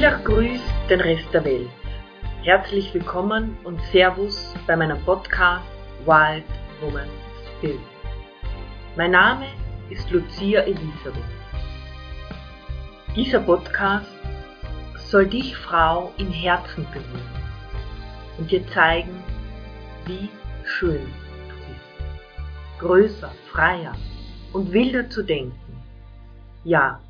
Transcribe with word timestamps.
Villach 0.00 0.24
grüßt 0.24 0.64
den 0.88 1.02
Rest 1.02 1.28
der 1.34 1.44
Welt. 1.44 1.68
Herzlich 2.42 2.94
willkommen 2.94 3.58
und 3.64 3.78
Servus 3.92 4.54
bei 4.66 4.74
meinem 4.74 4.98
Podcast 5.04 5.68
Wild 6.06 6.46
Woman 6.80 7.10
Spirit. 7.44 7.78
Mein 8.96 9.10
Name 9.10 9.44
ist 9.90 10.10
Lucia 10.10 10.62
Elisabeth. 10.62 11.22
Dieser 13.14 13.40
Podcast 13.40 14.10
soll 14.96 15.26
dich, 15.26 15.54
Frau, 15.54 16.14
im 16.16 16.32
Herzen 16.32 16.86
berühren 16.94 17.42
und 18.38 18.50
dir 18.50 18.66
zeigen, 18.68 19.22
wie 20.06 20.30
schön 20.64 21.12
du 21.50 21.54
bist. 21.68 22.78
Größer, 22.78 23.32
freier 23.52 23.92
und 24.54 24.72
wilder 24.72 25.10
zu 25.10 25.22
denken. 25.22 25.76
Ja, 26.64 27.00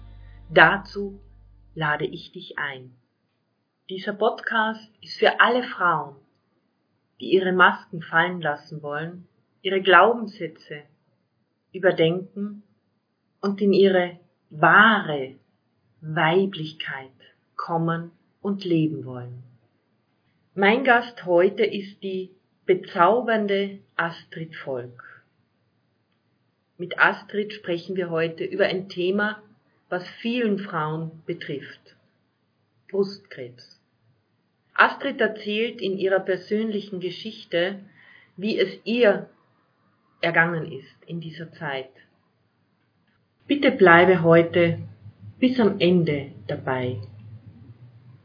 dazu 0.48 1.20
lade 1.80 2.04
ich 2.04 2.30
dich 2.30 2.58
ein. 2.58 2.92
Dieser 3.88 4.12
Podcast 4.12 4.92
ist 5.00 5.18
für 5.18 5.40
alle 5.40 5.62
Frauen, 5.62 6.14
die 7.18 7.32
ihre 7.32 7.52
Masken 7.52 8.02
fallen 8.02 8.42
lassen 8.42 8.82
wollen, 8.82 9.26
ihre 9.62 9.80
Glaubenssätze 9.80 10.82
überdenken 11.72 12.62
und 13.40 13.62
in 13.62 13.72
ihre 13.72 14.20
wahre 14.50 15.36
Weiblichkeit 16.02 17.18
kommen 17.56 18.10
und 18.42 18.66
leben 18.66 19.06
wollen. 19.06 19.42
Mein 20.54 20.84
Gast 20.84 21.24
heute 21.24 21.64
ist 21.64 22.02
die 22.02 22.30
bezaubernde 22.66 23.78
Astrid 23.96 24.54
Volk. 24.54 25.24
Mit 26.76 26.98
Astrid 26.98 27.54
sprechen 27.54 27.96
wir 27.96 28.10
heute 28.10 28.44
über 28.44 28.66
ein 28.66 28.90
Thema, 28.90 29.42
was 29.90 30.08
vielen 30.22 30.58
Frauen 30.60 31.22
betrifft. 31.26 31.96
Brustkrebs. 32.88 33.80
Astrid 34.74 35.20
erzählt 35.20 35.80
in 35.80 35.98
ihrer 35.98 36.20
persönlichen 36.20 37.00
Geschichte, 37.00 37.80
wie 38.36 38.58
es 38.58 38.78
ihr 38.84 39.28
ergangen 40.20 40.70
ist 40.70 41.04
in 41.06 41.20
dieser 41.20 41.52
Zeit. 41.52 41.90
Bitte 43.46 43.72
bleibe 43.72 44.22
heute 44.22 44.78
bis 45.38 45.58
am 45.58 45.80
Ende 45.80 46.32
dabei, 46.46 47.00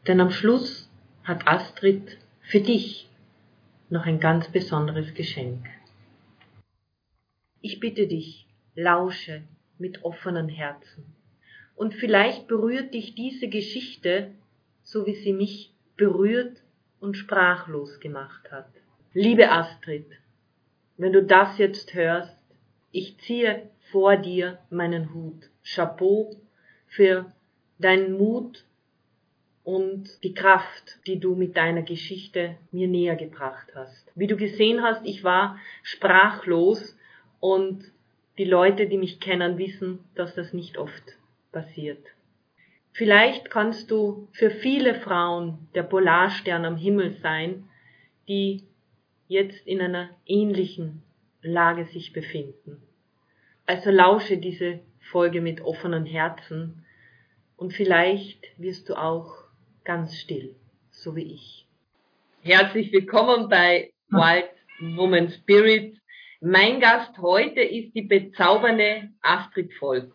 denn 0.08 0.22
am 0.22 0.30
Schluss 0.30 0.90
hat 1.24 1.48
Astrid 1.48 2.18
für 2.42 2.62
dich 2.62 3.10
noch 3.90 4.06
ein 4.06 4.20
ganz 4.20 4.48
besonderes 4.50 5.14
Geschenk. 5.16 5.66
Ich 7.62 7.80
bitte 7.80 8.08
dich, 8.08 8.46
lausche 8.76 9.42
mit 9.80 10.04
offenen 10.04 10.48
Herzen 10.48 11.15
und 11.76 11.94
vielleicht 11.94 12.48
berührt 12.48 12.94
dich 12.94 13.16
diese 13.16 13.48
Geschichte, 13.48 14.32
so 14.84 15.06
wie 15.06 15.16
sie 15.16 15.34
mich 15.34 15.72
berührt 15.98 16.62
und 17.00 17.16
sprachlos 17.16 18.00
gemacht 18.00 18.52
hat. 18.52 18.70
Liebe 19.14 19.52
Astrid, 19.52 20.06
wenn 20.98 21.14
du 21.14 21.24
das 21.24 21.58
jetzt 21.58 21.94
hörst, 21.94 22.38
ich 22.92 23.18
ziehe 23.20 23.70
vor 23.92 24.18
dir 24.18 24.60
meinen 24.70 25.14
Hut. 25.14 25.50
Chapeau 25.64 26.36
für 26.88 27.32
deinen 27.80 28.18
Mut 28.18 28.66
und 29.64 30.24
die 30.24 30.34
Kraft, 30.34 31.00
die 31.08 31.20
du 31.20 31.36
mit 31.36 31.58
deiner 31.58 31.82
Geschichte 31.82 32.58
mir 32.72 32.88
näher 32.88 33.16
gebracht 33.16 33.68
hast. 33.76 34.12
Wie 34.16 34.28
du 34.28 34.38
gesehen 34.38 34.82
hast, 34.82 35.06
ich 35.06 35.24
war 35.24 35.60
sprachlos 35.84 36.98
und 37.40 37.84
die 38.38 38.46
Leute, 38.46 38.88
die 38.88 38.98
mich 38.98 39.20
kennen, 39.20 39.58
wissen, 39.58 40.00
dass 40.14 40.36
das 40.36 40.54
nicht 40.54 40.78
oft 40.78 41.18
passiert. 41.56 42.06
Vielleicht 42.92 43.50
kannst 43.50 43.90
du 43.90 44.28
für 44.34 44.52
viele 44.52 44.94
Frauen 44.94 45.70
der 45.74 45.84
Polarstern 45.84 46.66
am 46.66 46.76
Himmel 46.76 47.16
sein, 47.22 47.70
die 48.28 48.64
jetzt 49.30 49.66
in 49.66 49.80
einer 49.82 50.10
ähnlichen 50.26 51.02
Lage 51.42 51.86
sich 51.86 52.12
befinden. 52.12 52.84
Also 53.66 53.90
lausche 53.90 54.38
diese 54.38 54.82
Folge 55.00 55.40
mit 55.40 55.62
offenen 55.62 56.06
Herzen 56.06 56.86
und 57.56 57.72
vielleicht 57.72 58.42
wirst 58.58 58.90
du 58.90 58.96
auch 58.96 59.32
ganz 59.86 60.18
still, 60.18 60.56
so 60.92 61.16
wie 61.16 61.34
ich. 61.34 61.66
Herzlich 62.42 62.92
willkommen 62.92 63.48
bei 63.48 63.94
Wild 64.10 64.52
Woman 64.98 65.30
Spirit. 65.30 65.98
Mein 66.42 66.82
Gast 66.82 67.18
heute 67.20 67.62
ist 67.62 67.96
die 67.96 68.02
bezaubernde 68.02 69.10
Astrid 69.22 69.74
Volk. 69.76 70.14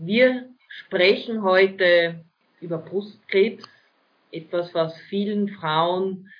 Wir 0.00 0.48
sprechen 0.68 1.42
heute 1.42 2.24
über 2.60 2.78
Brustkrebs, 2.78 3.64
etwas, 4.30 4.72
was 4.72 4.96
vielen 5.08 5.48
Frauen 5.48 6.32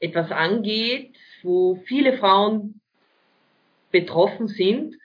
etwas 0.00 0.32
angeht, 0.32 1.16
wo 1.44 1.76
viele 1.86 2.18
Frauen 2.18 2.80
betroffen 3.92 4.48
sind. 4.48 4.96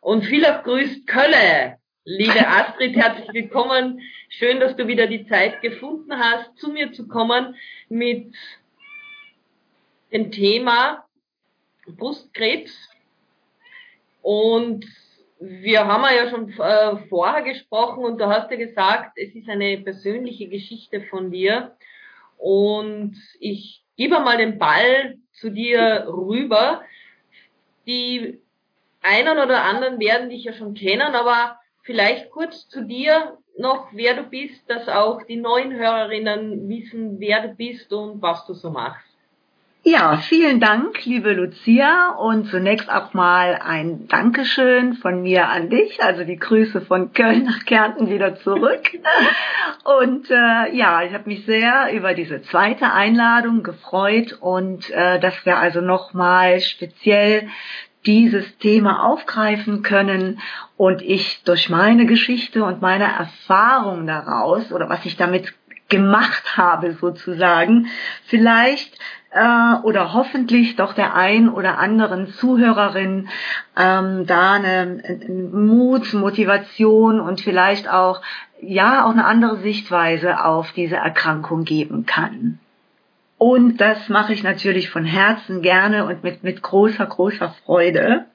Und 0.00 0.24
viel 0.24 0.44
grüßt 0.44 1.08
Kölle. 1.08 1.78
Liebe 2.04 2.38
Astrid, 2.46 2.94
herzlich 2.94 3.32
willkommen. 3.32 4.00
Schön, 4.28 4.60
dass 4.60 4.76
du 4.76 4.86
wieder 4.86 5.08
die 5.08 5.26
Zeit 5.26 5.60
gefunden 5.60 6.16
hast, 6.16 6.56
zu 6.56 6.70
mir 6.70 6.92
zu 6.92 7.08
kommen 7.08 7.56
mit 7.88 8.32
dem 10.12 10.30
Thema 10.30 11.04
Brustkrebs. 11.84 12.90
Und 14.22 14.86
wir 15.40 15.86
haben 15.86 16.04
ja 16.14 16.30
schon 16.30 16.48
äh, 16.50 16.96
vorher 17.08 17.42
gesprochen 17.42 18.04
und 18.04 18.18
du 18.18 18.26
hast 18.26 18.50
ja 18.50 18.56
gesagt, 18.56 19.16
es 19.16 19.34
ist 19.34 19.48
eine 19.48 19.78
persönliche 19.78 20.48
Geschichte 20.48 21.02
von 21.02 21.30
dir. 21.30 21.76
Und 22.36 23.16
ich 23.40 23.82
gebe 23.96 24.20
mal 24.20 24.36
den 24.36 24.58
Ball 24.58 25.16
zu 25.32 25.50
dir 25.50 26.06
rüber. 26.08 26.82
Die 27.86 28.40
einen 29.02 29.38
oder 29.38 29.62
anderen 29.64 30.00
werden 30.00 30.30
dich 30.30 30.44
ja 30.44 30.52
schon 30.52 30.74
kennen, 30.74 31.14
aber 31.14 31.58
vielleicht 31.82 32.30
kurz 32.30 32.68
zu 32.68 32.84
dir 32.84 33.38
noch, 33.56 33.88
wer 33.92 34.14
du 34.14 34.22
bist, 34.24 34.68
dass 34.68 34.88
auch 34.88 35.22
die 35.22 35.36
neuen 35.36 35.72
Hörerinnen 35.72 36.68
wissen, 36.68 37.20
wer 37.20 37.46
du 37.46 37.54
bist 37.54 37.92
und 37.92 38.20
was 38.22 38.46
du 38.46 38.54
so 38.54 38.70
machst. 38.70 39.13
Ja, 39.86 40.16
vielen 40.16 40.60
Dank, 40.60 41.04
liebe 41.04 41.34
Lucia. 41.34 42.12
Und 42.12 42.46
zunächst 42.46 42.90
auch 42.90 43.12
mal 43.12 43.60
ein 43.62 44.08
Dankeschön 44.08 44.94
von 44.94 45.20
mir 45.20 45.50
an 45.50 45.68
dich. 45.68 46.02
Also 46.02 46.24
die 46.24 46.38
Grüße 46.38 46.80
von 46.80 47.12
Köln 47.12 47.44
nach 47.44 47.66
Kärnten 47.66 48.08
wieder 48.08 48.34
zurück. 48.36 48.80
Und 49.84 50.30
äh, 50.30 50.74
ja, 50.74 51.02
ich 51.02 51.12
habe 51.12 51.28
mich 51.28 51.44
sehr 51.44 51.92
über 51.92 52.14
diese 52.14 52.40
zweite 52.40 52.94
Einladung 52.94 53.62
gefreut 53.62 54.38
und 54.40 54.88
äh, 54.90 55.20
dass 55.20 55.44
wir 55.44 55.58
also 55.58 55.82
nochmal 55.82 56.60
speziell 56.60 57.48
dieses 58.06 58.56
Thema 58.58 59.04
aufgreifen 59.04 59.82
können 59.82 60.40
und 60.78 61.02
ich 61.02 61.42
durch 61.44 61.68
meine 61.68 62.06
Geschichte 62.06 62.64
und 62.64 62.80
meine 62.80 63.04
Erfahrung 63.04 64.06
daraus 64.06 64.72
oder 64.72 64.88
was 64.88 65.04
ich 65.04 65.16
damit 65.16 65.52
gemacht 65.88 66.56
habe 66.56 66.94
sozusagen, 66.94 67.88
vielleicht 68.26 68.98
äh, 69.34 69.74
oder 69.82 70.12
hoffentlich 70.14 70.76
doch 70.76 70.94
der 70.94 71.14
ein 71.14 71.48
oder 71.48 71.78
anderen 71.78 72.28
Zuhörerin 72.28 73.28
ähm, 73.76 74.26
da 74.26 74.52
eine, 74.52 75.02
eine 75.04 75.48
Mut, 75.52 76.14
Motivation 76.14 77.20
und 77.20 77.40
vielleicht 77.40 77.88
auch 77.88 78.22
ja 78.60 79.04
auch 79.04 79.10
eine 79.10 79.26
andere 79.26 79.58
Sichtweise 79.58 80.44
auf 80.44 80.72
diese 80.72 80.96
Erkrankung 80.96 81.64
geben 81.64 82.06
kann. 82.06 82.58
Und 83.36 83.78
das 83.78 84.08
mache 84.08 84.32
ich 84.32 84.42
natürlich 84.42 84.88
von 84.88 85.04
Herzen 85.04 85.60
gerne 85.60 86.06
und 86.06 86.22
mit, 86.22 86.44
mit 86.44 86.62
großer, 86.62 87.04
großer 87.04 87.54
Freude. 87.64 88.26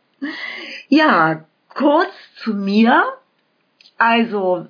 Ja, 0.90 1.46
kurz 1.74 2.12
zu 2.36 2.54
mir. 2.54 3.04
Also 3.98 4.68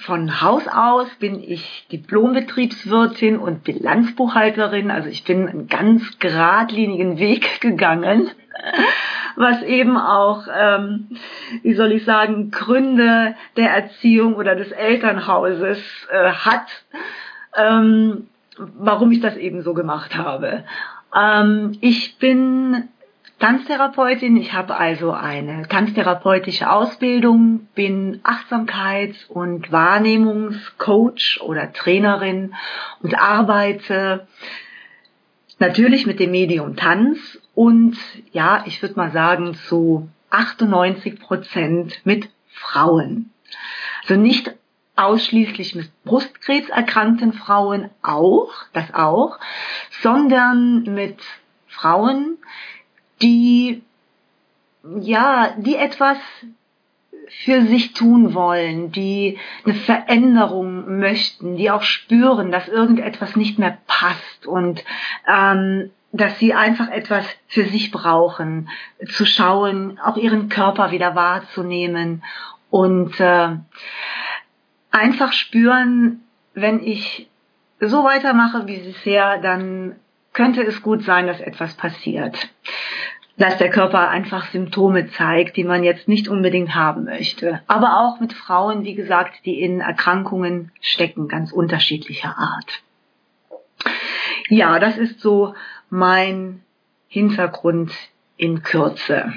von 0.00 0.40
Haus 0.40 0.66
aus 0.68 1.08
bin 1.18 1.42
ich 1.42 1.86
Diplombetriebswirtin 1.90 3.38
und 3.38 3.64
Bilanzbuchhalterin. 3.64 4.90
Also 4.90 5.08
ich 5.08 5.24
bin 5.24 5.48
einen 5.48 5.68
ganz 5.68 6.18
geradlinigen 6.18 7.18
Weg 7.18 7.60
gegangen, 7.60 8.30
was 9.36 9.62
eben 9.62 9.96
auch, 9.96 10.46
ähm, 10.54 11.08
wie 11.62 11.74
soll 11.74 11.92
ich 11.92 12.04
sagen, 12.04 12.50
Gründe 12.50 13.34
der 13.56 13.70
Erziehung 13.70 14.34
oder 14.34 14.54
des 14.54 14.70
Elternhauses 14.72 15.78
äh, 16.10 16.30
hat, 16.30 16.66
ähm, 17.56 18.28
warum 18.56 19.10
ich 19.12 19.20
das 19.20 19.36
eben 19.36 19.62
so 19.62 19.74
gemacht 19.74 20.16
habe. 20.16 20.64
Ähm, 21.14 21.76
ich 21.80 22.18
bin 22.18 22.88
Tanztherapeutin. 23.38 24.36
Ich 24.36 24.52
habe 24.52 24.76
also 24.76 25.12
eine 25.12 25.68
tanztherapeutische 25.68 26.70
Ausbildung, 26.70 27.68
bin 27.74 28.20
Achtsamkeits- 28.22 29.26
und 29.28 29.72
Wahrnehmungscoach 29.72 31.40
oder 31.42 31.72
Trainerin 31.72 32.54
und 33.02 33.18
arbeite 33.18 34.26
natürlich 35.58 36.06
mit 36.06 36.20
dem 36.20 36.30
Medium 36.30 36.76
Tanz 36.76 37.38
und 37.54 37.96
ja, 38.32 38.64
ich 38.66 38.80
würde 38.82 38.96
mal 38.96 39.10
sagen 39.10 39.54
zu 39.54 40.08
98 40.30 41.20
Prozent 41.20 42.00
mit 42.04 42.28
Frauen. 42.48 43.30
Also 44.02 44.20
nicht 44.20 44.54
ausschließlich 44.96 45.74
mit 45.74 45.90
Brustkrebs 46.04 46.68
erkrankten 46.68 47.32
Frauen 47.32 47.90
auch, 48.02 48.50
das 48.72 48.92
auch, 48.94 49.38
sondern 50.02 50.82
mit 50.84 51.18
Frauen, 51.66 52.38
die 53.22 53.82
ja, 55.00 55.54
die 55.56 55.76
etwas 55.76 56.18
für 57.44 57.62
sich 57.62 57.94
tun 57.94 58.34
wollen, 58.34 58.92
die 58.92 59.38
eine 59.64 59.74
Veränderung 59.74 60.98
möchten, 60.98 61.56
die 61.56 61.70
auch 61.70 61.82
spüren, 61.82 62.52
dass 62.52 62.68
irgendetwas 62.68 63.34
nicht 63.34 63.58
mehr 63.58 63.78
passt 63.86 64.46
und 64.46 64.84
ähm, 65.26 65.90
dass 66.12 66.38
sie 66.38 66.54
einfach 66.54 66.90
etwas 66.90 67.26
für 67.48 67.64
sich 67.64 67.90
brauchen, 67.90 68.68
zu 69.10 69.26
schauen, 69.26 69.98
auch 69.98 70.16
ihren 70.16 70.48
Körper 70.48 70.90
wieder 70.90 71.14
wahrzunehmen 71.14 72.22
und 72.70 73.18
äh, 73.18 73.56
einfach 74.90 75.32
spüren, 75.32 76.20
wenn 76.54 76.80
ich 76.84 77.28
so 77.80 78.04
weitermache 78.04 78.66
wie 78.66 78.78
bisher, 78.78 79.38
dann 79.38 79.96
könnte 80.32 80.62
es 80.62 80.82
gut 80.82 81.02
sein, 81.02 81.26
dass 81.26 81.40
etwas 81.40 81.74
passiert. 81.74 82.48
Dass 83.36 83.58
der 83.58 83.70
Körper 83.70 84.08
einfach 84.10 84.46
Symptome 84.52 85.08
zeigt, 85.08 85.56
die 85.56 85.64
man 85.64 85.82
jetzt 85.82 86.06
nicht 86.06 86.28
unbedingt 86.28 86.74
haben 86.74 87.04
möchte. 87.04 87.60
Aber 87.66 88.00
auch 88.00 88.20
mit 88.20 88.32
Frauen, 88.32 88.84
wie 88.84 88.94
gesagt, 88.94 89.44
die 89.44 89.60
in 89.60 89.80
Erkrankungen 89.80 90.70
stecken, 90.80 91.26
ganz 91.26 91.50
unterschiedlicher 91.50 92.38
Art. 92.38 92.82
Ja, 94.48 94.78
das 94.78 94.98
ist 94.98 95.20
so 95.20 95.54
mein 95.90 96.62
Hintergrund 97.08 97.92
in 98.36 98.62
Kürze. 98.62 99.32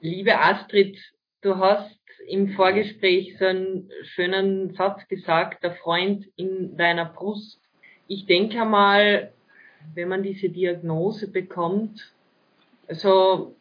Liebe 0.00 0.38
Astrid, 0.38 0.98
du 1.42 1.56
hast 1.56 1.98
im 2.28 2.50
Vorgespräch 2.50 3.36
so 3.38 3.44
einen 3.44 3.90
schönen 4.14 4.74
Satz 4.74 5.06
gesagt, 5.08 5.62
der 5.62 5.72
Freund 5.72 6.26
in 6.36 6.76
deiner 6.76 7.04
Brust. 7.04 7.60
Ich 8.06 8.26
denke 8.26 8.64
mal, 8.64 9.32
wenn 9.94 10.08
man 10.08 10.22
diese 10.22 10.48
Diagnose 10.48 11.30
bekommt, 11.30 12.13
also 12.88 13.54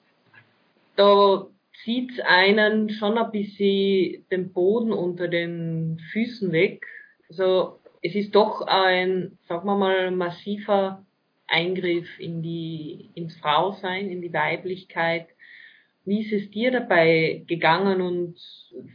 da 0.95 1.47
zieht 1.83 2.21
einen 2.21 2.89
schon 2.89 3.17
ein 3.17 3.31
bisschen 3.31 4.25
den 4.31 4.53
Boden 4.53 4.91
unter 4.91 5.27
den 5.27 5.99
Füßen 6.11 6.51
weg. 6.51 6.85
Also 7.29 7.79
es 8.01 8.15
ist 8.15 8.35
doch 8.35 8.61
ein, 8.61 9.37
sagen 9.47 9.67
wir 9.67 9.77
mal, 9.77 10.11
massiver 10.11 11.05
Eingriff 11.47 12.19
in 12.19 12.41
die, 12.41 13.09
ins 13.15 13.35
Frausein, 13.37 14.09
in 14.09 14.21
die 14.21 14.33
Weiblichkeit. 14.33 15.27
Wie 16.05 16.21
ist 16.21 16.33
es 16.33 16.51
dir 16.51 16.71
dabei 16.71 17.43
gegangen 17.47 18.01
und 18.01 18.35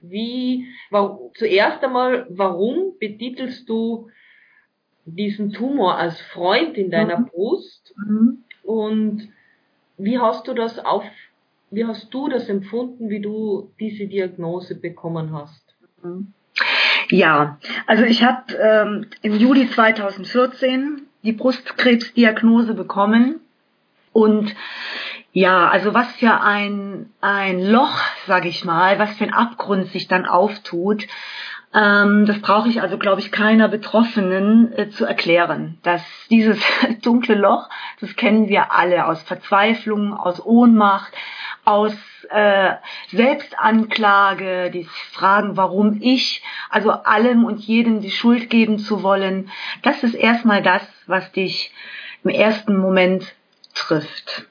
wie, 0.02 0.66
war, 0.90 1.18
zuerst 1.34 1.82
einmal, 1.82 2.26
warum 2.28 2.98
betitelst 2.98 3.68
du 3.68 4.10
diesen 5.06 5.52
Tumor 5.52 5.96
als 5.96 6.20
Freund 6.20 6.76
in 6.76 6.90
deiner 6.90 7.20
mhm. 7.20 7.26
Brust 7.26 7.94
mhm. 7.96 8.44
und 8.62 9.28
wie 9.98 10.18
hast 10.18 10.46
du 10.46 10.54
das 10.54 10.78
auf, 10.78 11.04
wie 11.70 11.84
hast 11.84 12.12
du 12.14 12.28
das 12.28 12.48
empfunden, 12.48 13.10
wie 13.10 13.20
du 13.20 13.72
diese 13.78 14.06
Diagnose 14.06 14.74
bekommen 14.74 15.32
hast? 15.32 15.76
Ja, 17.10 17.58
also 17.86 18.04
ich 18.04 18.22
habe 18.22 18.54
ähm, 18.54 19.06
im 19.22 19.34
Juli 19.34 19.68
2014 19.68 21.02
die 21.22 21.32
Brustkrebsdiagnose 21.32 22.74
bekommen 22.74 23.40
und 24.12 24.54
ja, 25.32 25.68
also 25.68 25.94
was 25.94 26.10
für 26.16 26.40
ein 26.40 27.10
ein 27.20 27.62
Loch, 27.62 28.00
sage 28.26 28.48
ich 28.48 28.64
mal, 28.64 28.98
was 28.98 29.16
für 29.16 29.24
ein 29.24 29.34
Abgrund 29.34 29.88
sich 29.88 30.08
dann 30.08 30.26
auftut. 30.26 31.06
Ähm, 31.74 32.24
das 32.24 32.40
brauche 32.40 32.68
ich 32.68 32.80
also, 32.80 32.96
glaube 32.96 33.20
ich, 33.20 33.30
keiner 33.30 33.68
Betroffenen 33.68 34.72
äh, 34.72 34.88
zu 34.88 35.04
erklären. 35.04 35.78
Dass 35.82 36.02
dieses 36.30 36.58
dunkle 37.02 37.34
Loch, 37.34 37.68
das 38.00 38.16
kennen 38.16 38.48
wir 38.48 38.72
alle 38.72 39.06
aus 39.06 39.22
Verzweiflung, 39.22 40.14
aus 40.14 40.44
Ohnmacht, 40.44 41.12
aus 41.64 41.94
äh, 42.30 42.72
Selbstanklage, 43.10 44.70
die 44.70 44.84
Fragen, 45.12 45.56
warum 45.56 45.98
ich, 46.00 46.42
also 46.70 46.90
allem 46.90 47.44
und 47.44 47.60
jedem 47.60 48.00
die 48.00 48.10
Schuld 48.10 48.48
geben 48.48 48.78
zu 48.78 49.02
wollen, 49.02 49.50
das 49.82 50.02
ist 50.02 50.14
erstmal 50.14 50.62
das, 50.62 50.82
was 51.06 51.30
dich 51.32 51.72
im 52.24 52.30
ersten 52.30 52.78
Moment 52.78 53.34
trifft. 53.74 54.46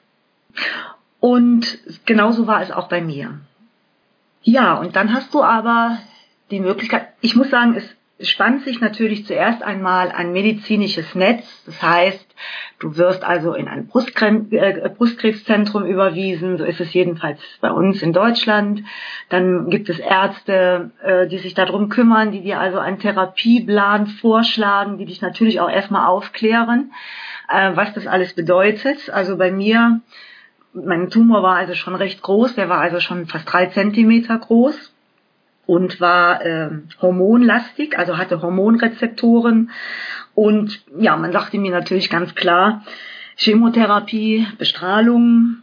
Und 1.20 1.78
genauso 2.06 2.46
war 2.46 2.62
es 2.62 2.70
auch 2.70 2.88
bei 2.88 3.00
mir. 3.00 3.40
Ja, 4.42 4.74
und 4.74 4.94
dann 4.94 5.12
hast 5.12 5.34
du 5.34 5.42
aber 5.42 5.98
die 6.50 6.60
Möglichkeit, 6.60 7.08
ich 7.20 7.36
muss 7.36 7.50
sagen, 7.50 7.76
es 7.76 7.96
spannt 8.20 8.64
sich 8.64 8.80
natürlich 8.80 9.26
zuerst 9.26 9.62
einmal 9.62 10.10
ein 10.10 10.32
medizinisches 10.32 11.14
Netz. 11.14 11.62
Das 11.66 11.80
heißt, 11.80 12.34
du 12.80 12.96
wirst 12.96 13.22
also 13.22 13.54
in 13.54 13.68
ein 13.68 13.88
äh, 13.88 14.88
Brustkrebszentrum 14.88 15.84
überwiesen. 15.84 16.58
So 16.58 16.64
ist 16.64 16.80
es 16.80 16.92
jedenfalls 16.92 17.40
bei 17.60 17.70
uns 17.70 18.02
in 18.02 18.12
Deutschland. 18.12 18.82
Dann 19.28 19.70
gibt 19.70 19.88
es 19.88 19.98
Ärzte, 20.00 20.90
äh, 21.02 21.28
die 21.28 21.38
sich 21.38 21.54
darum 21.54 21.88
kümmern, 21.90 22.32
die 22.32 22.42
dir 22.42 22.58
also 22.58 22.78
einen 22.78 22.98
Therapieplan 22.98 24.08
vorschlagen, 24.08 24.98
die 24.98 25.06
dich 25.06 25.22
natürlich 25.22 25.60
auch 25.60 25.70
erstmal 25.70 26.06
aufklären, 26.08 26.92
äh, 27.48 27.70
was 27.74 27.94
das 27.94 28.08
alles 28.08 28.34
bedeutet. 28.34 29.10
Also 29.10 29.36
bei 29.36 29.52
mir, 29.52 30.00
mein 30.72 31.08
Tumor 31.08 31.44
war 31.44 31.56
also 31.56 31.74
schon 31.74 31.94
recht 31.94 32.20
groß. 32.22 32.56
Der 32.56 32.68
war 32.68 32.80
also 32.80 32.98
schon 32.98 33.26
fast 33.26 33.52
drei 33.52 33.66
Zentimeter 33.66 34.38
groß 34.38 34.92
und 35.68 36.00
war 36.00 36.44
äh, 36.46 36.70
hormonlastig, 37.02 37.98
also 37.98 38.16
hatte 38.16 38.40
Hormonrezeptoren. 38.40 39.70
Und 40.34 40.80
ja, 40.98 41.14
man 41.18 41.30
sagte 41.30 41.58
mir 41.58 41.70
natürlich 41.70 42.08
ganz 42.08 42.34
klar, 42.34 42.84
Chemotherapie, 43.36 44.46
Bestrahlung, 44.56 45.58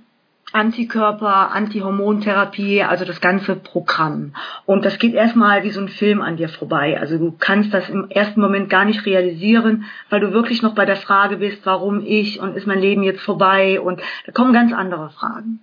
Antikörper, 0.53 1.51
Antihormontherapie, 1.51 2.83
also 2.83 3.03
das 3.03 3.19
ganze 3.19 3.55
Programm. 3.55 4.35
Und 4.67 4.85
das 4.85 4.99
geht 4.99 5.15
erstmal 5.15 5.63
wie 5.63 5.71
so 5.71 5.81
ein 5.81 5.89
Film 5.89 6.21
an 6.21 6.37
dir 6.37 6.49
vorbei. 6.49 6.99
Also 6.99 7.17
du 7.17 7.35
kannst 7.37 7.73
das 7.73 7.89
im 7.89 8.07
ersten 8.11 8.39
Moment 8.39 8.69
gar 8.69 8.85
nicht 8.85 9.07
realisieren, 9.07 9.85
weil 10.11 10.19
du 10.19 10.33
wirklich 10.33 10.61
noch 10.61 10.75
bei 10.75 10.85
der 10.85 10.97
Frage 10.97 11.37
bist, 11.37 11.65
warum 11.65 12.05
ich 12.05 12.39
und 12.39 12.55
ist 12.55 12.67
mein 12.67 12.79
Leben 12.79 13.01
jetzt 13.01 13.23
vorbei 13.23 13.81
und 13.81 13.99
da 14.27 14.31
kommen 14.31 14.53
ganz 14.53 14.71
andere 14.71 15.09
Fragen 15.09 15.61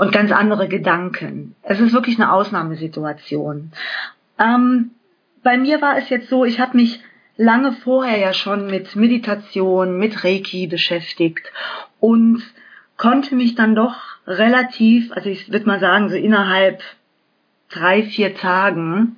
und 0.00 0.12
ganz 0.12 0.32
andere 0.32 0.66
Gedanken. 0.66 1.54
Es 1.60 1.78
ist 1.78 1.92
wirklich 1.92 2.18
eine 2.18 2.32
Ausnahmesituation. 2.32 3.70
Ähm, 4.38 4.92
bei 5.42 5.58
mir 5.58 5.82
war 5.82 5.98
es 5.98 6.08
jetzt 6.08 6.30
so, 6.30 6.46
ich 6.46 6.58
habe 6.58 6.78
mich 6.78 7.00
lange 7.36 7.72
vorher 7.72 8.16
ja 8.18 8.32
schon 8.32 8.66
mit 8.66 8.96
Meditation, 8.96 9.98
mit 9.98 10.24
Reiki 10.24 10.68
beschäftigt 10.68 11.52
und 11.98 12.42
konnte 12.96 13.34
mich 13.34 13.56
dann 13.56 13.74
doch 13.74 13.94
relativ, 14.26 15.12
also 15.12 15.28
ich 15.28 15.52
würde 15.52 15.66
mal 15.66 15.80
sagen, 15.80 16.08
so 16.08 16.16
innerhalb 16.16 16.80
drei, 17.68 18.02
vier 18.02 18.34
Tagen 18.34 19.16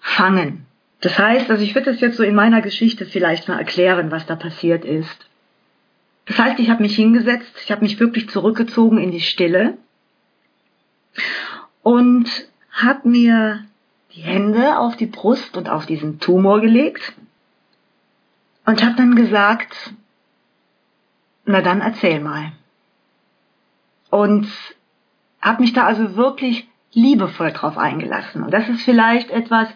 fangen. 0.00 0.66
Das 1.00 1.18
heißt, 1.18 1.50
also 1.50 1.64
ich 1.64 1.74
würde 1.74 1.92
das 1.92 2.00
jetzt 2.02 2.18
so 2.18 2.24
in 2.24 2.34
meiner 2.34 2.60
Geschichte 2.60 3.06
vielleicht 3.06 3.48
mal 3.48 3.58
erklären, 3.58 4.10
was 4.10 4.26
da 4.26 4.36
passiert 4.36 4.84
ist. 4.84 5.30
Das 6.26 6.38
heißt, 6.38 6.58
ich 6.58 6.68
habe 6.68 6.82
mich 6.82 6.94
hingesetzt, 6.94 7.54
ich 7.64 7.72
habe 7.72 7.80
mich 7.80 7.98
wirklich 7.98 8.28
zurückgezogen 8.28 8.98
in 8.98 9.12
die 9.12 9.22
Stille 9.22 9.78
und 11.82 12.28
habe 12.72 13.08
mir 13.08 13.64
die 14.14 14.22
Hände 14.22 14.78
auf 14.78 14.96
die 14.96 15.06
Brust 15.06 15.56
und 15.56 15.68
auf 15.68 15.86
diesen 15.86 16.20
Tumor 16.20 16.60
gelegt 16.60 17.12
und 18.66 18.84
habe 18.84 18.96
dann 18.96 19.14
gesagt, 19.14 19.92
na 21.44 21.60
dann 21.60 21.80
erzähl 21.80 22.20
mal. 22.20 22.52
Und 24.10 24.48
habe 25.40 25.62
mich 25.62 25.72
da 25.72 25.86
also 25.86 26.16
wirklich 26.16 26.68
liebevoll 26.92 27.52
drauf 27.52 27.78
eingelassen. 27.78 28.42
Und 28.42 28.52
das 28.52 28.68
ist 28.68 28.82
vielleicht 28.82 29.30
etwas, 29.30 29.68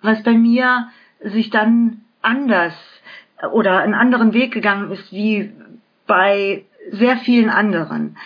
was 0.00 0.22
bei 0.22 0.32
mir 0.32 0.88
sich 1.20 1.50
dann 1.50 2.02
anders 2.22 2.74
oder 3.52 3.80
einen 3.80 3.94
anderen 3.94 4.32
Weg 4.32 4.52
gegangen 4.52 4.90
ist 4.90 5.12
wie 5.12 5.52
bei 6.06 6.64
sehr 6.92 7.16
vielen 7.18 7.50
anderen 7.50 8.16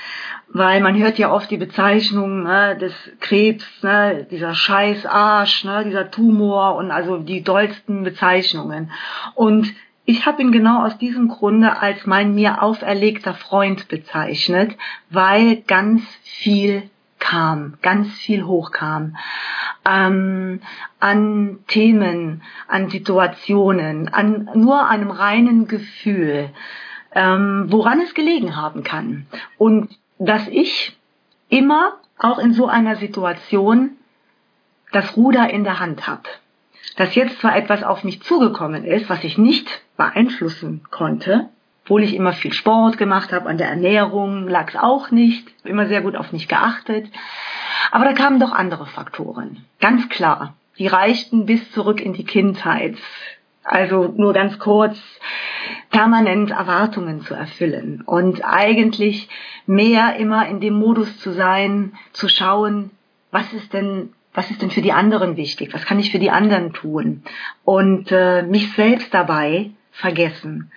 weil 0.52 0.81
man 0.81 0.99
hört 0.99 1.19
ja 1.19 1.31
oft 1.31 1.50
die 1.50 1.57
Bezeichnung 1.57 2.43
ne, 2.43 2.76
des 2.76 2.93
Krebs, 3.21 3.64
ne, 3.83 4.26
dieser 4.31 4.55
scheiß 4.55 5.07
Arsch, 5.07 5.64
ne, 5.64 5.85
dieser 5.85 6.11
Tumor 6.11 6.75
und 6.76 6.90
also 6.90 7.19
die 7.19 7.43
dollsten 7.43 8.02
Bezeichnungen. 8.02 8.90
Und 9.35 9.73
ich 10.05 10.26
habe 10.26 10.43
ihn 10.43 10.50
genau 10.50 10.85
aus 10.85 10.99
diesem 10.99 11.29
Grunde 11.29 11.81
als 11.81 12.05
mein 12.07 12.35
mir 12.35 12.62
auferlegter 12.62 13.35
Freund 13.35 13.87
bezeichnet, 13.88 14.76
weil 15.09 15.62
ganz 15.62 16.02
viel 16.23 16.83
kam, 17.21 17.75
ganz 17.83 18.12
viel 18.14 18.45
hochkam 18.45 19.17
ähm, 19.88 20.61
an 20.99 21.59
Themen, 21.69 22.43
an 22.67 22.88
Situationen, 22.88 24.09
an 24.09 24.49
nur 24.55 24.88
einem 24.88 25.11
reinen 25.11 25.69
Gefühl, 25.69 26.50
ähm, 27.14 27.67
woran 27.69 28.00
es 28.00 28.14
gelegen 28.14 28.57
haben 28.57 28.83
kann. 28.83 29.26
Und 29.59 29.90
dass 30.19 30.47
ich 30.49 30.97
immer 31.49 31.95
auch 32.19 32.38
in 32.38 32.52
so 32.52 32.67
einer 32.67 32.97
Situation 32.97 33.90
das 34.93 35.17
Ruder 35.17 35.50
in 35.50 35.64
der 35.64 35.81
Hand 35.81 36.07
habe. 36.07 36.23
Dass 36.97 37.14
jetzt 37.14 37.40
zwar 37.40 37.57
etwas 37.57 37.83
auf 37.83 38.05
mich 38.05 38.23
zugekommen 38.23 38.85
ist, 38.85 39.09
was 39.09 39.25
ich 39.25 39.38
nicht 39.38 39.83
beeinflussen 39.97 40.83
konnte, 40.90 41.49
obwohl 41.85 42.02
ich 42.02 42.14
immer 42.14 42.33
viel 42.33 42.52
Sport 42.52 42.99
gemacht 42.99 43.33
habe, 43.33 43.49
an 43.49 43.59
der 43.59 43.69
Ernährung 43.69 44.47
lag 44.49 44.69
es 44.69 44.76
auch 44.76 45.11
nicht, 45.11 45.49
immer 45.64 45.87
sehr 45.87 46.02
gut 46.02 46.17
auf 46.17 46.33
mich 46.33 46.47
geachtet. 46.47 47.09
Aber 47.90 48.05
da 48.05 48.12
kamen 48.12 48.38
doch 48.38 48.52
andere 48.52 48.87
Faktoren. 48.87 49.64
Ganz 49.81 50.09
klar. 50.09 50.55
Die 50.79 50.87
reichten 50.87 51.47
bis 51.47 51.73
zurück 51.73 52.00
in 52.00 52.12
die 52.12 52.25
Kindheit. 52.25 52.97
Also 53.70 54.12
nur 54.16 54.32
ganz 54.32 54.58
kurz, 54.58 54.98
permanent 55.90 56.50
Erwartungen 56.50 57.20
zu 57.20 57.34
erfüllen 57.34 58.02
und 58.04 58.44
eigentlich 58.44 59.28
mehr 59.64 60.16
immer 60.16 60.48
in 60.48 60.58
dem 60.58 60.74
Modus 60.74 61.18
zu 61.20 61.30
sein, 61.30 61.92
zu 62.12 62.28
schauen, 62.28 62.90
was 63.30 63.52
ist 63.52 63.72
denn 63.72 64.12
was 64.34 64.50
ist 64.50 64.60
denn 64.62 64.70
für 64.70 64.82
die 64.82 64.92
anderen 64.92 65.36
wichtig? 65.36 65.72
Was 65.72 65.86
kann 65.86 66.00
ich 66.00 66.10
für 66.10 66.18
die 66.18 66.30
anderen 66.30 66.72
tun? 66.72 67.22
Und 67.64 68.10
äh, 68.10 68.42
mich 68.42 68.72
selbst 68.72 69.14
dabei 69.14 69.70
vergessen. 69.92 70.72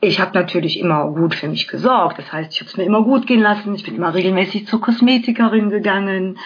Ich 0.00 0.20
habe 0.20 0.38
natürlich 0.38 0.78
immer 0.78 1.06
gut 1.10 1.34
für 1.34 1.48
mich 1.48 1.68
gesorgt. 1.68 2.18
Das 2.18 2.30
heißt, 2.32 2.52
ich 2.52 2.60
habe 2.60 2.70
es 2.70 2.76
mir 2.76 2.84
immer 2.84 3.02
gut 3.02 3.26
gehen 3.26 3.40
lassen. 3.40 3.74
Ich 3.74 3.84
bin 3.84 3.96
immer 3.96 4.12
regelmäßig 4.12 4.66
zur 4.66 4.80
Kosmetikerin 4.80 5.70
gegangen. 5.70 6.38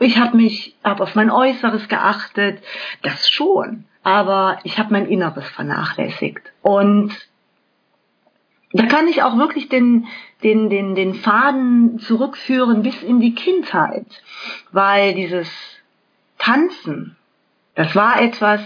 Ich 0.00 0.18
habe 0.18 0.36
mich, 0.36 0.74
habe 0.84 1.02
auf 1.02 1.14
mein 1.14 1.30
Äußeres 1.30 1.88
geachtet. 1.88 2.62
Das 3.02 3.28
schon 3.28 3.84
aber 4.02 4.58
ich 4.64 4.78
habe 4.78 4.92
mein 4.92 5.06
Inneres 5.06 5.48
vernachlässigt. 5.48 6.52
Und 6.62 7.12
da 8.72 8.86
kann 8.86 9.08
ich 9.08 9.22
auch 9.22 9.36
wirklich 9.38 9.68
den, 9.68 10.06
den, 10.42 10.68
den, 10.68 10.94
den 10.94 11.14
Faden 11.14 11.98
zurückführen 11.98 12.82
bis 12.82 13.02
in 13.02 13.20
die 13.20 13.34
Kindheit, 13.34 14.06
weil 14.72 15.14
dieses 15.14 15.48
Tanzen, 16.38 17.16
das 17.74 17.94
war 17.96 18.20
etwas, 18.20 18.60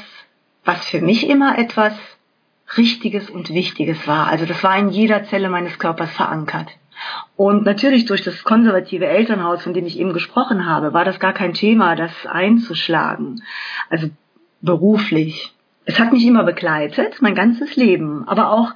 was 0.64 0.84
für 0.86 1.00
mich 1.00 1.28
immer 1.28 1.58
etwas 1.58 1.94
Richtiges 2.76 3.30
und 3.30 3.50
Wichtiges 3.50 4.06
war. 4.06 4.28
Also 4.28 4.46
das 4.46 4.62
war 4.62 4.76
in 4.76 4.88
jeder 4.88 5.24
Zelle 5.24 5.48
meines 5.48 5.78
Körpers 5.78 6.12
verankert. 6.12 6.70
Und 7.36 7.64
natürlich 7.64 8.04
durch 8.06 8.22
das 8.22 8.44
konservative 8.44 9.06
Elternhaus, 9.06 9.62
von 9.62 9.74
dem 9.74 9.86
ich 9.86 9.98
eben 9.98 10.12
gesprochen 10.12 10.66
habe, 10.66 10.92
war 10.92 11.04
das 11.04 11.18
gar 11.18 11.32
kein 11.32 11.54
Thema, 11.54 11.96
das 11.96 12.26
einzuschlagen. 12.26 13.42
Also 13.90 14.08
beruflich. 14.62 15.52
Es 15.84 15.98
hat 15.98 16.12
mich 16.12 16.24
immer 16.24 16.44
begleitet, 16.44 17.20
mein 17.20 17.34
ganzes 17.34 17.76
Leben, 17.76 18.26
aber 18.28 18.52
auch 18.52 18.72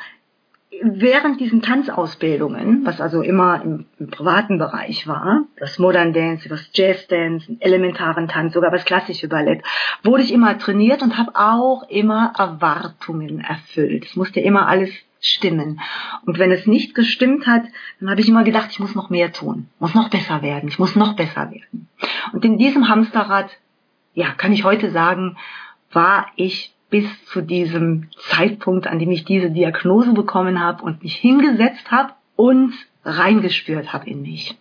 während 0.82 1.40
diesen 1.40 1.62
Tanzausbildungen, 1.62 2.84
was 2.84 3.00
also 3.00 3.22
immer 3.22 3.62
im, 3.62 3.86
im, 3.98 4.10
privaten 4.10 4.58
Bereich 4.58 5.06
war, 5.06 5.44
das 5.58 5.78
Modern 5.78 6.12
Dance, 6.12 6.48
das 6.48 6.68
Jazz 6.72 7.06
Dance, 7.06 7.56
elementaren 7.60 8.28
Tanz, 8.28 8.54
sogar 8.54 8.70
das 8.70 8.84
klassische 8.84 9.28
Ballett, 9.28 9.62
wurde 10.02 10.22
ich 10.22 10.32
immer 10.32 10.58
trainiert 10.58 11.02
und 11.02 11.16
habe 11.16 11.32
auch 11.34 11.88
immer 11.88 12.32
Erwartungen 12.36 13.40
erfüllt. 13.40 14.06
Es 14.06 14.16
musste 14.16 14.40
immer 14.40 14.66
alles 14.68 14.90
stimmen. 15.20 15.80
Und 16.24 16.38
wenn 16.38 16.52
es 16.52 16.66
nicht 16.66 16.94
gestimmt 16.94 17.46
hat, 17.46 17.64
dann 18.00 18.10
habe 18.10 18.20
ich 18.20 18.28
immer 18.28 18.44
gedacht, 18.44 18.68
ich 18.70 18.80
muss 18.80 18.94
noch 18.94 19.10
mehr 19.10 19.32
tun, 19.32 19.68
muss 19.78 19.94
noch 19.94 20.10
besser 20.10 20.42
werden, 20.42 20.68
ich 20.68 20.78
muss 20.78 20.94
noch 20.94 21.16
besser 21.16 21.50
werden. 21.50 21.88
Und 22.32 22.44
in 22.44 22.58
diesem 22.58 22.88
Hamsterrad, 22.88 23.50
ja, 24.14 24.30
kann 24.32 24.52
ich 24.52 24.64
heute 24.64 24.90
sagen, 24.90 25.36
war 25.92 26.26
ich 26.36 26.74
bis 26.90 27.06
zu 27.26 27.40
diesem 27.40 28.08
Zeitpunkt, 28.28 28.86
an 28.86 28.98
dem 28.98 29.10
ich 29.10 29.24
diese 29.24 29.50
Diagnose 29.50 30.12
bekommen 30.12 30.60
habe 30.60 30.82
und 30.82 31.02
mich 31.02 31.16
hingesetzt 31.16 31.90
habe 31.90 32.12
und 32.36 32.74
reingespürt 33.04 33.92
habe 33.92 34.08
in 34.08 34.22
mich. 34.22 34.56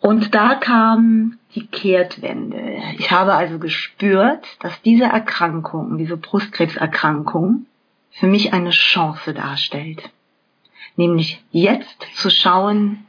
Und 0.00 0.34
da 0.34 0.54
kam 0.54 1.38
die 1.54 1.66
Kehrtwende. 1.66 2.82
Ich 2.98 3.10
habe 3.10 3.34
also 3.34 3.58
gespürt, 3.58 4.46
dass 4.60 4.82
diese 4.82 5.04
Erkrankung, 5.04 5.96
diese 5.98 6.16
Brustkrebserkrankung, 6.16 7.66
für 8.10 8.26
mich 8.26 8.52
eine 8.52 8.70
Chance 8.70 9.34
darstellt. 9.34 10.10
Nämlich 10.96 11.42
jetzt 11.50 12.06
zu 12.14 12.30
schauen, 12.30 13.06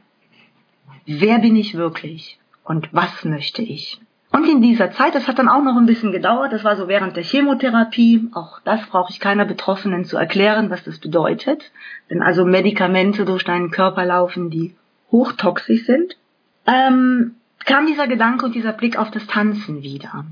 wer 1.06 1.38
bin 1.38 1.54
ich 1.54 1.74
wirklich 1.74 2.38
und 2.64 2.88
was 2.92 3.24
möchte 3.24 3.62
ich. 3.62 4.00
Und 4.36 4.46
in 4.46 4.60
dieser 4.60 4.90
Zeit, 4.90 5.14
das 5.14 5.26
hat 5.28 5.38
dann 5.38 5.48
auch 5.48 5.62
noch 5.62 5.78
ein 5.78 5.86
bisschen 5.86 6.12
gedauert, 6.12 6.52
das 6.52 6.62
war 6.62 6.76
so 6.76 6.88
während 6.88 7.16
der 7.16 7.24
Chemotherapie, 7.24 8.28
auch 8.34 8.60
das 8.64 8.84
brauche 8.84 9.10
ich 9.10 9.18
keiner 9.18 9.46
Betroffenen 9.46 10.04
zu 10.04 10.18
erklären, 10.18 10.68
was 10.68 10.84
das 10.84 10.98
bedeutet, 10.98 11.72
wenn 12.10 12.20
also 12.20 12.44
Medikamente 12.44 13.24
durch 13.24 13.44
deinen 13.44 13.70
Körper 13.70 14.04
laufen, 14.04 14.50
die 14.50 14.76
hochtoxisch 15.10 15.86
sind, 15.86 16.18
ähm, 16.66 17.36
kam 17.64 17.86
dieser 17.86 18.08
Gedanke 18.08 18.44
und 18.44 18.54
dieser 18.54 18.74
Blick 18.74 18.98
auf 18.98 19.10
das 19.10 19.26
Tanzen 19.26 19.80
wieder. 19.82 20.26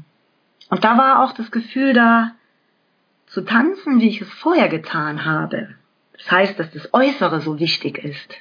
Und 0.69 0.85
da 0.85 0.99
war 0.99 1.25
auch 1.25 1.33
das 1.33 1.51
Gefühl 1.51 1.95
da, 1.95 2.33
zu 3.29 3.41
tanzen, 3.41 4.01
wie 4.01 4.09
ich 4.11 4.21
es 4.21 4.31
vorher 4.35 4.69
getan 4.69 5.25
habe. 5.25 5.77
Das 6.13 6.31
heißt, 6.31 6.61
dass 6.61 6.71
das 6.73 6.93
Äußere 6.93 7.41
so 7.41 7.59
wichtig 7.59 7.97
ist. 7.97 8.35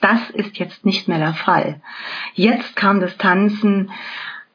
Das 0.00 0.30
ist 0.30 0.56
jetzt 0.56 0.86
nicht 0.86 1.08
mehr 1.08 1.18
der 1.18 1.34
Fall. 1.34 1.82
Jetzt 2.32 2.74
kam 2.74 3.00
das 3.00 3.18
Tanzen 3.18 3.90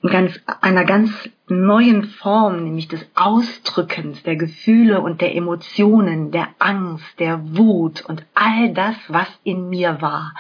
ganz, 0.09 0.39
einer 0.61 0.83
ganz 0.85 1.11
neuen 1.47 2.05
Form, 2.05 2.63
nämlich 2.63 2.87
des 2.87 3.05
Ausdrückens 3.13 4.23
der 4.23 4.35
Gefühle 4.35 5.01
und 5.01 5.21
der 5.21 5.35
Emotionen, 5.35 6.31
der 6.31 6.49
Angst, 6.59 7.19
der 7.19 7.55
Wut 7.55 8.01
und 8.01 8.25
all 8.33 8.73
das, 8.73 8.95
was 9.07 9.27
in 9.43 9.69
mir 9.69 10.01
war. 10.01 10.33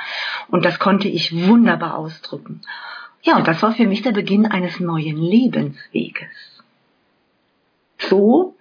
Und 0.47 0.65
das 0.65 0.79
konnte 0.79 1.07
ich 1.07 1.47
wunderbar 1.47 1.97
ausdrücken. 1.97 2.61
Ja, 3.23 3.37
und 3.37 3.47
das 3.47 3.61
war 3.61 3.73
für 3.73 3.85
mich 3.85 4.01
der 4.01 4.13
Beginn 4.13 4.47
eines 4.47 4.79
neuen 4.79 5.17
Lebensweges. 5.17 6.63
So 7.99 8.55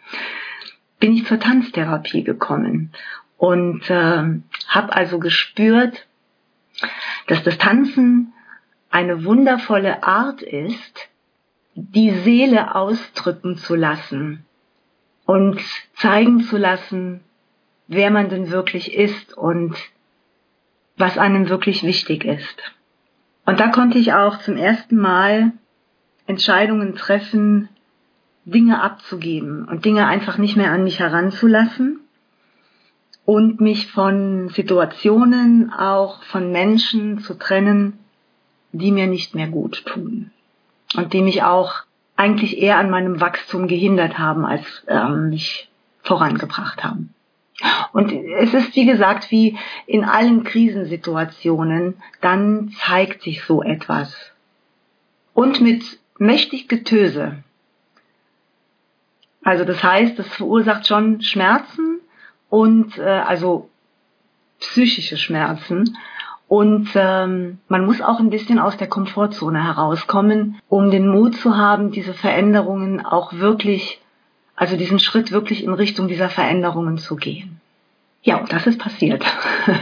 bin 0.99 1.15
ich 1.15 1.27
zur 1.27 1.41
Tanztherapie 1.41 2.25
gekommen 2.25 2.93
und 3.39 3.89
äh, 3.89 4.23
habe 4.69 4.93
also 4.93 5.19
gespürt, 5.19 6.07
dass 7.27 7.43
das 7.43 7.57
Tanzen 7.57 8.35
eine 8.91 9.25
wundervolle 9.25 10.03
Art 10.03 10.43
ist, 10.43 11.09
die 11.75 12.11
Seele 12.11 12.75
ausdrücken 12.75 13.57
zu 13.57 13.77
lassen 13.77 14.45
und 15.25 15.61
zeigen 15.95 16.41
zu 16.43 16.59
lassen, 16.59 17.21
wer 17.87 18.11
man 18.11 18.29
denn 18.29 18.51
wirklich 18.51 18.95
ist 18.95 19.37
und 19.37 19.77
was 20.97 21.17
einem 21.17 21.49
wirklich 21.49 21.83
wichtig 21.83 22.25
ist. 22.25 22.75
Und 23.47 23.61
da 23.61 23.69
konnte 23.69 23.99
ich 23.99 24.13
auch 24.13 24.39
zum 24.39 24.57
ersten 24.57 24.97
Mal 24.97 25.53
Entscheidungen 26.27 26.95
treffen, 26.95 27.69
Dinge 28.45 28.83
abzugeben 28.83 29.67
und 29.67 29.85
Dinge 29.85 30.07
einfach 30.07 30.37
nicht 30.37 30.57
mehr 30.57 30.73
an 30.73 30.85
mich 30.85 30.99
heranzulassen 30.99 32.01
und 33.25 33.61
mich 33.61 33.91
von 33.91 34.49
Situationen, 34.49 35.73
auch 35.73 36.23
von 36.25 36.51
Menschen 36.51 37.21
zu 37.21 37.35
trennen, 37.35 38.00
die 38.73 38.93
mir 38.93 39.07
nicht 39.07 39.35
mehr 39.35 39.49
gut 39.49 39.85
tun 39.87 40.31
und 40.97 41.13
die 41.13 41.23
mich 41.23 41.43
auch 41.43 41.83
eigentlich 42.17 42.59
eher 42.59 42.79
an 42.79 42.91
meinem 42.91 43.21
Wachstum 43.21 43.67
gehindert 43.67 44.19
haben, 44.19 44.45
als 44.45 44.85
ähm, 44.89 45.31
mich 45.31 45.71
vorangebracht 46.03 46.85
haben. 46.85 47.15
Und 47.93 48.13
es 48.13 48.55
ist, 48.55 48.75
wie 48.75 48.87
gesagt, 48.87 49.31
wie 49.31 49.59
in 49.87 50.05
allen 50.05 50.45
Krisensituationen, 50.45 51.95
dann 52.21 52.71
zeigt 52.79 53.23
sich 53.23 53.43
so 53.45 53.63
etwas. 53.63 54.15
Und 55.35 55.61
mit 55.61 55.99
mächtig 56.19 56.69
Getöse. 56.69 57.43
Also 59.43 59.65
das 59.65 59.83
heißt, 59.83 60.19
das 60.19 60.29
verursacht 60.29 60.87
schon 60.87 61.23
Schmerzen 61.23 62.01
und 62.49 62.99
äh, 62.99 63.03
also 63.03 63.69
psychische 64.61 65.17
Schmerzen 65.17 65.97
und 66.51 66.91
ähm, 66.97 67.59
man 67.69 67.87
muss 67.87 68.01
auch 68.01 68.19
ein 68.19 68.29
bisschen 68.29 68.59
aus 68.59 68.77
der 68.77 68.89
Komfortzone 68.89 69.63
herauskommen, 69.63 70.61
um 70.69 70.91
den 70.91 71.07
Mut 71.07 71.37
zu 71.37 71.57
haben, 71.57 71.93
diese 71.93 72.13
Veränderungen 72.13 73.07
auch 73.07 73.35
wirklich, 73.35 74.01
also 74.57 74.77
diesen 74.77 74.99
Schritt 74.99 75.31
wirklich 75.31 75.63
in 75.63 75.73
Richtung 75.73 76.09
dieser 76.09 76.29
Veränderungen 76.29 76.99
zu 76.99 77.15
gehen. 77.15 77.61
Ja, 78.25 78.39
und 78.39 78.53
das 78.53 78.67
ist 78.67 78.81
passiert. 78.81 79.25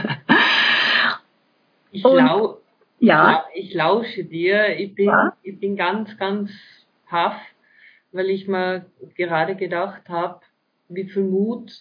ich, 1.91 2.03
lau 2.03 2.59
ja. 2.99 3.45
ich 3.55 3.73
lausche 3.73 4.23
dir. 4.23 4.77
Ich 4.77 4.93
bin, 4.93 5.07
ja? 5.07 5.33
ich 5.41 5.59
bin 5.59 5.75
ganz, 5.75 6.15
ganz 6.19 6.51
paff, 7.07 7.41
weil 8.11 8.29
ich 8.29 8.47
mir 8.47 8.85
gerade 9.17 9.55
gedacht 9.55 10.07
habe, 10.07 10.41
wie 10.87 11.05
viel 11.05 11.23
Mut 11.23 11.71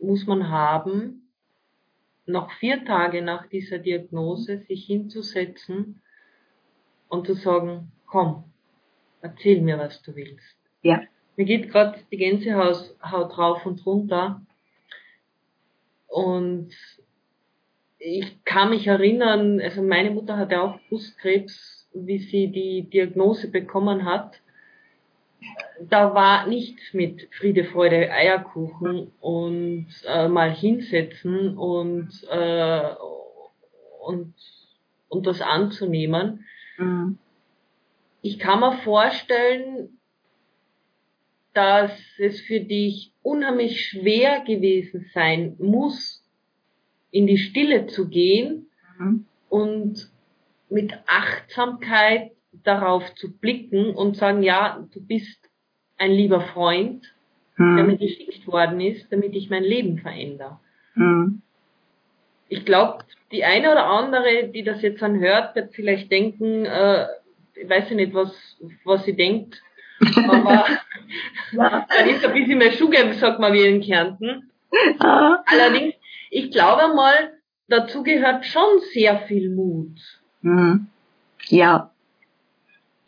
muss 0.00 0.26
man 0.26 0.48
haben, 0.48 1.29
noch 2.30 2.50
vier 2.52 2.84
Tage 2.84 3.22
nach 3.22 3.46
dieser 3.48 3.78
Diagnose 3.78 4.58
sich 4.58 4.86
hinzusetzen 4.86 6.00
und 7.08 7.26
zu 7.26 7.34
sagen, 7.34 7.92
komm, 8.06 8.44
erzähl 9.20 9.60
mir, 9.60 9.78
was 9.78 10.02
du 10.02 10.14
willst. 10.14 10.56
Ja. 10.82 11.02
Mir 11.36 11.44
geht 11.44 11.70
gerade 11.70 11.98
die 12.10 12.16
Gänsehaut 12.16 12.94
rauf 13.02 13.64
und 13.66 13.84
runter. 13.86 14.42
Und 16.06 16.70
ich 17.98 18.44
kann 18.44 18.70
mich 18.70 18.86
erinnern, 18.86 19.60
also 19.60 19.82
meine 19.82 20.10
Mutter 20.10 20.36
hatte 20.36 20.60
auch 20.60 20.78
Brustkrebs 20.88 21.80
wie 21.92 22.18
sie 22.18 22.48
die 22.48 22.88
Diagnose 22.88 23.48
bekommen 23.48 24.04
hat, 24.04 24.40
da 25.88 26.14
war 26.14 26.46
nichts 26.46 26.92
mit 26.92 27.28
Friede, 27.34 27.64
Freude, 27.64 28.10
Eierkuchen 28.10 29.12
und 29.20 29.86
äh, 30.06 30.28
mal 30.28 30.52
hinsetzen 30.52 31.56
und, 31.56 32.10
äh, 32.30 32.94
und, 34.04 34.34
und 35.08 35.26
das 35.26 35.40
anzunehmen. 35.40 36.44
Mhm. 36.76 37.18
Ich 38.22 38.38
kann 38.38 38.60
mir 38.60 38.72
vorstellen, 38.78 39.98
dass 41.54 41.92
es 42.18 42.40
für 42.42 42.60
dich 42.60 43.12
unheimlich 43.22 43.86
schwer 43.86 44.40
gewesen 44.40 45.10
sein 45.14 45.56
muss, 45.58 46.22
in 47.10 47.26
die 47.26 47.38
Stille 47.38 47.86
zu 47.86 48.08
gehen 48.08 48.66
mhm. 48.98 49.26
und 49.48 50.10
mit 50.68 50.92
Achtsamkeit 51.06 52.30
darauf 52.64 53.14
zu 53.14 53.32
blicken 53.32 53.94
und 53.94 54.16
sagen, 54.16 54.42
ja, 54.42 54.84
du 54.92 55.00
bist 55.00 55.48
ein 55.98 56.12
lieber 56.12 56.40
Freund, 56.40 57.12
mhm. 57.56 57.76
der 57.76 57.84
mir 57.84 57.98
geschickt 57.98 58.46
worden 58.46 58.80
ist, 58.80 59.12
damit 59.12 59.34
ich 59.34 59.50
mein 59.50 59.64
Leben 59.64 59.98
verändere. 59.98 60.58
Mhm. 60.94 61.42
Ich 62.48 62.64
glaube, 62.64 63.04
die 63.30 63.44
eine 63.44 63.70
oder 63.70 63.86
andere, 63.86 64.48
die 64.48 64.64
das 64.64 64.82
jetzt 64.82 65.02
anhört, 65.02 65.54
wird 65.54 65.74
vielleicht 65.74 66.10
denken, 66.10 66.64
äh, 66.64 67.06
ich 67.54 67.68
weiß 67.68 67.90
nicht, 67.90 68.14
was, 68.14 68.32
was 68.84 69.04
sie 69.04 69.14
denkt, 69.14 69.62
aber 70.00 70.66
ja. 71.52 71.86
dann 71.88 72.08
ist 72.08 72.24
ein 72.24 72.32
bisschen 72.32 72.58
mehr 72.58 72.72
Schuhe, 72.72 73.12
sagt 73.14 73.38
man 73.38 73.52
wie 73.52 73.66
in 73.66 73.80
Kärnten. 73.80 74.50
Allerdings, 74.98 75.94
ich 76.30 76.50
glaube 76.50 76.94
mal, 76.94 77.32
dazu 77.68 78.02
gehört 78.02 78.46
schon 78.46 78.80
sehr 78.92 79.20
viel 79.20 79.50
Mut. 79.50 79.98
Mhm. 80.42 80.88
Ja. 81.48 81.90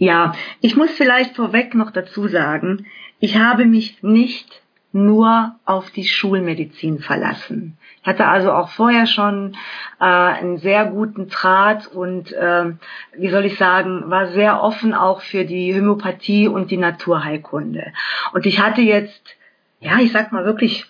Ja, 0.02 0.34
ich 0.60 0.74
muss 0.74 0.90
vielleicht 0.90 1.36
vorweg 1.36 1.76
noch 1.76 1.92
dazu 1.92 2.26
sagen, 2.26 2.86
ich 3.20 3.36
habe 3.38 3.66
mich 3.66 4.02
nicht 4.02 4.60
nur 4.90 5.54
auf 5.64 5.92
die 5.92 6.02
Schulmedizin 6.02 6.98
verlassen. 6.98 7.78
Ich 8.00 8.08
hatte 8.08 8.26
also 8.26 8.50
auch 8.50 8.70
vorher 8.70 9.06
schon 9.06 9.56
äh, 10.00 10.04
einen 10.04 10.58
sehr 10.58 10.86
guten 10.86 11.28
Draht 11.28 11.86
und 11.86 12.32
äh, 12.32 12.72
wie 13.16 13.30
soll 13.30 13.44
ich 13.44 13.56
sagen, 13.58 14.10
war 14.10 14.32
sehr 14.32 14.60
offen 14.60 14.92
auch 14.92 15.20
für 15.20 15.44
die 15.44 15.72
Homöopathie 15.72 16.48
und 16.48 16.72
die 16.72 16.78
Naturheilkunde. 16.78 17.92
Und 18.32 18.44
ich 18.44 18.58
hatte 18.58 18.80
jetzt, 18.80 19.36
ja, 19.78 20.00
ich 20.00 20.10
sag 20.10 20.32
mal 20.32 20.44
wirklich 20.44 20.84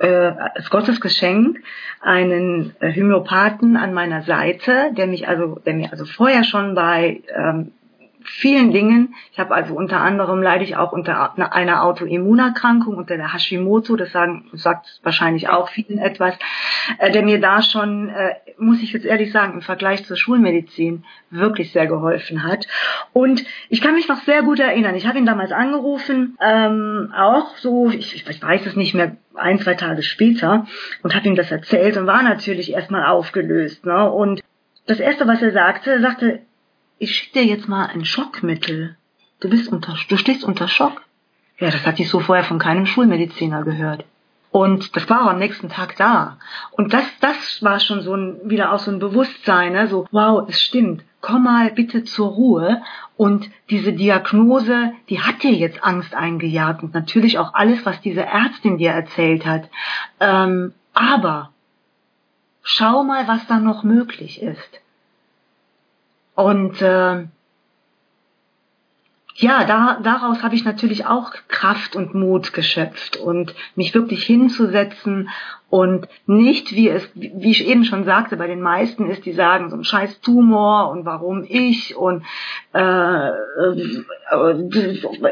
äh, 0.00 0.08
als 0.08 0.70
Gottes 0.70 1.00
Geschenk 1.00 1.62
einen 2.00 2.74
äh, 2.80 2.92
Homöopathen 2.92 3.76
an 3.76 3.94
meiner 3.94 4.22
Seite, 4.22 4.90
der 4.90 5.06
mich 5.06 5.28
also, 5.28 5.60
der 5.64 5.74
mir 5.74 5.92
also 5.92 6.04
vorher 6.04 6.42
schon 6.42 6.74
bei 6.74 7.22
ähm, 7.32 7.70
vielen 8.26 8.72
Dingen. 8.72 9.14
Ich 9.32 9.38
habe 9.38 9.54
also 9.54 9.74
unter 9.74 10.00
anderem 10.00 10.42
leide 10.42 10.64
ich 10.64 10.76
auch 10.76 10.92
unter 10.92 11.38
einer 11.52 11.84
Autoimmunerkrankung, 11.84 12.96
unter 12.96 13.16
der 13.16 13.32
Hashimoto, 13.32 13.96
das 13.96 14.12
sagen, 14.12 14.50
sagt 14.52 15.00
wahrscheinlich 15.02 15.48
auch 15.48 15.68
vielen 15.68 15.98
etwas, 15.98 16.34
äh, 16.98 17.10
der 17.10 17.22
mir 17.22 17.40
da 17.40 17.62
schon, 17.62 18.08
äh, 18.08 18.34
muss 18.58 18.82
ich 18.82 18.92
jetzt 18.92 19.06
ehrlich 19.06 19.32
sagen, 19.32 19.54
im 19.54 19.62
Vergleich 19.62 20.04
zur 20.04 20.16
Schulmedizin 20.16 21.04
wirklich 21.30 21.72
sehr 21.72 21.86
geholfen 21.86 22.42
hat. 22.42 22.66
Und 23.12 23.44
ich 23.68 23.80
kann 23.80 23.94
mich 23.94 24.08
noch 24.08 24.22
sehr 24.22 24.42
gut 24.42 24.60
erinnern. 24.60 24.94
Ich 24.94 25.06
habe 25.06 25.18
ihn 25.18 25.26
damals 25.26 25.52
angerufen, 25.52 26.36
ähm, 26.40 27.12
auch 27.16 27.56
so, 27.56 27.90
ich, 27.90 28.14
ich 28.14 28.42
weiß 28.42 28.66
es 28.66 28.76
nicht 28.76 28.94
mehr, 28.94 29.16
ein, 29.34 29.58
zwei 29.58 29.74
Tage 29.74 30.02
später 30.02 30.66
und 31.02 31.14
habe 31.14 31.28
ihm 31.28 31.36
das 31.36 31.50
erzählt 31.50 31.96
und 31.96 32.06
war 32.06 32.22
natürlich 32.22 32.72
erstmal 32.72 33.06
aufgelöst. 33.06 33.84
Ne? 33.84 34.10
Und 34.10 34.40
das 34.86 35.00
Erste, 35.00 35.26
was 35.26 35.42
er 35.42 35.52
sagte, 35.52 35.90
er 35.90 36.00
sagte, 36.00 36.40
ich 36.98 37.14
schicke 37.14 37.40
dir 37.40 37.44
jetzt 37.44 37.68
mal 37.68 37.86
ein 37.86 38.04
Schockmittel. 38.04 38.96
Du 39.40 39.50
bist 39.50 39.70
unter, 39.70 39.96
du 40.08 40.16
stehst 40.16 40.44
unter 40.44 40.68
Schock. 40.68 41.02
Ja, 41.58 41.70
das 41.70 41.86
hatte 41.86 42.02
ich 42.02 42.10
so 42.10 42.20
vorher 42.20 42.44
von 42.44 42.58
keinem 42.58 42.86
Schulmediziner 42.86 43.62
gehört. 43.62 44.04
Und 44.50 44.96
das 44.96 45.08
war 45.10 45.24
auch 45.24 45.30
am 45.30 45.38
nächsten 45.38 45.68
Tag 45.68 45.96
da. 45.96 46.38
Und 46.70 46.94
das, 46.94 47.04
das 47.20 47.62
war 47.62 47.78
schon 47.80 48.00
so 48.00 48.14
ein, 48.14 48.38
wieder 48.44 48.72
auch 48.72 48.78
so 48.78 48.90
ein 48.90 48.98
Bewusstsein, 48.98 49.72
ne? 49.72 49.86
so, 49.86 50.06
wow, 50.12 50.48
es 50.48 50.60
stimmt. 50.62 51.04
Komm 51.20 51.44
mal 51.44 51.70
bitte 51.72 52.04
zur 52.04 52.28
Ruhe. 52.28 52.82
Und 53.16 53.50
diese 53.68 53.92
Diagnose, 53.92 54.92
die 55.10 55.20
hat 55.20 55.42
dir 55.42 55.52
jetzt 55.52 55.84
Angst 55.84 56.14
eingejagt. 56.14 56.82
Und 56.82 56.94
natürlich 56.94 57.38
auch 57.38 57.52
alles, 57.52 57.84
was 57.84 58.00
diese 58.00 58.24
Ärztin 58.24 58.78
dir 58.78 58.92
erzählt 58.92 59.44
hat. 59.44 59.68
Ähm, 60.20 60.72
aber 60.94 61.50
schau 62.62 63.04
mal, 63.04 63.28
was 63.28 63.46
da 63.46 63.58
noch 63.58 63.82
möglich 63.82 64.40
ist. 64.40 64.80
Und 66.36 66.80
äh, 66.82 67.24
ja, 69.38 69.64
da, 69.64 69.98
daraus 70.02 70.42
habe 70.42 70.54
ich 70.54 70.64
natürlich 70.64 71.06
auch 71.06 71.32
Kraft 71.48 71.96
und 71.96 72.14
Mut 72.14 72.52
geschöpft 72.52 73.16
und 73.16 73.54
mich 73.74 73.94
wirklich 73.94 74.24
hinzusetzen 74.24 75.28
und 75.68 76.08
nicht, 76.26 76.72
wie 76.74 76.88
es, 76.88 77.10
wie 77.14 77.50
ich 77.50 77.66
eben 77.66 77.84
schon 77.84 78.04
sagte, 78.04 78.36
bei 78.36 78.46
den 78.46 78.60
meisten 78.60 79.10
ist, 79.10 79.26
die 79.26 79.32
sagen, 79.32 79.68
so 79.70 79.76
ein 79.76 79.84
scheiß 79.84 80.20
Tumor 80.20 80.90
und 80.90 81.04
warum 81.04 81.44
ich 81.46 81.96
und 81.96 82.22
äh, 82.72 83.28
äh 83.28 83.32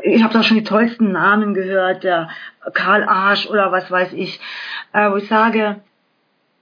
ich 0.03 0.23
habe 0.23 0.35
da 0.35 0.43
schon 0.43 0.59
die 0.59 0.64
tollsten 0.64 1.12
Namen 1.12 1.55
gehört, 1.55 2.03
der 2.05 2.29
Karl 2.73 3.05
Arsch 3.05 3.47
oder 3.47 3.73
was 3.73 3.90
weiß 3.90 4.12
ich, 4.14 4.40
äh, 4.93 5.11
wo 5.11 5.17
ich 5.17 5.29
sage, 5.29 5.81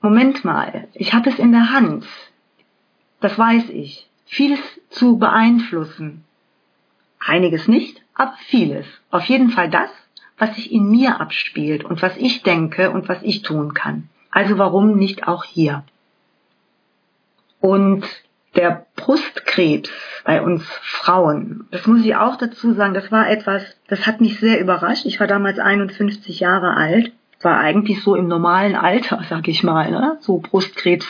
Moment 0.00 0.44
mal, 0.44 0.88
ich 0.94 1.12
habe 1.12 1.30
es 1.30 1.38
in 1.38 1.52
der 1.52 1.72
Hand, 1.72 2.06
das 3.20 3.38
weiß 3.38 3.68
ich 3.70 4.08
vieles 4.32 4.60
zu 4.88 5.18
beeinflussen. 5.18 6.24
Einiges 7.20 7.68
nicht, 7.68 8.00
aber 8.14 8.32
vieles. 8.46 8.86
Auf 9.10 9.24
jeden 9.24 9.50
Fall 9.50 9.68
das, 9.68 9.90
was 10.38 10.56
sich 10.56 10.72
in 10.72 10.90
mir 10.90 11.20
abspielt 11.20 11.84
und 11.84 12.00
was 12.00 12.16
ich 12.16 12.42
denke 12.42 12.90
und 12.90 13.08
was 13.10 13.22
ich 13.22 13.42
tun 13.42 13.74
kann. 13.74 14.08
Also 14.30 14.56
warum 14.56 14.96
nicht 14.96 15.28
auch 15.28 15.44
hier? 15.44 15.84
Und 17.60 18.06
der 18.56 18.86
Brustkrebs 18.96 19.90
bei 20.24 20.40
uns 20.40 20.64
Frauen, 20.80 21.66
das 21.70 21.86
muss 21.86 22.02
ich 22.02 22.16
auch 22.16 22.36
dazu 22.36 22.72
sagen, 22.72 22.94
das 22.94 23.12
war 23.12 23.28
etwas, 23.30 23.62
das 23.88 24.06
hat 24.06 24.22
mich 24.22 24.40
sehr 24.40 24.60
überrascht. 24.60 25.04
Ich 25.04 25.20
war 25.20 25.26
damals 25.26 25.58
51 25.58 26.40
Jahre 26.40 26.74
alt, 26.74 27.12
war 27.42 27.58
eigentlich 27.58 28.02
so 28.02 28.14
im 28.14 28.28
normalen 28.28 28.76
Alter, 28.76 29.22
sag 29.28 29.46
ich 29.46 29.62
mal, 29.62 29.90
ne? 29.90 30.16
so 30.20 30.38
Brustkrebs, 30.38 31.06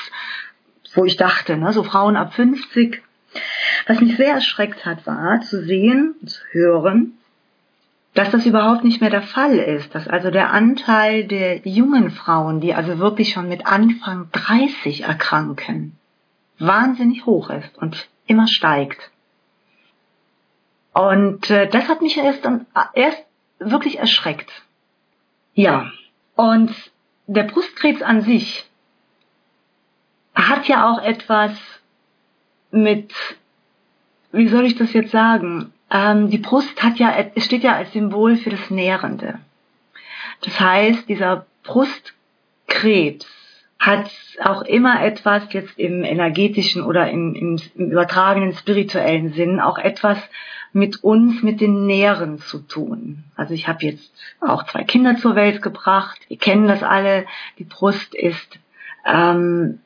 wo 0.94 1.04
ich 1.04 1.16
dachte, 1.16 1.56
ne? 1.56 1.72
so 1.72 1.84
Frauen 1.84 2.16
ab 2.16 2.34
50 2.34 3.00
was 3.86 4.00
mich 4.00 4.16
sehr 4.16 4.34
erschreckt 4.34 4.84
hat, 4.84 5.06
war 5.06 5.40
zu 5.40 5.64
sehen, 5.64 6.14
zu 6.24 6.40
hören, 6.50 7.12
dass 8.14 8.30
das 8.30 8.44
überhaupt 8.44 8.84
nicht 8.84 9.00
mehr 9.00 9.10
der 9.10 9.22
Fall 9.22 9.58
ist, 9.58 9.94
dass 9.94 10.06
also 10.06 10.30
der 10.30 10.50
Anteil 10.50 11.24
der 11.24 11.58
jungen 11.66 12.10
Frauen, 12.10 12.60
die 12.60 12.74
also 12.74 12.98
wirklich 12.98 13.32
schon 13.32 13.48
mit 13.48 13.66
Anfang 13.66 14.28
30 14.32 15.04
erkranken, 15.04 15.96
wahnsinnig 16.58 17.24
hoch 17.24 17.50
ist 17.50 17.76
und 17.78 18.08
immer 18.26 18.46
steigt. 18.46 19.10
Und 20.92 21.50
äh, 21.50 21.68
das 21.68 21.88
hat 21.88 22.02
mich 22.02 22.18
erst, 22.18 22.46
erst 22.94 23.24
wirklich 23.58 23.98
erschreckt. 23.98 24.50
Ja, 25.54 25.90
und 26.36 26.74
der 27.26 27.44
Brustkrebs 27.44 28.02
an 28.02 28.22
sich 28.22 28.68
hat 30.34 30.68
ja 30.68 30.90
auch 30.90 31.02
etwas 31.02 31.52
mit, 32.70 33.12
wie 34.32 34.48
soll 34.48 34.64
ich 34.64 34.76
das 34.76 34.92
jetzt 34.92 35.12
sagen? 35.12 35.72
Ähm, 35.90 36.30
die 36.30 36.38
Brust 36.38 36.82
hat 36.82 36.98
ja, 36.98 37.14
es 37.34 37.44
steht 37.44 37.62
ja 37.62 37.76
als 37.76 37.92
Symbol 37.92 38.36
für 38.36 38.50
das 38.50 38.70
Nährende. 38.70 39.38
Das 40.40 40.58
heißt, 40.58 41.08
dieser 41.08 41.46
Brustkrebs 41.62 43.26
hat 43.78 44.10
auch 44.42 44.62
immer 44.62 45.02
etwas 45.02 45.52
jetzt 45.52 45.78
im 45.78 46.04
energetischen 46.04 46.82
oder 46.82 47.10
im, 47.10 47.34
im, 47.34 47.60
im 47.74 47.90
übertragenen 47.90 48.54
spirituellen 48.54 49.32
Sinn 49.32 49.60
auch 49.60 49.78
etwas 49.78 50.18
mit 50.72 51.02
uns, 51.04 51.42
mit 51.42 51.60
den 51.60 51.86
Nähren 51.86 52.38
zu 52.38 52.60
tun. 52.60 53.24
Also 53.36 53.54
ich 53.54 53.68
habe 53.68 53.84
jetzt 53.84 54.12
auch 54.40 54.64
zwei 54.66 54.84
Kinder 54.84 55.16
zur 55.16 55.34
Welt 55.34 55.62
gebracht. 55.62 56.20
Wir 56.28 56.38
kennen 56.38 56.68
das 56.68 56.82
alle. 56.82 57.26
Die 57.58 57.64
Brust 57.64 58.14
ist 58.14 58.58
ähm, 59.04 59.80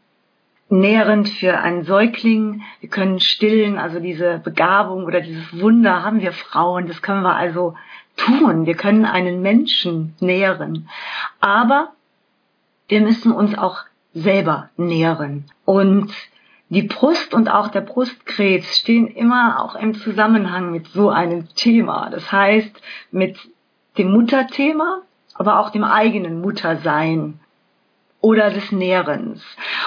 nährend 0.68 1.28
für 1.28 1.58
einen 1.58 1.84
Säugling. 1.84 2.62
Wir 2.80 2.88
können 2.88 3.20
stillen, 3.20 3.78
also 3.78 4.00
diese 4.00 4.38
Begabung 4.38 5.04
oder 5.04 5.20
dieses 5.20 5.60
Wunder 5.60 6.02
haben 6.02 6.20
wir 6.20 6.32
Frauen. 6.32 6.86
Das 6.88 7.02
können 7.02 7.22
wir 7.22 7.36
also 7.36 7.74
tun. 8.16 8.66
Wir 8.66 8.74
können 8.74 9.04
einen 9.04 9.42
Menschen 9.42 10.14
nähren. 10.20 10.88
Aber 11.40 11.92
wir 12.88 13.00
müssen 13.00 13.32
uns 13.32 13.56
auch 13.56 13.78
selber 14.14 14.70
nähren. 14.76 15.44
Und 15.64 16.12
die 16.68 16.82
Brust 16.82 17.32
und 17.32 17.48
auch 17.48 17.68
der 17.68 17.82
Brustkrebs 17.82 18.78
stehen 18.78 19.06
immer 19.06 19.62
auch 19.62 19.76
im 19.76 19.94
Zusammenhang 19.94 20.72
mit 20.72 20.88
so 20.88 21.10
einem 21.10 21.48
Thema. 21.54 22.10
Das 22.10 22.32
heißt, 22.32 22.80
mit 23.12 23.38
dem 23.98 24.10
Mutterthema, 24.10 25.02
aber 25.34 25.60
auch 25.60 25.70
dem 25.70 25.84
eigenen 25.84 26.40
Muttersein. 26.40 27.38
Oder 28.26 28.50
des 28.50 28.72
Nährens. 28.72 29.40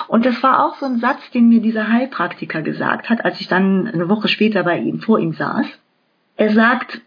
Und 0.08 0.26
das 0.26 0.42
war 0.42 0.66
auch 0.66 0.76
so 0.78 0.86
ein 0.86 1.00
Satz, 1.00 1.30
den 1.32 1.50
mir 1.50 1.60
dieser 1.60 1.92
Heilpraktiker 1.92 2.62
gesagt 2.62 3.10
hat, 3.10 3.26
als 3.26 3.42
ich 3.42 3.50
dann 3.50 3.86
eine 3.86 4.08
Woche 4.08 4.30
später 4.30 4.64
bei 4.64 4.78
ihm 4.80 5.02
vor 5.02 5.20
ihm 5.20 5.34
saß. 5.34 5.66
Er 6.38 6.54
sagt, 6.54 7.02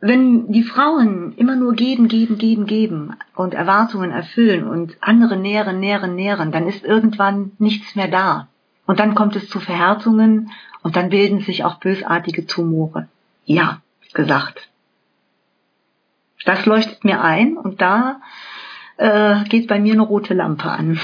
wenn 0.00 0.50
die 0.50 0.62
Frauen 0.62 1.34
immer 1.36 1.56
nur 1.56 1.74
geben, 1.74 2.08
geben, 2.08 2.38
geben, 2.38 2.64
geben 2.64 3.16
und 3.34 3.52
Erwartungen 3.52 4.12
erfüllen 4.12 4.66
und 4.66 4.96
andere 5.02 5.36
nähren, 5.36 5.78
nähren, 5.78 6.14
nähren, 6.14 6.52
dann 6.52 6.68
ist 6.68 6.82
irgendwann 6.84 7.52
nichts 7.58 7.94
mehr 7.94 8.08
da. 8.08 8.48
Und 8.86 9.00
dann 9.00 9.14
kommt 9.14 9.36
es 9.36 9.50
zu 9.50 9.60
Verhärtungen 9.60 10.50
und 10.82 10.96
dann 10.96 11.10
bilden 11.10 11.40
sich 11.40 11.64
auch 11.64 11.80
bösartige 11.80 12.46
Tumore. 12.46 13.08
Ja, 13.44 13.82
gesagt. 14.14 14.70
Das 16.46 16.64
leuchtet 16.64 17.04
mir 17.04 17.20
ein 17.20 17.58
und 17.58 17.82
da 17.82 18.20
äh, 18.96 19.44
geht 19.44 19.68
bei 19.68 19.78
mir 19.78 19.94
eine 19.94 20.02
rote 20.02 20.34
Lampe 20.34 20.70
an. 20.70 21.00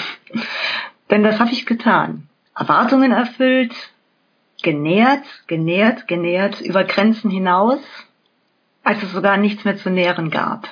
Denn 1.11 1.23
das 1.23 1.39
habe 1.39 1.53
ich 1.53 1.67
getan. 1.67 2.29
Erwartungen 2.55 3.13
erfüllt, 3.13 3.75
genährt, 4.63 5.25
genährt, 5.47 6.07
genährt, 6.07 6.61
über 6.61 6.85
Grenzen 6.85 7.31
hinaus, 7.31 7.81
als 8.85 9.03
es 9.03 9.13
sogar 9.13 9.37
nichts 9.37 9.65
mehr 9.65 9.77
zu 9.77 9.91
nähren 9.91 10.31
gab. 10.31 10.69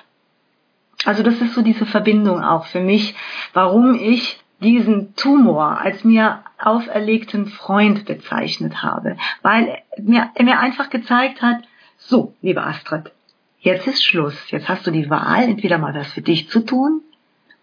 Also 1.04 1.22
das 1.22 1.40
ist 1.40 1.54
so 1.54 1.62
diese 1.62 1.86
Verbindung 1.86 2.42
auch 2.42 2.66
für 2.66 2.80
mich, 2.80 3.14
warum 3.52 3.94
ich 3.94 4.40
diesen 4.60 5.14
Tumor 5.14 5.80
als 5.80 6.02
mir 6.02 6.42
auferlegten 6.58 7.46
Freund 7.46 8.04
bezeichnet 8.04 8.82
habe, 8.82 9.16
weil 9.42 9.78
mir, 9.98 10.30
er 10.34 10.44
mir 10.44 10.58
einfach 10.58 10.90
gezeigt 10.90 11.40
hat, 11.40 11.58
so, 11.96 12.34
liebe 12.42 12.64
Astrid, 12.64 13.12
jetzt 13.60 13.86
ist 13.86 14.04
Schluss, 14.04 14.50
jetzt 14.50 14.68
hast 14.68 14.86
du 14.86 14.90
die 14.90 15.08
Wahl, 15.08 15.44
entweder 15.44 15.78
mal 15.78 15.94
was 15.94 16.12
für 16.12 16.22
dich 16.22 16.48
zu 16.48 16.60
tun 16.60 17.02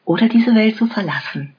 oder 0.05 0.29
diese 0.29 0.55
Welt 0.55 0.77
zu 0.77 0.87
verlassen. 0.87 1.55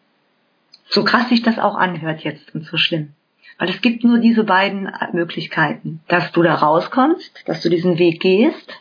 So 0.89 1.05
krass 1.05 1.29
sich 1.29 1.43
das 1.43 1.59
auch 1.59 1.75
anhört 1.75 2.23
jetzt 2.23 2.55
und 2.55 2.65
so 2.65 2.77
schlimm. 2.77 3.13
Weil 3.59 3.71
es 3.71 3.81
gibt 3.81 4.05
nur 4.05 4.19
diese 4.19 4.45
beiden 4.45 4.91
Möglichkeiten, 5.13 6.01
dass 6.09 6.31
du 6.33 6.43
da 6.43 6.55
rauskommst, 6.55 7.43
dass 7.47 7.63
du 7.63 7.69
diesen 7.69 7.99
Weg 7.99 8.21
gehst 8.21 8.81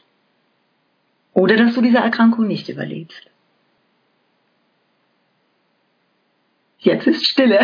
oder 1.34 1.56
dass 1.56 1.73
du 1.73 1.82
diese 1.82 1.97
Erkrankung 1.97 2.47
nicht 2.47 2.69
überlebst. 2.69 3.30
Jetzt 6.80 7.08
ist 7.08 7.25
Stille. 7.25 7.62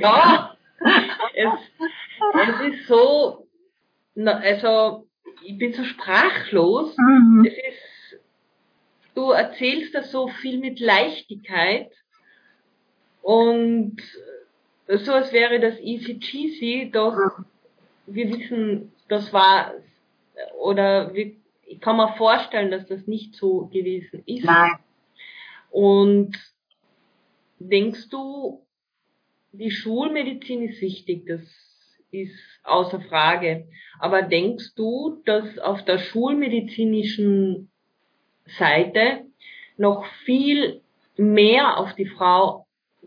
Ja, 0.00 0.54
es, 1.34 1.52
es 2.34 2.60
ist 2.72 2.86
so, 2.86 3.46
also 4.16 5.06
ich 5.42 5.56
bin 5.56 5.72
so 5.72 5.84
sprachlos. 5.84 6.94
Mhm. 6.98 7.46
Es 7.46 7.54
ist, 7.54 7.93
du 9.14 9.30
erzählst 9.30 9.94
das 9.94 10.10
so 10.10 10.28
viel 10.28 10.58
mit 10.58 10.80
Leichtigkeit 10.80 11.90
und 13.22 13.96
so 14.88 15.12
als 15.12 15.32
wäre 15.32 15.60
das 15.60 15.78
easy 15.80 16.18
cheesy, 16.18 16.90
doch 16.92 17.16
wir 18.06 18.28
wissen, 18.28 18.92
das 19.08 19.32
war, 19.32 19.72
oder 20.60 21.14
wir, 21.14 21.32
ich 21.66 21.80
kann 21.80 21.96
mir 21.96 22.14
vorstellen, 22.16 22.70
dass 22.70 22.86
das 22.86 23.06
nicht 23.06 23.34
so 23.34 23.66
gewesen 23.66 24.22
ist. 24.26 24.44
Nein. 24.44 24.72
Und 25.70 26.36
denkst 27.58 28.08
du, 28.10 28.66
die 29.52 29.70
Schulmedizin 29.70 30.68
ist 30.68 30.80
wichtig, 30.80 31.26
das 31.26 31.40
ist 32.10 32.38
außer 32.62 33.00
Frage. 33.00 33.66
Aber 33.98 34.22
denkst 34.22 34.74
du, 34.76 35.22
dass 35.24 35.58
auf 35.58 35.84
der 35.84 35.98
schulmedizinischen 35.98 37.70
Seite 38.46 39.24
noch 39.76 40.04
viel 40.24 40.80
mehr 41.16 41.78
auf 41.78 41.94
die 41.94 42.06
Frau 42.06 42.66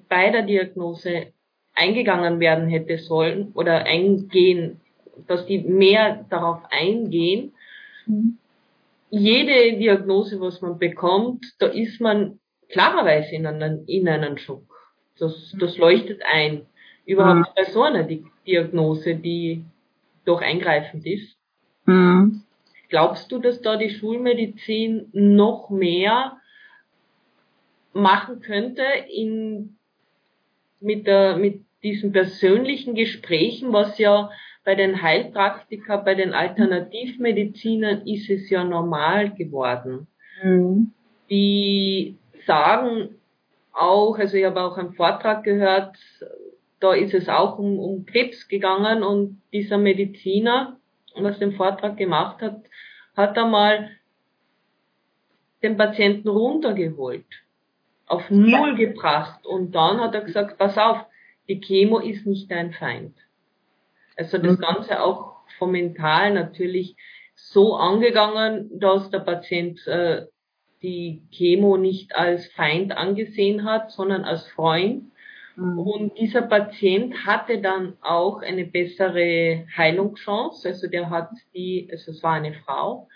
bei 0.10 0.30
der 0.30 0.43
Diagnose 0.43 1.34
eingegangen 1.73 2.39
werden 2.39 2.67
hätte 2.69 2.97
sollen 2.97 3.52
oder 3.54 3.86
eingehen, 3.86 4.82
dass 5.28 5.45
die 5.45 5.60
mehr 5.60 6.26
darauf 6.30 6.62
eingehen? 6.69 7.54
Mhm. 8.06 8.38
Jede 9.10 9.78
Diagnose, 9.78 10.39
was 10.41 10.62
man 10.62 10.80
bekommt, 10.80 11.45
da 11.60 11.67
ist 11.67 12.02
man 12.02 12.39
klarerweise 12.69 13.36
in 13.36 13.45
einen, 13.45 13.86
in 13.88 14.08
einen 14.10 14.38
Schock. 14.38 14.63
Das, 15.19 15.56
das 15.60 15.78
leuchtet 15.78 16.21
ein. 16.30 16.65
Überhaupt 17.06 17.50
mhm. 17.50 17.54
bei 17.56 17.63
so 17.71 17.84
einer 17.84 18.08
Diagnose, 18.45 19.15
die 19.15 19.63
doch 20.26 20.41
eingreifend 20.41 21.06
ist. 21.06 21.38
Mhm. 21.86 22.43
Glaubst 22.89 23.32
du, 23.32 23.39
dass 23.39 23.62
da 23.62 23.76
die 23.76 23.89
Schulmedizin 23.89 25.10
noch 25.12 25.69
mehr 25.69 26.38
machen 27.93 28.41
könnte 28.41 28.84
in, 29.10 29.78
mit, 30.80 31.08
der, 31.08 31.38
mit 31.38 31.62
diesen 31.84 32.12
persönlichen 32.12 32.95
Gesprächen, 32.95 33.73
was 33.73 33.97
ja 33.97 34.30
bei 34.63 34.76
den 34.76 35.02
Heilpraktikern, 35.02 36.04
bei 36.04 36.15
den 36.15 36.34
Alternativmedizinern 36.34 38.06
ist 38.06 38.30
es 38.30 38.50
ja 38.50 38.63
normal 38.63 39.34
geworden. 39.34 40.08
Mhm. 40.43 40.91
Die 41.30 42.17
sagen 42.45 43.15
auch, 43.73 44.17
also 44.17 44.38
ich 44.38 44.45
habe 44.45 44.62
auch 44.62 44.78
einen 44.78 44.93
Vortrag 44.93 45.43
gehört, 45.43 45.97
da 46.80 46.93
ist 46.93 47.13
es 47.13 47.30
auch 47.30 47.58
um, 47.58 47.80
um 47.80 48.06
Krebs 48.06 48.47
gegangen 48.47 49.04
und 49.04 49.41
dieser 49.54 49.78
Mediziner, 49.78 50.78
was 51.23 51.39
den 51.39 51.53
Vortrag 51.53 51.97
gemacht 51.97 52.41
hat, 52.41 52.63
hat 53.15 53.38
einmal 53.38 53.91
den 55.63 55.77
Patienten 55.77 56.30
runtergeholt, 56.30 57.25
auf 58.06 58.30
Null 58.30 58.75
gebracht 58.75 59.45
und 59.45 59.73
dann 59.73 59.99
hat 59.99 60.15
er 60.15 60.21
gesagt, 60.21 60.58
pass 60.58 60.77
auf, 60.77 61.06
die 61.47 61.60
Chemo 61.60 61.99
ist 61.99 62.25
nicht 62.25 62.51
dein 62.51 62.73
Feind. 62.73 63.15
Also 64.15 64.38
das 64.38 64.58
mhm. 64.58 64.62
Ganze 64.62 65.01
auch 65.01 65.38
vom 65.58 65.71
Mental 65.71 66.34
natürlich 66.34 66.95
so 67.36 67.75
angegangen, 67.75 68.80
dass 68.80 69.10
der 69.10 69.19
Patient 69.19 69.86
äh, 69.88 70.25
die 70.82 71.21
Chemo 71.32 71.77
nicht 71.77 72.15
als 72.15 72.47
Feind 72.53 72.91
angesehen 72.91 73.63
hat, 73.63 73.91
sondern 73.91 74.23
als 74.23 74.47
Freund. 74.47 75.12
Mhm. 75.57 75.79
Und 75.79 76.17
dieser 76.17 76.43
Patient 76.43 77.25
hatte 77.25 77.59
dann 77.59 77.97
auch 78.01 78.41
eine 78.41 78.65
bessere 78.65 79.65
Heilungschance. 79.75 80.67
Also 80.67 80.87
der 80.87 81.09
hat 81.09 81.31
die, 81.53 81.89
also 81.91 82.11
es 82.11 82.23
war 82.23 82.33
eine 82.33 82.53
Frau, 82.53 83.07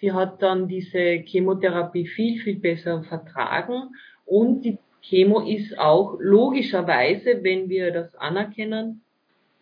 sie 0.00 0.12
hat 0.12 0.42
dann 0.42 0.68
diese 0.68 1.22
Chemotherapie 1.24 2.06
viel, 2.06 2.42
viel 2.42 2.56
besser 2.56 3.04
vertragen. 3.04 3.94
Und 4.26 4.64
die 4.64 4.78
Chemo 5.02 5.40
ist 5.40 5.78
auch 5.78 6.16
logischerweise, 6.18 7.42
wenn 7.42 7.68
wir 7.68 7.92
das 7.92 8.14
anerkennen, 8.16 9.02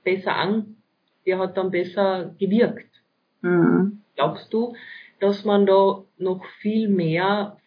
besser 0.02 0.34
an, 0.34 0.76
der 1.26 1.38
hat 1.38 1.56
dann 1.56 1.70
besser 1.70 2.34
gewirkt. 2.38 2.88
Mhm. 3.42 4.00
Glaubst 4.16 4.52
du, 4.52 4.74
dass 5.20 5.44
man 5.44 5.66
da 5.66 6.02
noch 6.16 6.44
viel 6.60 6.88
mehr 6.88 7.58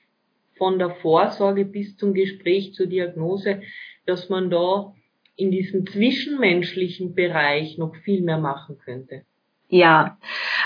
von 0.58 0.80
der 0.80 0.92
Vorsorge 1.02 1.66
bis 1.66 1.98
zum 1.98 2.14
Gespräch 2.14 2.74
zur 2.74 2.88
Diagnose, 2.88 3.62
dass 4.06 4.30
man 4.30 4.50
da 4.50 4.94
in 5.36 5.52
diesem 5.52 5.86
zwischenmenschlichen 5.86 7.14
Bereich 7.14 7.78
noch 7.78 7.96
viel 8.04 8.22
mehr 8.22 8.38
machen 8.38 8.78
könnte. 8.84 9.24
Ja, 9.68 10.18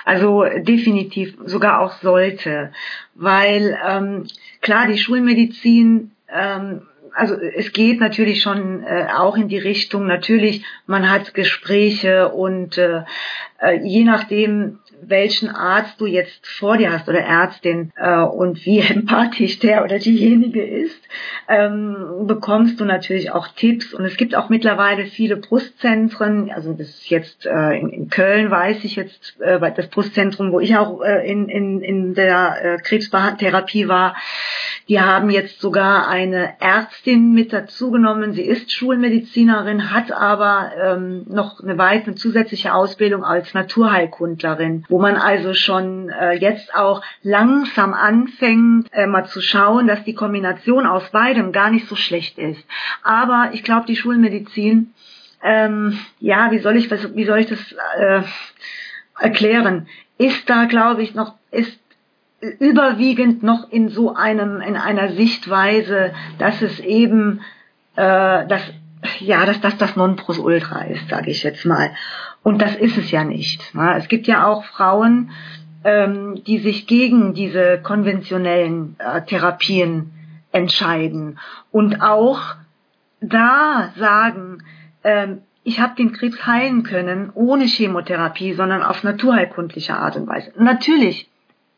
also 0.06 0.44
definitiv 0.44 1.36
sogar 1.46 1.80
auch 1.80 1.94
sollte, 1.94 2.72
weil 3.16 3.78
ähm, 3.88 4.26
klar 4.62 4.88
die 4.88 4.98
Schulmedizin 4.98 6.12
ähm, 6.28 6.82
also 7.16 7.36
es 7.36 7.74
geht 7.74 8.00
natürlich 8.00 8.42
schon 8.42 8.84
äh, 8.84 9.08
auch 9.16 9.36
in 9.36 9.48
die 9.48 9.58
Richtung, 9.58 10.06
natürlich, 10.06 10.64
man 10.86 11.10
hat 11.10 11.34
Gespräche 11.34 12.30
und 12.30 12.78
äh, 12.78 13.04
äh, 13.60 13.80
je 13.84 14.04
nachdem, 14.04 14.80
welchen 15.02 15.50
Arzt 15.50 16.00
du 16.00 16.06
jetzt 16.06 16.46
vor 16.48 16.78
dir 16.78 16.92
hast 16.92 17.08
oder 17.08 17.20
Ärztin 17.20 17.92
äh, 17.96 18.22
und 18.22 18.66
wie 18.66 18.80
empathisch 18.90 19.60
der 19.60 19.84
oder 19.84 20.00
diejenige 20.00 20.64
ist, 20.64 21.02
ähm, 21.48 22.26
bekommst 22.26 22.80
du 22.80 22.86
natürlich 22.86 23.32
auch 23.32 23.48
Tipps. 23.50 23.94
Und 23.94 24.06
es 24.06 24.18
gibt 24.18 24.36
auch 24.36 24.50
mittlerweile 24.50 25.06
viele 25.06 25.38
Brustzentren, 25.38 26.52
also 26.52 26.74
das 26.74 26.90
ist 26.90 27.10
jetzt 27.10 27.46
äh, 27.46 27.80
in, 27.80 27.90
in 27.90 28.10
Köln, 28.10 28.52
weiß 28.52 28.84
ich 28.84 28.96
jetzt, 28.96 29.40
äh, 29.42 29.60
das 29.76 29.88
Brustzentrum, 29.88 30.52
wo 30.52 30.60
ich 30.60 30.76
auch 30.78 31.02
äh, 31.02 31.30
in, 31.30 31.50
in, 31.50 31.82
in 31.82 32.14
der 32.14 32.58
äh, 32.62 32.78
Krebstherapie 32.78 33.88
war, 33.88 34.16
die 34.90 35.00
haben 35.00 35.30
jetzt 35.30 35.62
sogar 35.62 36.08
eine 36.08 36.60
Ärztin 36.60 37.32
mit 37.34 37.54
dazugenommen. 37.54 38.34
Sie 38.34 38.42
ist 38.42 38.72
Schulmedizinerin, 38.72 39.94
hat 39.94 40.12
aber 40.12 40.72
ähm, 40.84 41.26
noch 41.30 41.62
eine 41.62 41.78
weitere 41.78 42.16
zusätzliche 42.16 42.74
Ausbildung 42.74 43.24
als 43.24 43.54
Naturheilkundlerin 43.54 44.86
wo 44.90 45.00
man 45.00 45.16
also 45.16 45.54
schon 45.54 46.10
äh, 46.10 46.34
jetzt 46.34 46.74
auch 46.74 47.04
langsam 47.22 47.94
anfängt, 47.94 48.88
äh, 48.92 49.06
mal 49.06 49.26
zu 49.26 49.42
schauen, 49.42 49.88
dass 49.88 50.04
die 50.04 50.16
Kombination 50.16 50.86
aus 50.86 51.10
beidem 51.12 51.52
gar 51.52 51.70
nicht 51.70 51.88
so 51.88 51.96
schlecht 51.96 52.38
ist. 52.38 52.64
Aber 53.04 53.52
ich 53.54 53.64
glaube, 53.64 53.86
die 53.86 53.96
Schulmedizin, 53.96 54.94
ähm, 55.44 56.00
ja, 56.20 56.52
wie 56.52 56.60
soll 56.60 56.76
ich, 56.78 56.90
wie 56.90 57.26
soll 57.26 57.40
ich 57.40 57.48
das 57.48 57.76
äh, 57.98 58.22
erklären? 59.20 59.88
Ist 60.18 60.50
da, 60.50 60.66
glaube 60.66 61.04
ich, 61.04 61.14
noch, 61.14 61.36
ist 61.52 61.80
überwiegend 62.42 63.44
noch 63.44 63.70
in 63.70 63.90
so 63.90 64.16
einem, 64.16 64.62
in 64.62 64.76
einer 64.76 65.10
Sichtweise, 65.10 66.14
dass 66.38 66.62
es 66.62 66.80
eben, 66.80 67.42
äh, 67.96 68.48
das, 68.48 68.62
ja, 69.20 69.46
dass 69.46 69.60
das 69.62 69.78
das 69.78 69.96
Nonplusultra 69.96 70.84
ist, 70.84 71.10
sage 71.10 71.32
ich 71.32 71.44
jetzt 71.44 71.66
mal. 71.66 71.92
Und 72.44 72.62
das 72.62 72.76
ist 72.76 72.98
es 72.98 73.12
ja 73.12 73.24
nicht. 73.24 73.76
Ne? 73.76 73.96
Es 73.98 74.08
gibt 74.08 74.28
ja 74.28 74.46
auch 74.46 74.64
Frauen, 74.66 75.32
ähm, 75.84 76.42
die 76.46 76.60
sich 76.60 76.88
gegen 76.88 77.34
diese 77.34 77.80
konventionellen 77.82 78.96
äh, 79.00 79.22
Therapien 79.22 80.12
entscheiden 80.52 81.40
und 81.72 82.02
auch 82.02 82.42
da 83.22 83.92
sagen, 83.98 84.64
ähm, 85.04 85.40
ich 85.64 85.80
habe 85.80 85.96
den 85.96 86.14
Krebs 86.14 86.46
heilen 86.46 86.84
können 86.84 87.32
ohne 87.34 87.66
Chemotherapie, 87.66 88.54
sondern 88.54 88.82
auf 88.82 89.04
naturheilkundliche 89.04 89.96
Art 89.96 90.16
und 90.16 90.28
Weise. 90.28 90.52
Natürlich 90.58 91.30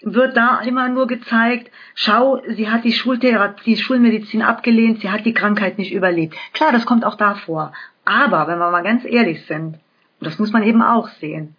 wird 0.04 0.36
da 0.36 0.62
immer 0.62 0.90
nur 0.90 1.08
gezeigt, 1.08 1.72
schau, 1.96 2.42
sie 2.48 2.70
hat 2.70 2.84
die 2.84 2.94
Schultherapie, 2.94 3.76
die 3.76 3.82
Schulmedizin 3.82 4.42
abgelehnt, 4.42 5.02
sie 5.02 5.10
hat 5.10 5.26
die 5.26 5.34
Krankheit 5.34 5.78
nicht 5.78 5.94
überlebt. 5.94 6.36
Klar, 6.54 6.72
das 6.72 6.86
kommt 6.86 7.06
auch 7.06 7.16
da 7.16 7.36
vor. 7.36 7.74
Aber 8.06 8.48
wenn 8.48 8.60
wir 8.60 8.72
mal 8.72 8.84
ganz 8.84 9.06
ehrlich 9.06 9.46
sind, 9.46 9.76
und 9.76 10.28
das 10.28 10.40
muss 10.40 10.52
man 10.52 10.64
eben 10.64 10.82
auch 10.82 11.08
sehen, 11.20 11.56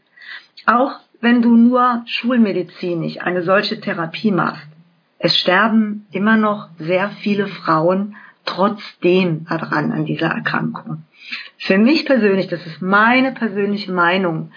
auch 0.66 1.00
wenn 1.20 1.42
du 1.42 1.56
nur 1.56 2.02
schulmedizinisch 2.06 3.20
eine 3.20 3.42
solche 3.42 3.80
Therapie 3.80 4.32
machst, 4.32 4.66
es 5.18 5.38
sterben 5.38 6.06
immer 6.10 6.36
noch 6.36 6.68
sehr 6.78 7.10
viele 7.10 7.46
Frauen 7.46 8.16
trotzdem 8.44 9.46
daran 9.48 9.92
an 9.92 10.04
dieser 10.04 10.26
Erkrankung. 10.26 11.04
Für 11.58 11.78
mich 11.78 12.04
persönlich, 12.06 12.48
das 12.48 12.66
ist 12.66 12.82
meine 12.82 13.30
persönliche 13.30 13.92
Meinung, 13.92 14.50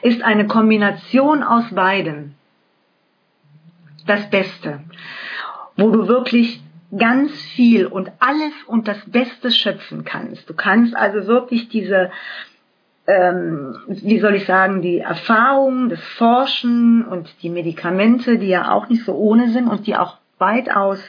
ist 0.00 0.22
eine 0.22 0.46
Kombination 0.46 1.42
aus 1.42 1.66
beidem 1.70 2.32
das 4.06 4.28
Beste, 4.30 4.80
wo 5.76 5.90
du 5.90 6.08
wirklich 6.08 6.62
ganz 6.96 7.32
viel 7.32 7.86
und 7.86 8.10
alles 8.20 8.52
und 8.66 8.88
das 8.88 8.98
Beste 9.06 9.50
schöpfen 9.50 10.04
kannst. 10.04 10.48
Du 10.48 10.54
kannst 10.54 10.96
also 10.96 11.26
wirklich 11.26 11.68
diese 11.68 12.10
ähm, 13.06 13.76
wie 13.86 14.18
soll 14.18 14.34
ich 14.34 14.46
sagen, 14.46 14.82
die 14.82 14.98
Erfahrung, 14.98 15.88
das 15.88 16.00
Forschen 16.00 17.04
und 17.04 17.32
die 17.42 17.50
Medikamente, 17.50 18.38
die 18.38 18.48
ja 18.48 18.72
auch 18.72 18.88
nicht 18.88 19.04
so 19.04 19.14
ohne 19.14 19.50
sind 19.50 19.68
und 19.68 19.86
die 19.86 19.96
auch 19.96 20.16
weitaus 20.38 21.00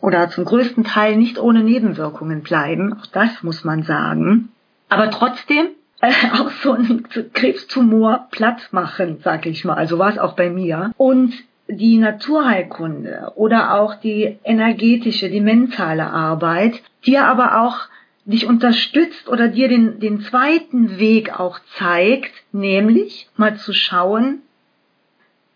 oder 0.00 0.30
zum 0.30 0.44
größten 0.44 0.84
Teil 0.84 1.16
nicht 1.16 1.38
ohne 1.38 1.62
Nebenwirkungen 1.62 2.42
bleiben, 2.42 2.94
auch 2.94 3.06
das 3.06 3.42
muss 3.42 3.64
man 3.64 3.82
sagen. 3.82 4.50
Aber 4.88 5.10
trotzdem 5.10 5.68
äh, 6.00 6.12
auch 6.40 6.50
so 6.62 6.72
einen 6.72 7.08
Krebstumor 7.08 8.28
platt 8.30 8.68
machen, 8.70 9.18
sag 9.22 9.46
ich 9.46 9.64
mal. 9.64 9.74
Also 9.74 9.98
war 9.98 10.10
es 10.10 10.18
auch 10.18 10.34
bei 10.34 10.50
mir. 10.50 10.92
Und 10.96 11.34
die 11.68 11.98
Naturheilkunde 11.98 13.32
oder 13.36 13.74
auch 13.74 13.94
die 13.94 14.38
energetische, 14.42 15.28
die 15.28 15.40
mentale 15.40 16.10
Arbeit, 16.10 16.82
die 17.04 17.18
aber 17.18 17.60
auch 17.62 17.88
dich 18.24 18.46
unterstützt 18.46 19.28
oder 19.28 19.48
dir 19.48 19.68
den, 19.68 20.00
den 20.00 20.20
zweiten 20.20 20.98
Weg 20.98 21.38
auch 21.38 21.60
zeigt, 21.76 22.32
nämlich 22.52 23.28
mal 23.36 23.56
zu 23.56 23.72
schauen, 23.72 24.42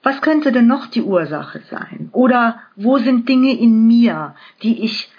was 0.03 0.20
könnte 0.20 0.53
denn 0.53 0.66
noch 0.66 0.87
die 0.87 1.03
Ursache 1.03 1.61
sein? 1.70 2.09
Oder 2.12 2.61
wo 2.77 2.98
sind 2.98 3.29
Dinge 3.29 3.57
in 3.57 3.87
mir, 3.87 4.35
die 4.62 4.83
ich 4.83 5.12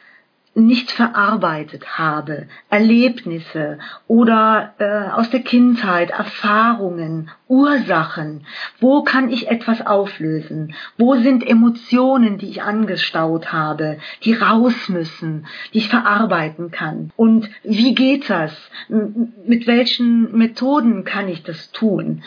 nicht 0.55 0.91
verarbeitet 0.91 1.97
habe, 1.97 2.47
Erlebnisse 2.69 3.79
oder 4.07 4.73
äh, 4.77 5.09
aus 5.11 5.29
der 5.29 5.41
Kindheit, 5.41 6.11
Erfahrungen, 6.11 7.31
Ursachen. 7.47 8.45
Wo 8.79 9.03
kann 9.03 9.29
ich 9.29 9.49
etwas 9.49 9.85
auflösen? 9.85 10.73
Wo 10.97 11.15
sind 11.15 11.45
Emotionen, 11.45 12.37
die 12.37 12.49
ich 12.49 12.61
angestaut 12.61 13.51
habe, 13.51 13.97
die 14.23 14.33
raus 14.33 14.89
müssen, 14.89 15.47
die 15.73 15.79
ich 15.79 15.89
verarbeiten 15.89 16.71
kann? 16.71 17.11
Und 17.15 17.49
wie 17.63 17.95
geht 17.95 18.29
das? 18.29 18.53
Mit 18.89 19.65
welchen 19.67 20.35
Methoden 20.37 21.03
kann 21.03 21.27
ich 21.27 21.43
das 21.43 21.71
tun? 21.71 22.23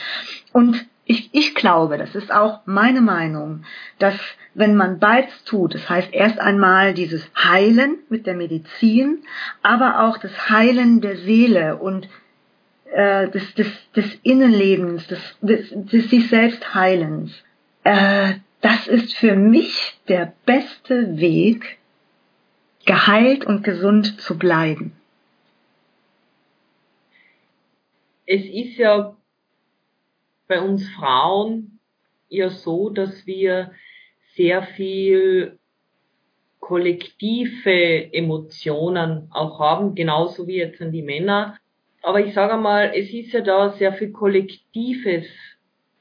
Und 0.52 0.86
ich, 1.08 1.30
ich 1.32 1.54
glaube, 1.54 1.98
das 1.98 2.16
ist 2.16 2.32
auch 2.32 2.60
meine 2.66 3.00
Meinung, 3.00 3.64
dass 4.00 4.16
wenn 4.54 4.74
man 4.74 4.98
beides 4.98 5.44
tut, 5.44 5.74
das 5.74 5.88
heißt 5.88 6.12
erst 6.12 6.40
einmal 6.40 6.94
dieses 6.94 7.24
Heilen 7.36 7.98
mit 8.08 8.26
der 8.26 8.34
Medizin, 8.34 9.22
aber 9.62 10.00
auch 10.02 10.18
das 10.18 10.50
Heilen 10.50 11.00
der 11.00 11.16
Seele 11.16 11.76
und 11.76 12.08
äh, 12.92 13.28
des, 13.30 13.54
des, 13.54 13.68
des 13.94 14.14
Innenlebens, 14.24 15.06
des, 15.06 15.20
des, 15.40 15.70
des 15.72 16.10
sich 16.10 16.28
selbst 16.28 16.74
Heilens, 16.74 17.32
äh, 17.84 18.34
das 18.60 18.88
ist 18.88 19.14
für 19.14 19.36
mich 19.36 20.00
der 20.08 20.32
beste 20.44 21.18
Weg, 21.18 21.78
geheilt 22.84 23.44
und 23.44 23.62
gesund 23.62 24.20
zu 24.20 24.36
bleiben. 24.36 24.92
Es 28.26 28.44
ist 28.44 28.76
ja 28.76 29.14
bei 30.48 30.60
uns 30.60 30.88
Frauen 30.90 31.78
ja 32.28 32.50
so, 32.50 32.90
dass 32.90 33.26
wir 33.26 33.72
sehr 34.34 34.62
viel 34.62 35.58
kollektive 36.60 38.12
Emotionen 38.12 39.28
auch 39.30 39.60
haben, 39.60 39.94
genauso 39.94 40.46
wie 40.46 40.56
jetzt 40.56 40.82
an 40.82 40.92
die 40.92 41.02
Männer. 41.02 41.56
Aber 42.02 42.20
ich 42.20 42.34
sage 42.34 42.56
mal, 42.56 42.92
es 42.94 43.12
ist 43.12 43.32
ja 43.32 43.40
da 43.40 43.70
sehr 43.70 43.92
viel 43.92 44.10
Kollektives, 44.10 45.26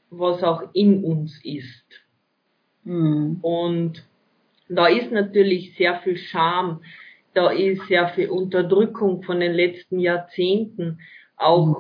was 0.10 0.44
auch 0.44 0.64
in 0.74 1.04
uns 1.04 1.40
ist. 1.44 1.86
Mhm. 2.84 3.40
Und 3.42 4.04
da 4.70 4.88
ist 4.88 5.12
natürlich 5.12 5.76
sehr 5.78 6.00
viel 6.00 6.18
Scham, 6.18 6.82
da 7.34 7.52
ist 7.52 7.88
sehr 7.88 8.08
viel 8.10 8.30
Unterdrückung 8.30 9.22
von 9.24 9.40
den 9.40 9.54
letzten 9.54 10.00
Jahrzehnten, 10.00 11.00
auch 11.38 11.68
mhm. 11.68 11.76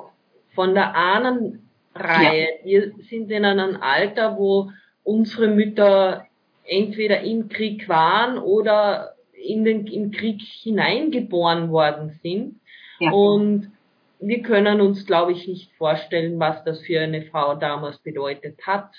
von 0.54 0.74
der 0.74 0.96
Ahnen, 0.96 1.70
Reihe. 1.96 2.48
Ja. 2.64 2.66
Wir 2.66 2.94
sind 3.10 3.32
in 3.32 3.46
einem 3.46 3.78
Alter, 3.82 4.38
wo 4.38 4.72
unsere 5.04 5.48
Mütter 5.48 6.26
entweder 6.66 7.22
im 7.22 7.48
Krieg 7.50 7.88
waren 7.88 8.38
oder 8.38 9.16
in 9.34 9.64
den, 9.64 9.88
im 9.88 10.12
Krieg 10.12 10.42
hineingeboren 10.42 11.70
worden 11.72 12.20
sind. 12.22 12.60
Ja. 13.00 13.12
Und 13.12 13.72
wir 14.20 14.42
können 14.42 14.82
uns, 14.82 15.06
glaube 15.06 15.34
ich, 15.34 15.48
nicht 15.48 15.72
vorstellen, 15.74 16.40
was 16.40 16.64
das 16.64 16.82
für 16.82 17.00
eine 17.02 17.24
Frau 17.24 17.56
damals 17.56 18.00
bedeutet 18.00 18.60
hat. 18.66 18.90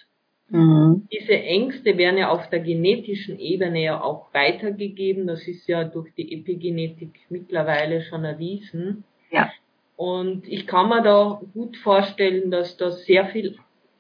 Mhm. 0.49 1.09
Diese 1.13 1.33
Ängste 1.33 1.99
werden 1.99 2.19
ja 2.19 2.31
auf 2.31 2.49
der 2.51 2.61
genetischen 2.61 3.39
Ebene 3.39 3.83
ja 3.83 4.01
auch 4.01 4.33
weitergegeben. 4.33 5.27
Das 5.27 5.47
ist 5.49 5.67
ja 5.67 5.85
durch 5.85 6.15
die 6.15 6.33
Epigenetik 6.33 7.19
mittlerweile 7.29 8.03
schon 8.03 8.25
erwiesen. 8.25 9.05
Ja. 9.31 9.51
Und 9.97 10.47
ich 10.47 10.67
kann 10.67 10.91
mir 10.91 11.03
da 11.03 11.41
gut 11.55 11.77
vorstellen, 11.79 12.51
dass 12.51 12.77
da 12.77 12.91
sehr 12.91 13.27
viel 13.29 13.59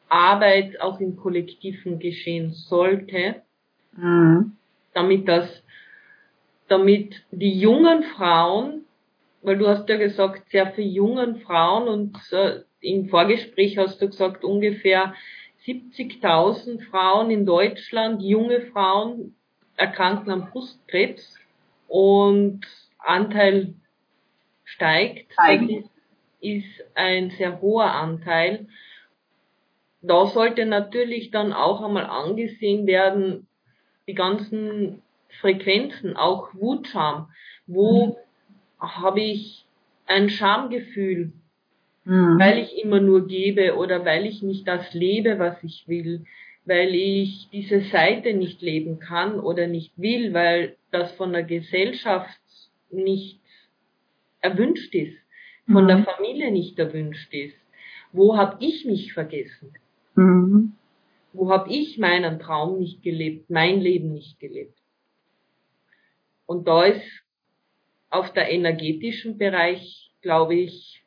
Arbeit 0.09 0.81
auch 0.81 1.01
im 1.01 1.17
Kollektiven 1.17 1.99
geschehen 1.99 2.53
sollte, 2.53 3.43
mhm. 3.97 4.53
damit 4.93 5.27
das, 5.27 5.63
damit 6.69 7.25
die 7.31 7.59
jungen 7.59 8.03
Frauen, 8.03 8.85
weil 9.43 9.59
du 9.59 9.67
hast 9.67 9.89
ja 9.89 9.97
gesagt, 9.97 10.51
sehr 10.51 10.73
viele 10.73 10.89
jungen 10.89 11.41
Frauen 11.41 11.89
und 11.89 12.19
äh, 12.33 12.61
im 12.81 13.09
Vorgespräch 13.09 13.79
hast 13.79 14.01
du 14.01 14.07
gesagt, 14.07 14.45
ungefähr 14.45 15.15
70.000 15.67 16.89
Frauen 16.91 17.31
in 17.31 17.47
Deutschland, 17.47 18.23
junge 18.23 18.61
Frauen 18.73 19.35
erkranken 19.77 20.31
am 20.31 20.51
Brustkrebs 20.51 21.39
und 21.89 22.61
Anteil 22.99 23.75
steigt. 24.67 25.33
Steigt. 25.33 25.89
ist 26.41 26.85
ein 26.95 27.31
sehr 27.31 27.63
hoher 27.63 27.93
Anteil. 27.93 28.67
Da 30.03 30.27
sollte 30.27 30.67
natürlich 30.67 31.31
dann 31.31 31.55
auch 31.55 31.83
einmal 31.83 32.05
angesehen 32.07 32.87
werden, 32.87 33.47
die 34.07 34.15
ganzen 34.15 35.03
Frequenzen, 35.41 36.17
auch 36.17 36.55
Wutscham. 36.55 37.31
Wo 37.67 38.07
mhm. 38.07 38.17
habe 38.79 39.21
ich 39.21 39.65
ein 40.07 40.29
Schamgefühl, 40.29 41.33
mhm. 42.05 42.39
weil 42.39 42.59
ich 42.59 42.83
immer 42.83 43.01
nur 43.01 43.27
gebe 43.27 43.77
oder 43.77 44.05
weil 44.05 44.27
ich 44.27 44.43
nicht 44.43 44.69
das 44.69 44.93
lebe, 44.95 45.39
was 45.39 45.63
ich 45.65 45.89
will, 45.89 46.25
weil 46.65 46.95
ich 46.95 47.49
diese 47.51 47.81
Seite 47.81 48.35
nicht 48.35 48.61
leben 48.61 48.99
kann 48.99 49.41
oder 49.41 49.67
nicht 49.67 49.93
will, 49.97 50.35
weil 50.35 50.77
das 50.91 51.13
von 51.13 51.33
der 51.33 51.45
Gesellschaft 51.45 52.39
nicht 52.91 53.41
erwünscht 54.47 54.95
ist, 54.95 55.19
von 55.67 55.85
mhm. 55.85 55.89
der 55.89 56.05
Familie 56.05 56.51
nicht 56.51 56.79
erwünscht 56.79 57.33
ist. 57.35 57.57
Wo 58.13 58.37
habe 58.37 58.65
ich 58.65 58.85
mich 58.85 59.13
vergessen? 59.13 59.75
Mhm. 60.15 60.73
Wo 61.33 61.51
habe 61.51 61.71
ich 61.71 61.99
meinen 61.99 62.39
Traum 62.39 62.79
nicht 62.79 63.03
gelebt, 63.03 63.51
mein 63.51 63.81
Leben 63.81 64.13
nicht 64.13 64.41
gelebt? 64.41 64.79
Und 66.47 66.69
da 66.69 66.85
ist 66.85 67.03
auf 68.09 68.33
der 68.33 68.51
energetischen 68.51 69.37
Bereich, 69.37 70.11
glaube 70.23 70.55
ich, 70.55 71.05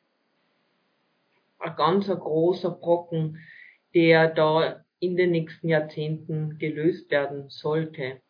ein 1.58 1.74
ganz 1.76 2.06
großer 2.06 2.70
Brocken, 2.70 3.38
der 3.94 4.28
da 4.28 4.84
in 5.00 5.16
den 5.16 5.30
nächsten 5.30 5.68
Jahrzehnten 5.68 6.58
gelöst 6.58 7.10
werden 7.10 7.48
sollte. 7.48 8.20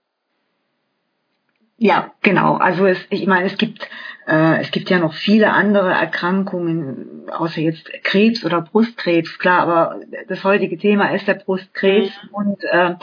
Ja, 1.76 2.14
genau. 2.22 2.54
Also 2.56 2.86
es, 2.86 2.98
ich 3.10 3.26
meine, 3.26 3.46
es 3.46 3.56
gibt 3.56 3.88
es 4.26 4.70
gibt 4.70 4.90
ja 4.90 4.98
noch 4.98 5.14
viele 5.14 5.52
andere 5.52 5.90
Erkrankungen, 5.90 7.28
außer 7.30 7.60
jetzt 7.60 7.90
Krebs 8.04 8.44
oder 8.44 8.60
Brustkrebs, 8.60 9.38
klar. 9.38 9.60
Aber 9.60 10.00
das 10.28 10.44
heutige 10.44 10.78
Thema 10.78 11.14
ist 11.14 11.26
der 11.26 11.34
Brustkrebs 11.34 12.12
mhm. 12.24 12.34
und 12.34 12.64
äh, 12.64 12.94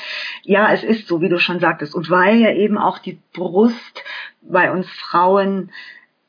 ja, 0.43 0.71
es 0.71 0.83
ist 0.83 1.07
so, 1.07 1.21
wie 1.21 1.29
du 1.29 1.39
schon 1.39 1.59
sagtest. 1.59 1.95
Und 1.95 2.09
weil 2.09 2.37
ja 2.37 2.51
eben 2.51 2.77
auch 2.77 2.99
die 2.99 3.19
Brust 3.33 4.03
bei 4.41 4.71
uns 4.71 4.89
Frauen 4.89 5.71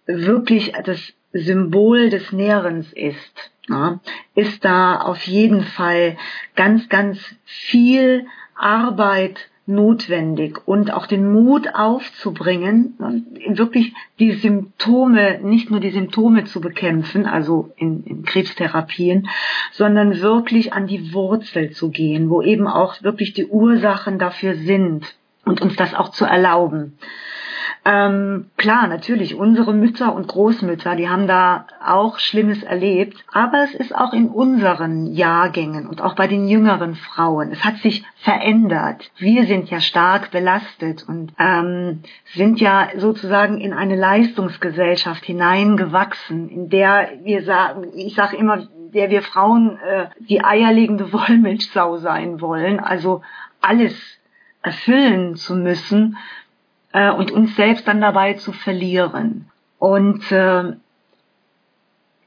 wirklich 0.06 0.72
das 0.84 1.12
Symbol 1.32 2.10
des 2.10 2.32
Nährens 2.32 2.92
ist, 2.92 3.52
ja, 3.68 4.00
ist 4.34 4.64
da 4.64 4.96
auf 4.96 5.22
jeden 5.24 5.62
Fall 5.62 6.16
ganz, 6.56 6.88
ganz 6.88 7.18
viel 7.44 8.26
Arbeit 8.56 9.48
notwendig 9.68 10.66
und 10.66 10.92
auch 10.92 11.06
den 11.06 11.30
Mut 11.30 11.74
aufzubringen, 11.74 12.94
wirklich 13.48 13.92
die 14.18 14.32
Symptome, 14.32 15.38
nicht 15.42 15.70
nur 15.70 15.80
die 15.80 15.90
Symptome 15.90 16.44
zu 16.44 16.60
bekämpfen, 16.60 17.26
also 17.26 17.70
in, 17.76 18.02
in 18.04 18.24
Krebstherapien, 18.24 19.28
sondern 19.72 20.20
wirklich 20.20 20.72
an 20.72 20.86
die 20.86 21.12
Wurzel 21.12 21.70
zu 21.70 21.90
gehen, 21.90 22.30
wo 22.30 22.42
eben 22.42 22.66
auch 22.66 23.02
wirklich 23.02 23.34
die 23.34 23.46
Ursachen 23.46 24.18
dafür 24.18 24.54
sind 24.54 25.14
und 25.44 25.60
uns 25.60 25.76
das 25.76 25.94
auch 25.94 26.10
zu 26.10 26.24
erlauben. 26.24 26.98
Ähm, 27.90 28.50
klar, 28.58 28.86
natürlich, 28.86 29.34
unsere 29.34 29.72
Mütter 29.72 30.14
und 30.14 30.28
Großmütter, 30.28 30.94
die 30.94 31.08
haben 31.08 31.26
da 31.26 31.66
auch 31.82 32.18
Schlimmes 32.18 32.62
erlebt, 32.62 33.24
aber 33.32 33.62
es 33.64 33.74
ist 33.74 33.94
auch 33.94 34.12
in 34.12 34.28
unseren 34.28 35.06
Jahrgängen 35.06 35.86
und 35.86 36.02
auch 36.02 36.14
bei 36.14 36.26
den 36.26 36.48
jüngeren 36.48 36.96
Frauen. 36.96 37.50
Es 37.50 37.64
hat 37.64 37.78
sich 37.78 38.04
verändert. 38.16 39.10
Wir 39.16 39.46
sind 39.46 39.70
ja 39.70 39.80
stark 39.80 40.32
belastet 40.32 41.08
und 41.08 41.32
ähm, 41.38 42.02
sind 42.34 42.60
ja 42.60 42.88
sozusagen 42.98 43.58
in 43.58 43.72
eine 43.72 43.96
Leistungsgesellschaft 43.96 45.24
hineingewachsen, 45.24 46.50
in 46.50 46.68
der 46.68 47.08
wir 47.22 47.42
sagen, 47.42 47.86
ich 47.94 48.14
sage 48.14 48.36
immer, 48.36 48.68
der 48.92 49.08
wir 49.08 49.22
Frauen 49.22 49.78
äh, 49.78 50.08
die 50.28 50.44
eierlegende 50.44 51.10
Wollmilchsau 51.14 51.96
sein 51.96 52.42
wollen, 52.42 52.80
also 52.80 53.22
alles 53.62 53.94
erfüllen 54.60 55.36
zu 55.36 55.54
müssen, 55.56 56.18
äh, 56.92 57.10
und 57.10 57.30
uns 57.30 57.54
selbst 57.56 57.86
dann 57.86 58.00
dabei 58.00 58.34
zu 58.34 58.52
verlieren. 58.52 59.50
Und 59.78 60.30
äh, 60.32 60.72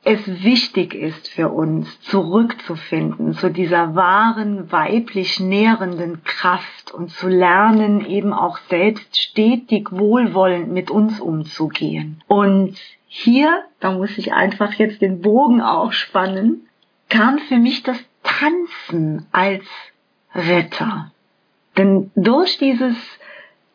es 0.03 0.43
wichtig 0.43 0.95
ist 0.95 1.27
für 1.27 1.49
uns, 1.49 2.01
zurückzufinden 2.01 3.33
zu 3.33 3.49
dieser 3.49 3.93
wahren 3.93 4.71
weiblich 4.71 5.39
nährenden 5.39 6.23
Kraft 6.23 6.91
und 6.91 7.11
zu 7.11 7.27
lernen, 7.27 8.03
eben 8.05 8.33
auch 8.33 8.57
selbst 8.69 9.15
stetig 9.15 9.91
wohlwollend 9.91 10.71
mit 10.71 10.89
uns 10.89 11.19
umzugehen. 11.19 12.23
Und 12.27 12.77
hier, 13.05 13.63
da 13.79 13.91
muss 13.91 14.17
ich 14.17 14.33
einfach 14.33 14.73
jetzt 14.73 15.01
den 15.01 15.21
Bogen 15.21 15.61
auch 15.61 15.91
spannen, 15.91 16.67
kam 17.09 17.37
für 17.37 17.57
mich 17.57 17.83
das 17.83 17.97
Tanzen 18.23 19.27
als 19.31 19.65
Retter. 20.33 21.11
Denn 21.77 22.09
durch 22.15 22.57
dieses 22.57 22.95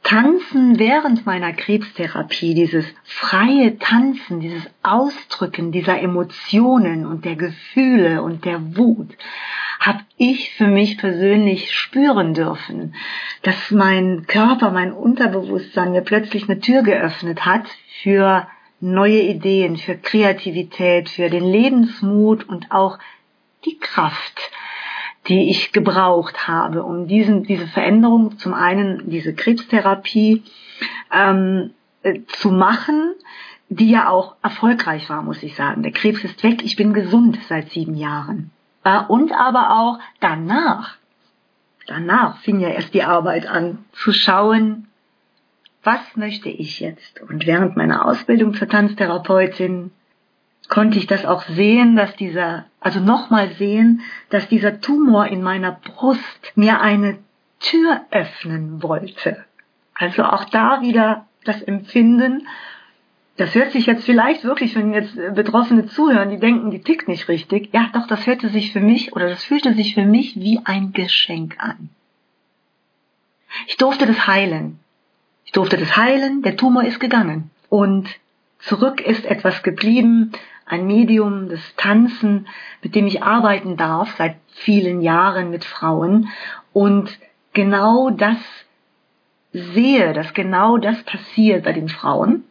Tanzen 0.06 0.78
während 0.78 1.26
meiner 1.26 1.52
Krebstherapie, 1.52 2.54
dieses 2.54 2.86
freie 3.02 3.76
Tanzen, 3.76 4.38
dieses 4.38 4.62
Ausdrücken 4.84 5.72
dieser 5.72 6.00
Emotionen 6.00 7.04
und 7.06 7.24
der 7.24 7.34
Gefühle 7.34 8.22
und 8.22 8.44
der 8.44 8.76
Wut, 8.76 9.16
habe 9.80 9.98
ich 10.16 10.52
für 10.52 10.68
mich 10.68 10.98
persönlich 10.98 11.72
spüren 11.74 12.34
dürfen, 12.34 12.94
dass 13.42 13.72
mein 13.72 14.28
Körper, 14.28 14.70
mein 14.70 14.92
Unterbewusstsein 14.92 15.90
mir 15.90 16.02
plötzlich 16.02 16.48
eine 16.48 16.60
Tür 16.60 16.84
geöffnet 16.84 17.44
hat 17.44 17.66
für 18.00 18.46
neue 18.78 19.22
Ideen, 19.22 19.76
für 19.76 19.96
Kreativität, 19.96 21.08
für 21.08 21.30
den 21.30 21.44
Lebensmut 21.44 22.48
und 22.48 22.70
auch 22.70 23.00
die 23.64 23.76
Kraft, 23.80 24.52
die 25.28 25.50
ich 25.50 25.72
gebraucht 25.72 26.46
habe, 26.46 26.82
um 26.82 27.06
diesen, 27.08 27.44
diese 27.44 27.66
Veränderung, 27.66 28.38
zum 28.38 28.54
einen 28.54 29.10
diese 29.10 29.34
Krebstherapie 29.34 30.44
ähm, 31.12 31.70
äh, 32.02 32.20
zu 32.28 32.50
machen, 32.50 33.14
die 33.68 33.90
ja 33.90 34.08
auch 34.08 34.36
erfolgreich 34.42 35.08
war, 35.10 35.22
muss 35.22 35.42
ich 35.42 35.56
sagen. 35.56 35.82
Der 35.82 35.92
Krebs 35.92 36.22
ist 36.22 36.42
weg, 36.42 36.62
ich 36.62 36.76
bin 36.76 36.92
gesund 36.92 37.38
seit 37.48 37.70
sieben 37.70 37.94
Jahren. 37.94 38.50
Äh, 38.84 39.02
und 39.08 39.32
aber 39.32 39.70
auch 39.70 39.98
danach, 40.20 40.96
danach 41.86 42.38
fing 42.38 42.60
ja 42.60 42.68
erst 42.68 42.94
die 42.94 43.02
Arbeit 43.02 43.46
an, 43.46 43.84
zu 43.92 44.12
schauen, 44.12 44.86
was 45.82 46.00
möchte 46.16 46.48
ich 46.48 46.80
jetzt? 46.80 47.20
Und 47.22 47.46
während 47.46 47.76
meiner 47.76 48.06
Ausbildung 48.06 48.54
zur 48.54 48.68
Tanztherapeutin 48.68 49.92
konnte 50.68 50.98
ich 50.98 51.06
das 51.06 51.24
auch 51.24 51.42
sehen, 51.42 51.96
dass 51.96 52.14
dieser, 52.16 52.66
also 52.80 53.00
nochmal 53.00 53.50
sehen, 53.52 54.02
dass 54.30 54.48
dieser 54.48 54.80
Tumor 54.80 55.26
in 55.26 55.42
meiner 55.42 55.72
Brust 55.72 56.52
mir 56.54 56.80
eine 56.80 57.18
Tür 57.60 58.02
öffnen 58.10 58.82
wollte. 58.82 59.44
Also 59.94 60.24
auch 60.24 60.44
da 60.44 60.82
wieder 60.82 61.26
das 61.44 61.62
Empfinden, 61.62 62.46
das 63.36 63.54
hört 63.54 63.72
sich 63.72 63.86
jetzt 63.86 64.04
vielleicht 64.04 64.44
wirklich, 64.44 64.74
wenn 64.76 64.94
jetzt 64.94 65.14
Betroffene 65.34 65.86
zuhören, 65.86 66.30
die 66.30 66.38
denken, 66.38 66.70
die 66.70 66.80
tickt 66.80 67.06
nicht 67.06 67.28
richtig. 67.28 67.68
Ja, 67.72 67.90
doch, 67.92 68.06
das 68.06 68.26
hörte 68.26 68.48
sich 68.48 68.72
für 68.72 68.80
mich 68.80 69.12
oder 69.14 69.28
das 69.28 69.44
fühlte 69.44 69.74
sich 69.74 69.94
für 69.94 70.06
mich 70.06 70.36
wie 70.36 70.60
ein 70.64 70.92
Geschenk 70.92 71.56
an. 71.58 71.90
Ich 73.66 73.76
durfte 73.76 74.06
das 74.06 74.26
heilen. 74.26 74.78
Ich 75.44 75.52
durfte 75.52 75.76
das 75.76 75.96
heilen, 75.96 76.42
der 76.42 76.56
Tumor 76.56 76.84
ist 76.84 76.98
gegangen. 76.98 77.50
Und 77.68 78.08
zurück 78.58 79.00
ist 79.00 79.26
etwas 79.26 79.62
geblieben, 79.62 80.32
ein 80.66 80.86
Medium 80.86 81.48
des 81.48 81.60
Tanzen, 81.76 82.48
mit 82.82 82.94
dem 82.94 83.06
ich 83.06 83.22
arbeiten 83.22 83.76
darf 83.76 84.14
seit 84.16 84.36
vielen 84.48 85.00
Jahren 85.00 85.50
mit 85.50 85.64
Frauen 85.64 86.28
und 86.72 87.18
genau 87.52 88.10
das 88.10 88.38
sehe, 89.52 90.12
dass 90.12 90.34
genau 90.34 90.76
das 90.76 91.02
passiert 91.04 91.64
bei 91.64 91.72
den 91.72 91.88
Frauen, 91.88 92.44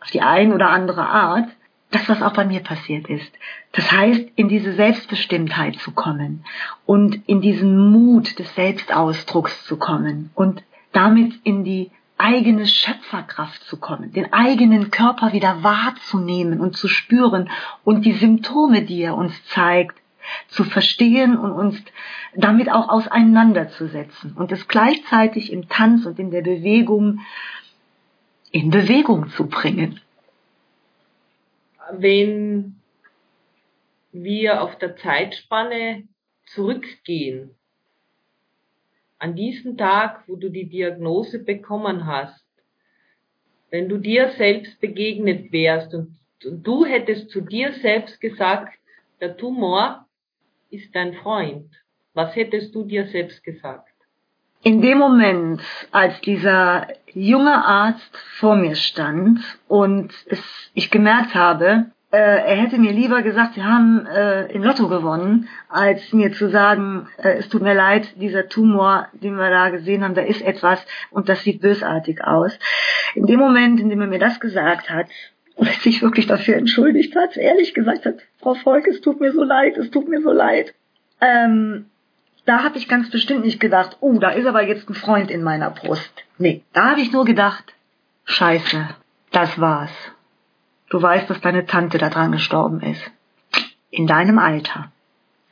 auf 0.00 0.10
die 0.10 0.22
ein 0.22 0.52
oder 0.52 0.70
andere 0.70 1.06
Art, 1.06 1.48
das, 1.90 2.08
was 2.08 2.22
auch 2.22 2.32
bei 2.32 2.44
mir 2.44 2.60
passiert 2.60 3.08
ist. 3.08 3.32
Das 3.72 3.90
heißt, 3.90 4.28
in 4.36 4.48
diese 4.48 4.72
Selbstbestimmtheit 4.74 5.76
zu 5.76 5.90
kommen 5.90 6.44
und 6.86 7.28
in 7.28 7.40
diesen 7.40 7.90
Mut 7.90 8.38
des 8.38 8.54
Selbstausdrucks 8.54 9.64
zu 9.64 9.76
kommen 9.76 10.30
und 10.34 10.62
damit 10.92 11.34
in 11.42 11.64
die 11.64 11.90
eigene 12.20 12.66
Schöpferkraft 12.66 13.64
zu 13.64 13.78
kommen, 13.78 14.12
den 14.12 14.32
eigenen 14.32 14.90
Körper 14.90 15.32
wieder 15.32 15.62
wahrzunehmen 15.62 16.60
und 16.60 16.76
zu 16.76 16.86
spüren 16.86 17.50
und 17.84 18.04
die 18.04 18.12
Symptome, 18.12 18.82
die 18.82 19.02
er 19.02 19.16
uns 19.16 19.32
zeigt, 19.46 19.96
zu 20.48 20.64
verstehen 20.64 21.36
und 21.36 21.52
uns 21.52 21.82
damit 22.34 22.70
auch 22.70 22.88
auseinanderzusetzen 22.88 24.34
und 24.36 24.52
es 24.52 24.68
gleichzeitig 24.68 25.52
im 25.52 25.68
Tanz 25.68 26.06
und 26.06 26.18
in 26.18 26.30
der 26.30 26.42
Bewegung 26.42 27.20
in 28.52 28.70
Bewegung 28.70 29.28
zu 29.30 29.46
bringen. 29.46 30.00
Wenn 31.92 32.80
wir 34.12 34.62
auf 34.62 34.76
der 34.78 34.96
Zeitspanne 34.96 36.08
zurückgehen, 36.46 37.56
an 39.20 39.36
diesem 39.36 39.76
Tag, 39.76 40.24
wo 40.26 40.36
du 40.36 40.48
die 40.48 40.68
Diagnose 40.68 41.38
bekommen 41.38 42.06
hast, 42.06 42.44
wenn 43.70 43.88
du 43.88 43.98
dir 43.98 44.30
selbst 44.30 44.80
begegnet 44.80 45.52
wärst 45.52 45.94
und, 45.94 46.16
und 46.44 46.66
du 46.66 46.84
hättest 46.84 47.30
zu 47.30 47.42
dir 47.42 47.72
selbst 47.74 48.20
gesagt, 48.20 48.74
der 49.20 49.36
Tumor 49.36 50.06
ist 50.70 50.94
dein 50.94 51.14
Freund, 51.14 51.70
was 52.14 52.34
hättest 52.34 52.74
du 52.74 52.84
dir 52.84 53.06
selbst 53.06 53.44
gesagt? 53.44 53.86
In 54.62 54.82
dem 54.82 54.98
Moment, 54.98 55.62
als 55.90 56.20
dieser 56.20 56.88
junge 57.12 57.64
Arzt 57.64 58.16
vor 58.38 58.56
mir 58.56 58.74
stand 58.74 59.40
und 59.68 60.12
es, 60.26 60.42
ich 60.74 60.90
gemerkt 60.90 61.34
habe, 61.34 61.92
äh, 62.12 62.16
er 62.16 62.56
hätte 62.56 62.78
mir 62.78 62.92
lieber 62.92 63.22
gesagt, 63.22 63.54
Sie 63.54 63.62
haben 63.62 64.04
äh, 64.06 64.46
im 64.52 64.64
Lotto 64.64 64.88
gewonnen, 64.88 65.48
als 65.68 66.12
mir 66.12 66.32
zu 66.32 66.50
sagen, 66.50 67.06
äh, 67.18 67.38
es 67.38 67.48
tut 67.48 67.62
mir 67.62 67.74
leid, 67.74 68.20
dieser 68.20 68.48
Tumor, 68.48 69.06
den 69.12 69.36
wir 69.36 69.50
da 69.50 69.70
gesehen 69.70 70.02
haben, 70.02 70.14
da 70.14 70.22
ist 70.22 70.42
etwas 70.42 70.84
und 71.10 71.28
das 71.28 71.42
sieht 71.42 71.60
bösartig 71.60 72.24
aus. 72.24 72.58
In 73.14 73.26
dem 73.26 73.38
Moment, 73.38 73.78
in 73.78 73.88
dem 73.88 74.00
er 74.00 74.08
mir 74.08 74.18
das 74.18 74.40
gesagt 74.40 74.90
hat 74.90 75.06
und 75.54 75.68
sich 75.68 76.02
wirklich 76.02 76.26
dafür 76.26 76.56
entschuldigt 76.56 77.14
hat, 77.14 77.36
ehrlich 77.36 77.74
gesagt 77.74 78.04
hat, 78.06 78.16
Frau 78.40 78.54
Volk, 78.54 78.88
es 78.88 79.00
tut 79.00 79.20
mir 79.20 79.32
so 79.32 79.44
leid, 79.44 79.76
es 79.76 79.90
tut 79.90 80.08
mir 80.08 80.20
so 80.20 80.32
leid, 80.32 80.74
ähm, 81.20 81.86
da 82.44 82.64
habe 82.64 82.78
ich 82.78 82.88
ganz 82.88 83.10
bestimmt 83.10 83.44
nicht 83.44 83.60
gedacht, 83.60 83.98
oh, 84.00 84.18
da 84.18 84.30
ist 84.30 84.46
aber 84.46 84.66
jetzt 84.66 84.88
ein 84.88 84.94
Freund 84.94 85.30
in 85.30 85.42
meiner 85.42 85.70
Brust. 85.70 86.10
Nee, 86.38 86.62
da 86.72 86.90
habe 86.90 87.00
ich 87.02 87.12
nur 87.12 87.24
gedacht, 87.24 87.74
scheiße, 88.24 88.88
das 89.30 89.60
war's. 89.60 89.92
Du 90.90 91.00
weißt, 91.00 91.30
dass 91.30 91.40
deine 91.40 91.66
Tante 91.66 91.98
daran 91.98 92.32
gestorben 92.32 92.80
ist. 92.82 93.10
In 93.90 94.06
deinem 94.06 94.38
Alter. 94.38 94.92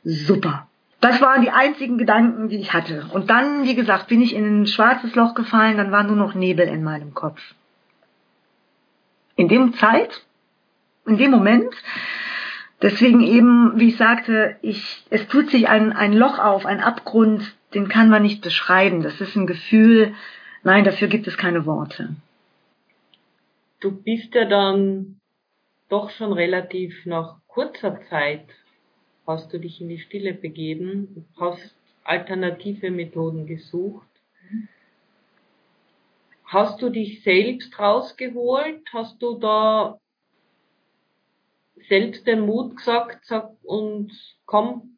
Super. 0.03 0.67
Das 0.99 1.21
waren 1.21 1.41
die 1.41 1.49
einzigen 1.49 1.97
Gedanken, 1.97 2.49
die 2.49 2.57
ich 2.57 2.73
hatte. 2.73 3.07
Und 3.13 3.29
dann, 3.29 3.63
wie 3.63 3.75
gesagt, 3.75 4.07
bin 4.07 4.21
ich 4.21 4.35
in 4.35 4.61
ein 4.61 4.67
schwarzes 4.67 5.15
Loch 5.15 5.33
gefallen, 5.33 5.77
dann 5.77 5.93
war 5.93 6.03
nur 6.03 6.17
noch 6.17 6.35
Nebel 6.35 6.67
in 6.67 6.83
meinem 6.83 7.13
Kopf. 7.13 7.39
In 9.37 9.47
dem 9.47 9.73
Zeit, 9.75 10.25
in 11.05 11.17
dem 11.17 11.31
Moment, 11.31 11.73
deswegen 12.81 13.21
eben, 13.21 13.79
wie 13.79 13.89
ich 13.89 13.97
sagte, 13.97 14.57
ich, 14.61 15.05
es 15.09 15.25
tut 15.29 15.49
sich 15.51 15.69
ein, 15.69 15.93
ein 15.93 16.11
Loch 16.11 16.37
auf, 16.37 16.65
ein 16.65 16.81
Abgrund, 16.81 17.55
den 17.73 17.87
kann 17.87 18.09
man 18.09 18.23
nicht 18.23 18.41
beschreiben. 18.41 19.03
Das 19.03 19.21
ist 19.21 19.37
ein 19.37 19.47
Gefühl, 19.47 20.13
nein, 20.63 20.83
dafür 20.83 21.07
gibt 21.07 21.27
es 21.27 21.37
keine 21.37 21.65
Worte. 21.65 22.09
Du 23.79 23.91
bist 23.91 24.35
ja 24.35 24.43
dann 24.43 25.18
doch 25.89 26.09
schon 26.11 26.31
relativ 26.33 27.05
nach 27.05 27.39
kurzer 27.47 27.99
Zeit 28.09 28.47
hast 29.27 29.51
du 29.51 29.59
dich 29.59 29.81
in 29.81 29.89
die 29.89 29.99
Stille 29.99 30.33
begeben, 30.33 31.27
hast 31.37 31.75
alternative 32.03 32.89
Methoden 32.89 33.45
gesucht. 33.45 34.07
Hast 36.45 36.81
du 36.81 36.89
dich 36.89 37.23
selbst 37.23 37.77
rausgeholt? 37.77 38.81
Hast 38.91 39.21
du 39.21 39.37
da 39.37 39.99
selbst 41.87 42.25
den 42.25 42.41
Mut 42.41 42.77
gesagt 42.77 43.25
sag, 43.25 43.51
und 43.63 44.11
komm, 44.45 44.97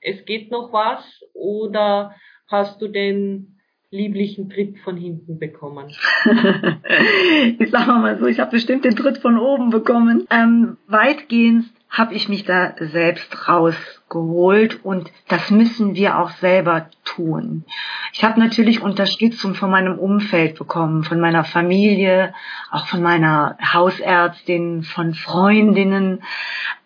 es 0.00 0.24
geht 0.24 0.50
noch 0.50 0.72
was? 0.72 1.24
Oder 1.32 2.14
hast 2.46 2.80
du 2.80 2.88
den 2.88 3.59
lieblichen 3.92 4.48
Tritt 4.50 4.78
von 4.78 4.96
hinten 4.96 5.38
bekommen? 5.38 5.88
ich 7.58 7.70
sag 7.70 7.88
mal 7.88 8.18
so, 8.20 8.26
ich 8.26 8.38
habe 8.38 8.52
bestimmt 8.52 8.84
den 8.84 8.94
Tritt 8.94 9.18
von 9.18 9.36
oben 9.36 9.70
bekommen. 9.70 10.26
Ähm, 10.30 10.76
weitgehend 10.86 11.66
habe 11.88 12.14
ich 12.14 12.28
mich 12.28 12.44
da 12.44 12.74
selbst 12.78 13.48
rausgeholt 13.48 14.84
und 14.84 15.10
das 15.26 15.50
müssen 15.50 15.96
wir 15.96 16.20
auch 16.20 16.30
selber 16.30 16.86
tun. 17.04 17.64
Ich 18.12 18.22
habe 18.22 18.38
natürlich 18.38 18.80
Unterstützung 18.80 19.54
von 19.54 19.72
meinem 19.72 19.98
Umfeld 19.98 20.56
bekommen, 20.56 21.02
von 21.02 21.18
meiner 21.18 21.42
Familie, 21.42 22.32
auch 22.70 22.86
von 22.86 23.02
meiner 23.02 23.58
Hausärztin, 23.60 24.84
von 24.84 25.14
Freundinnen. 25.14 26.22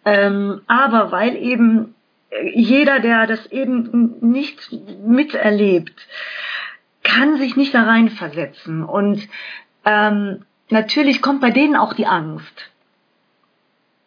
Ähm, 0.07 0.63
aber 0.69 1.13
weil 1.13 1.37
eben 1.37 1.95
jeder, 2.55 2.99
der 3.01 3.27
das 3.27 3.47
eben 3.53 4.15
nicht 4.21 4.75
miterlebt, 5.07 6.09
kann 7.15 7.39
sich 7.39 7.57
nicht 7.57 7.75
da 7.75 7.85
reinversetzen. 7.85 8.85
Und 8.85 9.29
ähm, 9.85 10.45
natürlich 10.71 11.23
kommt 11.23 11.41
bei 11.41 11.51
denen 11.51 11.77
auch 11.77 11.95
die 11.95 12.07
Angst. 12.07 12.71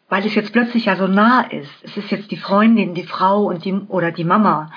Weil 0.09 0.25
es 0.25 0.35
jetzt 0.35 0.53
plötzlich 0.53 0.85
ja 0.85 0.95
so 0.95 1.07
nah 1.07 1.41
ist. 1.41 1.71
Es 1.83 1.97
ist 1.97 2.11
jetzt 2.11 2.31
die 2.31 2.37
Freundin, 2.37 2.93
die 2.93 3.03
Frau 3.03 3.45
und 3.45 3.65
die 3.65 3.73
oder 3.73 4.11
die 4.11 4.23
Mama. 4.23 4.71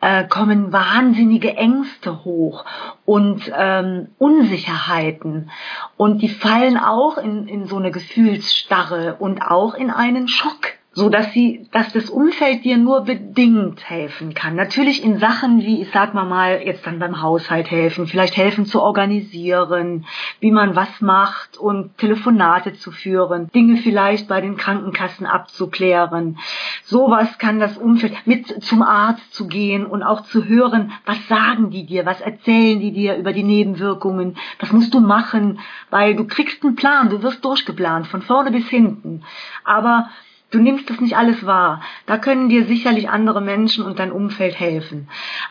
Äh, 0.00 0.28
kommen 0.28 0.72
wahnsinnige 0.72 1.56
Ängste 1.56 2.24
hoch 2.24 2.64
und 3.04 3.50
ähm, 3.52 4.08
Unsicherheiten 4.18 5.50
und 5.96 6.22
die 6.22 6.28
fallen 6.28 6.76
auch 6.78 7.18
in, 7.18 7.48
in 7.48 7.66
so 7.66 7.78
eine 7.78 7.90
Gefühlsstarre 7.90 9.16
und 9.18 9.42
auch 9.42 9.74
in 9.74 9.90
einen 9.90 10.28
Schock 10.28 10.77
so 10.98 11.08
dass 11.08 11.32
sie, 11.32 11.68
dass 11.70 11.92
das 11.92 12.10
Umfeld 12.10 12.64
dir 12.64 12.76
nur 12.76 13.02
bedingt 13.02 13.88
helfen 13.88 14.34
kann. 14.34 14.56
Natürlich 14.56 15.04
in 15.04 15.20
Sachen 15.20 15.60
wie, 15.60 15.80
ich 15.80 15.90
sag 15.92 16.12
mal 16.12 16.24
mal, 16.24 16.60
jetzt 16.64 16.84
dann 16.84 16.98
beim 16.98 17.22
Haushalt 17.22 17.70
helfen, 17.70 18.08
vielleicht 18.08 18.36
helfen 18.36 18.66
zu 18.66 18.82
organisieren, 18.82 20.06
wie 20.40 20.50
man 20.50 20.74
was 20.74 21.00
macht 21.00 21.56
und 21.56 21.96
Telefonate 21.98 22.72
zu 22.72 22.90
führen, 22.90 23.46
Dinge 23.54 23.76
vielleicht 23.76 24.26
bei 24.26 24.40
den 24.40 24.56
Krankenkassen 24.56 25.24
abzuklären. 25.24 26.38
Sowas 26.82 27.38
kann 27.38 27.60
das 27.60 27.78
Umfeld 27.78 28.14
mit 28.26 28.64
zum 28.64 28.82
Arzt 28.82 29.32
zu 29.32 29.46
gehen 29.46 29.86
und 29.86 30.02
auch 30.02 30.22
zu 30.22 30.46
hören, 30.46 30.90
was 31.06 31.28
sagen 31.28 31.70
die 31.70 31.86
dir, 31.86 32.06
was 32.06 32.20
erzählen 32.20 32.80
die 32.80 32.90
dir 32.90 33.14
über 33.14 33.32
die 33.32 33.44
Nebenwirkungen, 33.44 34.36
was 34.58 34.72
musst 34.72 34.92
du 34.94 34.98
machen, 34.98 35.60
weil 35.90 36.16
du 36.16 36.26
kriegst 36.26 36.64
einen 36.64 36.74
Plan, 36.74 37.08
du 37.08 37.22
wirst 37.22 37.44
durchgeplant 37.44 38.08
von 38.08 38.22
vorne 38.22 38.50
bis 38.50 38.68
hinten. 38.68 39.22
Aber 39.62 40.08
Du 40.50 40.58
nimmst 40.58 40.88
das 40.88 41.00
nicht 41.00 41.16
alles 41.16 41.44
wahr. 41.44 41.82
Da 42.06 42.16
können 42.16 42.48
dir 42.48 42.64
sicherlich 42.64 43.10
andere 43.10 43.42
Menschen 43.42 43.84
und 43.84 43.98
dein 43.98 44.12
Umfeld 44.12 44.58
helfen. 44.58 45.08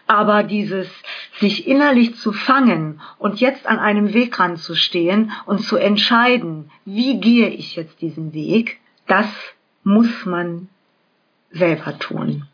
Aber 0.08 0.42
dieses 0.42 0.88
sich 1.40 1.68
innerlich 1.68 2.16
zu 2.16 2.32
fangen 2.32 3.00
und 3.20 3.40
jetzt 3.40 3.68
an 3.68 3.78
einem 3.78 4.14
Wegrand 4.14 4.58
zu 4.58 4.74
stehen 4.76 5.32
und 5.46 5.60
zu 5.60 5.78
entscheiden, 5.78 6.72
wie 6.86 7.20
gehe 7.20 7.50
ich 7.50 7.76
jetzt 7.76 8.02
diesen 8.02 8.34
Weg, 8.34 8.80
das 9.06 9.28
muss 9.84 10.26
man 10.26 10.68
selber 11.52 11.98
tun. 12.00 12.48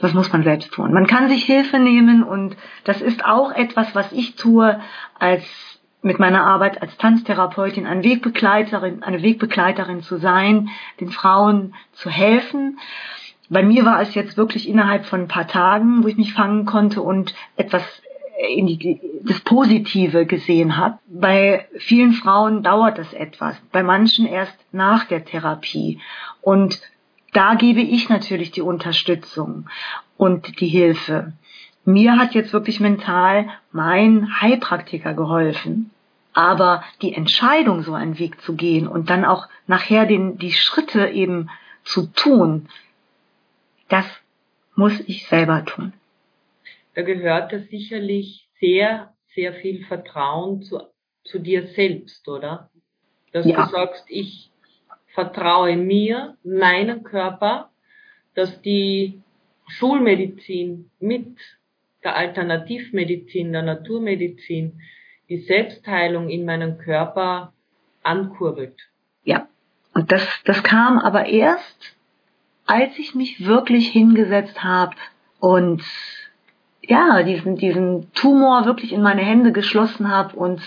Das 0.00 0.14
muss 0.14 0.32
man 0.32 0.42
selbst 0.42 0.72
tun. 0.72 0.92
Man 0.92 1.06
kann 1.06 1.28
sich 1.28 1.44
Hilfe 1.44 1.78
nehmen 1.78 2.24
und 2.24 2.56
das 2.84 3.00
ist 3.00 3.24
auch 3.24 3.52
etwas, 3.52 3.94
was 3.94 4.10
ich 4.12 4.34
tue 4.34 4.80
als 5.18 5.44
mit 6.04 6.18
meiner 6.18 6.44
Arbeit 6.44 6.82
als 6.82 6.96
Tanztherapeutin 6.98 7.86
eine 7.86 8.04
Wegbegleiterin, 8.04 9.02
eine 9.02 9.22
Wegbegleiterin 9.22 10.02
zu 10.02 10.18
sein, 10.18 10.68
den 11.00 11.10
Frauen 11.10 11.74
zu 11.92 12.10
helfen. 12.10 12.78
Bei 13.48 13.62
mir 13.62 13.84
war 13.84 14.00
es 14.02 14.14
jetzt 14.14 14.36
wirklich 14.36 14.68
innerhalb 14.68 15.06
von 15.06 15.22
ein 15.22 15.28
paar 15.28 15.48
Tagen, 15.48 16.04
wo 16.04 16.08
ich 16.08 16.16
mich 16.16 16.34
fangen 16.34 16.66
konnte 16.66 17.00
und 17.00 17.34
etwas 17.56 17.82
in 18.54 18.66
die, 18.66 19.00
das 19.22 19.40
Positive 19.40 20.26
gesehen 20.26 20.76
habe. 20.76 20.98
Bei 21.06 21.66
vielen 21.78 22.12
Frauen 22.12 22.62
dauert 22.62 22.98
das 22.98 23.12
etwas, 23.14 23.56
bei 23.72 23.82
manchen 23.82 24.26
erst 24.26 24.58
nach 24.72 25.04
der 25.04 25.24
Therapie. 25.24 26.00
Und 26.42 26.80
da 27.32 27.54
gebe 27.54 27.80
ich 27.80 28.08
natürlich 28.08 28.50
die 28.50 28.60
Unterstützung 28.60 29.68
und 30.16 30.60
die 30.60 30.68
Hilfe. 30.68 31.32
Mir 31.84 32.18
hat 32.18 32.34
jetzt 32.34 32.52
wirklich 32.52 32.80
mental 32.80 33.48
mein 33.72 34.40
Heilpraktiker 34.40 35.14
geholfen. 35.14 35.90
Aber 36.34 36.84
die 37.00 37.14
Entscheidung, 37.14 37.82
so 37.82 37.94
einen 37.94 38.18
Weg 38.18 38.40
zu 38.40 38.54
gehen 38.56 38.88
und 38.88 39.08
dann 39.08 39.24
auch 39.24 39.48
nachher 39.66 40.04
den, 40.04 40.36
die 40.36 40.52
Schritte 40.52 41.08
eben 41.08 41.48
zu 41.84 42.06
tun, 42.08 42.68
das 43.88 44.04
muss 44.74 45.00
ich 45.06 45.26
selber 45.28 45.64
tun. 45.64 45.92
Da 46.94 47.02
gehört 47.02 47.52
ja 47.52 47.60
sicherlich 47.60 48.48
sehr, 48.60 49.14
sehr 49.34 49.54
viel 49.54 49.84
Vertrauen 49.84 50.62
zu, 50.62 50.80
zu 51.22 51.38
dir 51.38 51.68
selbst, 51.68 52.28
oder? 52.28 52.70
Dass 53.32 53.46
ja. 53.46 53.64
du 53.64 53.70
sagst, 53.70 54.04
ich 54.08 54.50
vertraue 55.08 55.76
mir, 55.76 56.36
meinem 56.42 57.04
Körper, 57.04 57.70
dass 58.34 58.60
die 58.62 59.22
Schulmedizin 59.68 60.90
mit 60.98 61.36
der 62.02 62.16
Alternativmedizin, 62.16 63.52
der 63.52 63.62
Naturmedizin 63.62 64.80
die 65.28 65.38
Selbstheilung 65.38 66.28
in 66.28 66.44
meinem 66.44 66.78
Körper 66.78 67.52
ankurbelt. 68.02 68.76
Ja, 69.24 69.46
und 69.94 70.12
das, 70.12 70.26
das 70.44 70.62
kam 70.62 70.98
aber 70.98 71.26
erst, 71.26 71.94
als 72.66 72.98
ich 72.98 73.14
mich 73.14 73.46
wirklich 73.46 73.88
hingesetzt 73.88 74.62
habe 74.62 74.96
und 75.40 75.82
ja, 76.82 77.22
diesen, 77.22 77.56
diesen 77.56 78.12
Tumor 78.12 78.66
wirklich 78.66 78.92
in 78.92 79.02
meine 79.02 79.22
Hände 79.22 79.52
geschlossen 79.52 80.10
habe 80.10 80.36
und 80.36 80.60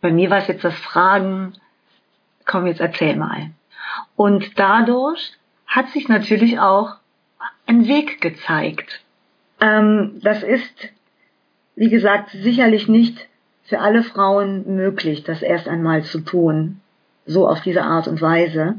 bei 0.00 0.10
mir 0.10 0.30
war 0.30 0.38
es 0.38 0.48
jetzt 0.48 0.64
das 0.64 0.74
Fragen, 0.74 1.54
komm 2.44 2.66
jetzt 2.66 2.80
erzähl 2.80 3.16
mal. 3.16 3.50
Und 4.16 4.58
dadurch 4.58 5.32
hat 5.66 5.88
sich 5.90 6.08
natürlich 6.08 6.58
auch 6.58 6.96
ein 7.66 7.86
Weg 7.88 8.20
gezeigt. 8.20 9.00
Ähm, 9.60 10.20
das 10.22 10.42
ist 10.42 10.90
wie 11.76 11.88
gesagt, 11.88 12.30
sicherlich 12.30 12.88
nicht 12.88 13.28
für 13.64 13.80
alle 13.80 14.02
Frauen 14.02 14.76
möglich, 14.76 15.24
das 15.24 15.42
erst 15.42 15.68
einmal 15.68 16.02
zu 16.04 16.20
tun, 16.20 16.80
so 17.26 17.48
auf 17.48 17.62
diese 17.62 17.82
Art 17.82 18.08
und 18.08 18.20
Weise. 18.20 18.76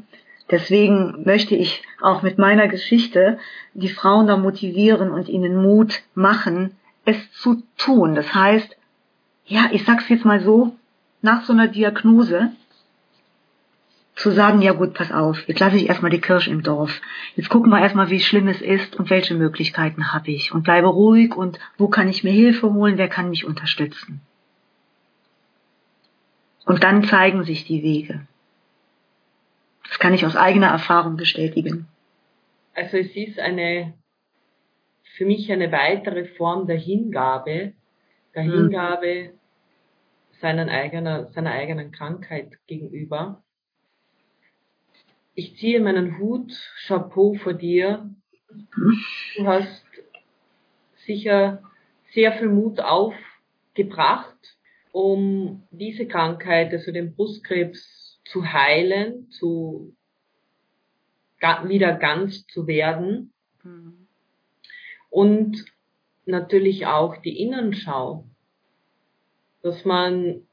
Deswegen 0.51 1.23
möchte 1.25 1.55
ich 1.55 1.81
auch 2.01 2.21
mit 2.21 2.37
meiner 2.37 2.67
Geschichte 2.67 3.39
die 3.73 3.89
Frauen 3.89 4.27
da 4.27 4.37
motivieren 4.37 5.09
und 5.09 5.27
ihnen 5.27 5.61
Mut 5.61 6.01
machen, 6.13 6.75
es 7.03 7.31
zu 7.31 7.63
tun. 7.77 8.15
Das 8.15 8.33
heißt, 8.33 8.77
ja, 9.47 9.69
ich 9.71 9.85
sag's 9.85 10.09
jetzt 10.09 10.25
mal 10.25 10.41
so, 10.41 10.75
nach 11.21 11.43
so 11.45 11.53
einer 11.53 11.67
Diagnose 11.67 12.51
zu 14.15 14.31
sagen, 14.31 14.61
ja 14.61 14.71
gut, 14.71 14.93
pass 14.93 15.11
auf, 15.11 15.45
jetzt 15.47 15.59
lasse 15.59 15.75
ich 15.75 15.89
erstmal 15.89 16.11
die 16.11 16.21
Kirche 16.21 16.49
im 16.49 16.63
Dorf. 16.63 17.01
Jetzt 17.35 17.49
gucken 17.49 17.69
wir 17.69 17.81
erstmal, 17.81 18.09
wie 18.09 18.21
schlimm 18.21 18.47
es 18.47 18.61
ist 18.61 18.95
und 18.95 19.09
welche 19.09 19.35
Möglichkeiten 19.35 20.13
habe 20.13 20.31
ich 20.31 20.53
und 20.53 20.63
bleibe 20.63 20.87
ruhig 20.87 21.35
und 21.35 21.59
wo 21.77 21.89
kann 21.89 22.07
ich 22.07 22.23
mir 22.23 22.31
Hilfe 22.31 22.73
holen, 22.73 22.97
wer 22.97 23.09
kann 23.09 23.29
mich 23.29 23.45
unterstützen. 23.45 24.21
Und 26.65 26.83
dann 26.83 27.03
zeigen 27.03 27.43
sich 27.43 27.65
die 27.65 27.83
Wege. 27.83 28.25
Das 29.87 29.99
kann 29.99 30.13
ich 30.13 30.25
aus 30.25 30.35
eigener 30.35 30.67
Erfahrung 30.67 31.17
bestätigen. 31.17 31.87
Also 32.73 32.97
es 32.97 33.15
ist 33.15 33.37
eine, 33.37 33.93
für 35.15 35.25
mich 35.25 35.51
eine 35.51 35.71
weitere 35.71 36.25
Form 36.25 36.67
der 36.67 36.77
Hingabe, 36.77 37.73
der 38.33 38.43
hm. 38.43 38.51
Hingabe 38.51 39.31
seiner 40.39 40.69
eigenen, 40.69 41.27
seiner 41.33 41.51
eigenen 41.51 41.91
Krankheit 41.91 42.53
gegenüber 42.65 43.43
ich 45.35 45.57
ziehe 45.57 45.79
meinen 45.79 46.17
Hut, 46.17 46.51
Chapeau 46.87 47.33
vor 47.35 47.53
dir, 47.53 48.09
Du 49.35 49.45
hast 49.45 49.83
sicher 51.05 51.61
sehr 52.13 52.33
viel 52.33 52.47
Mut 52.47 52.79
aufgebracht, 52.79 54.57
um 54.91 55.63
diese 55.71 56.07
Krankheit, 56.07 56.71
also 56.71 56.91
den 56.91 57.15
Brustkrebs, 57.15 58.19
zu 58.23 58.51
heilen, 58.51 59.29
zu 59.29 59.95
wieder 61.65 61.93
ganz 61.93 62.47
zu 62.47 62.65
werden. 62.65 63.31
Mhm. 63.61 64.07
Und 65.11 65.65
natürlich 66.25 66.87
auch 66.87 67.17
die 67.17 67.39
Innenschau, 67.39 68.25
dass 69.61 69.85
man 69.85 70.47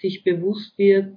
sich 0.00 0.24
bewusst 0.24 0.76
wird, 0.78 1.16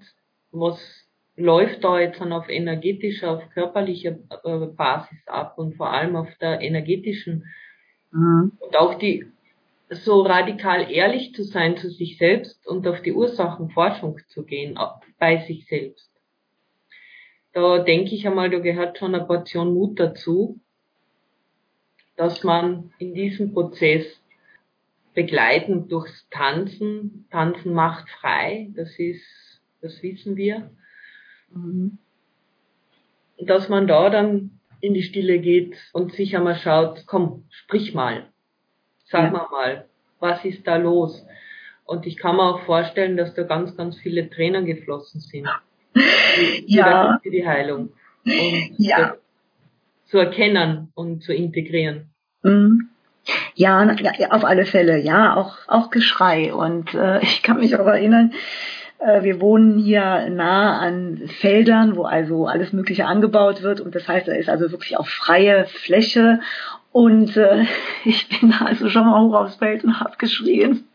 was 0.51 1.06
läuft 1.37 1.83
da 1.83 1.99
jetzt 1.99 2.19
dann 2.19 2.33
auf 2.33 2.49
energetischer, 2.49 3.31
auf 3.31 3.49
körperlicher 3.51 4.17
äh, 4.43 4.65
Basis 4.65 5.27
ab 5.27 5.57
und 5.57 5.75
vor 5.75 5.91
allem 5.91 6.15
auf 6.15 6.27
der 6.41 6.61
energetischen 6.61 7.45
mhm. 8.11 8.51
und 8.59 8.75
auch 8.75 8.95
die 8.95 9.25
so 9.89 10.21
radikal 10.21 10.91
ehrlich 10.91 11.33
zu 11.33 11.43
sein 11.43 11.77
zu 11.77 11.89
sich 11.89 12.17
selbst 12.17 12.67
und 12.67 12.85
auf 12.87 13.01
die 13.01 13.13
Ursachenforschung 13.13 14.19
zu 14.27 14.43
gehen 14.43 14.77
bei 15.17 15.37
sich 15.47 15.65
selbst. 15.67 16.11
Da 17.53 17.79
denke 17.79 18.13
ich 18.13 18.27
einmal, 18.27 18.49
da 18.49 18.59
gehört 18.59 18.97
schon 18.97 19.15
eine 19.15 19.25
Portion 19.25 19.73
Mut 19.73 19.99
dazu, 19.99 20.59
dass 22.17 22.43
man 22.43 22.91
in 22.97 23.13
diesem 23.13 23.53
Prozess 23.53 24.05
begleitend 25.13 25.91
durchs 25.91 26.27
Tanzen, 26.29 27.27
Tanzen 27.31 27.73
macht 27.73 28.09
frei, 28.09 28.69
das 28.75 28.99
ist, 28.99 29.61
das 29.81 30.03
wissen 30.03 30.35
wir, 30.35 30.69
mhm. 31.51 31.97
dass 33.37 33.69
man 33.69 33.87
da 33.87 34.09
dann 34.09 34.59
in 34.81 34.93
die 34.93 35.03
Stille 35.03 35.39
geht 35.39 35.77
und 35.93 36.13
sich 36.13 36.35
einmal 36.35 36.55
schaut, 36.55 37.03
komm, 37.07 37.45
sprich 37.49 37.93
mal, 37.93 38.27
sag 39.05 39.25
ja. 39.25 39.31
mal 39.31 39.47
mal, 39.51 39.85
was 40.19 40.43
ist 40.45 40.65
da 40.67 40.77
los? 40.77 41.25
Und 41.85 42.05
ich 42.05 42.17
kann 42.17 42.35
mir 42.35 42.43
auch 42.43 42.61
vorstellen, 42.65 43.17
dass 43.17 43.33
da 43.33 43.43
ganz, 43.43 43.75
ganz 43.77 43.97
viele 43.97 44.29
Tränen 44.29 44.65
geflossen 44.65 45.21
sind. 45.21 45.47
Ja. 46.67 47.19
Für 47.23 47.31
die 47.31 47.47
Heilung. 47.47 47.89
Und 48.23 48.75
ja. 48.77 49.15
zu 50.05 50.19
erkennen 50.19 50.91
und 50.93 51.23
zu 51.23 51.33
integrieren. 51.33 52.11
Mhm. 52.43 52.89
Ja, 53.55 53.83
auf 54.29 54.45
alle 54.45 54.65
Fälle, 54.65 54.99
ja, 54.99 55.35
auch, 55.35 55.57
auch 55.67 55.89
Geschrei. 55.89 56.53
Und 56.53 56.93
äh, 56.93 57.19
ich 57.23 57.41
kann 57.41 57.59
mich 57.59 57.75
auch 57.75 57.87
erinnern, 57.87 58.33
wir 58.99 59.39
wohnen 59.41 59.77
hier 59.77 60.27
nah 60.29 60.79
an 60.79 61.29
Feldern, 61.39 61.95
wo 61.95 62.03
also 62.03 62.47
alles 62.47 62.73
Mögliche 62.73 63.05
angebaut 63.05 63.61
wird. 63.61 63.79
Und 63.79 63.93
das 63.93 64.07
heißt, 64.07 64.27
da 64.27 64.33
ist 64.33 64.49
also 64.49 64.71
wirklich 64.71 64.97
auch 64.97 65.07
freie 65.07 65.65
Fläche. 65.65 66.39
Und 66.91 67.37
äh, 67.37 67.65
ich 68.05 68.27
bin 68.29 68.53
also 68.53 68.89
schon 68.89 69.05
mal 69.05 69.21
hoch 69.21 69.35
aufs 69.35 69.55
Feld 69.55 69.83
und 69.83 69.99
habe 69.99 70.17
geschrien. 70.17 70.87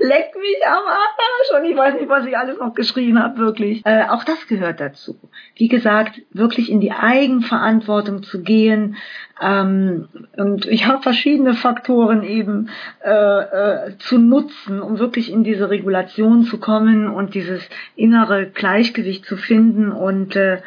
Leck 0.00 0.34
mich 0.34 0.66
am 0.66 0.84
Arsch 0.86 1.60
und 1.60 1.70
ich 1.70 1.76
weiß 1.76 1.94
nicht, 1.94 2.08
was 2.08 2.26
ich 2.26 2.36
alles 2.36 2.58
noch 2.58 2.74
geschrien 2.74 3.22
habe, 3.22 3.38
wirklich. 3.38 3.84
Äh, 3.84 4.04
auch 4.08 4.24
das 4.24 4.46
gehört 4.48 4.80
dazu. 4.80 5.18
Wie 5.56 5.68
gesagt, 5.68 6.22
wirklich 6.30 6.70
in 6.70 6.80
die 6.80 6.92
Eigenverantwortung 6.92 8.22
zu 8.22 8.42
gehen. 8.42 8.96
Ähm, 9.40 10.08
und 10.36 10.66
ich 10.66 10.86
habe 10.86 11.02
verschiedene 11.02 11.54
Faktoren 11.54 12.22
eben 12.22 12.70
äh, 13.04 13.10
äh, 13.10 13.98
zu 13.98 14.18
nutzen, 14.18 14.80
um 14.80 14.98
wirklich 14.98 15.30
in 15.30 15.44
diese 15.44 15.70
Regulation 15.70 16.44
zu 16.44 16.58
kommen 16.58 17.08
und 17.08 17.34
dieses 17.34 17.68
innere 17.94 18.46
Gleichgewicht 18.46 19.26
zu 19.26 19.36
finden 19.36 19.92
und 19.92 20.34
äh, 20.36 20.62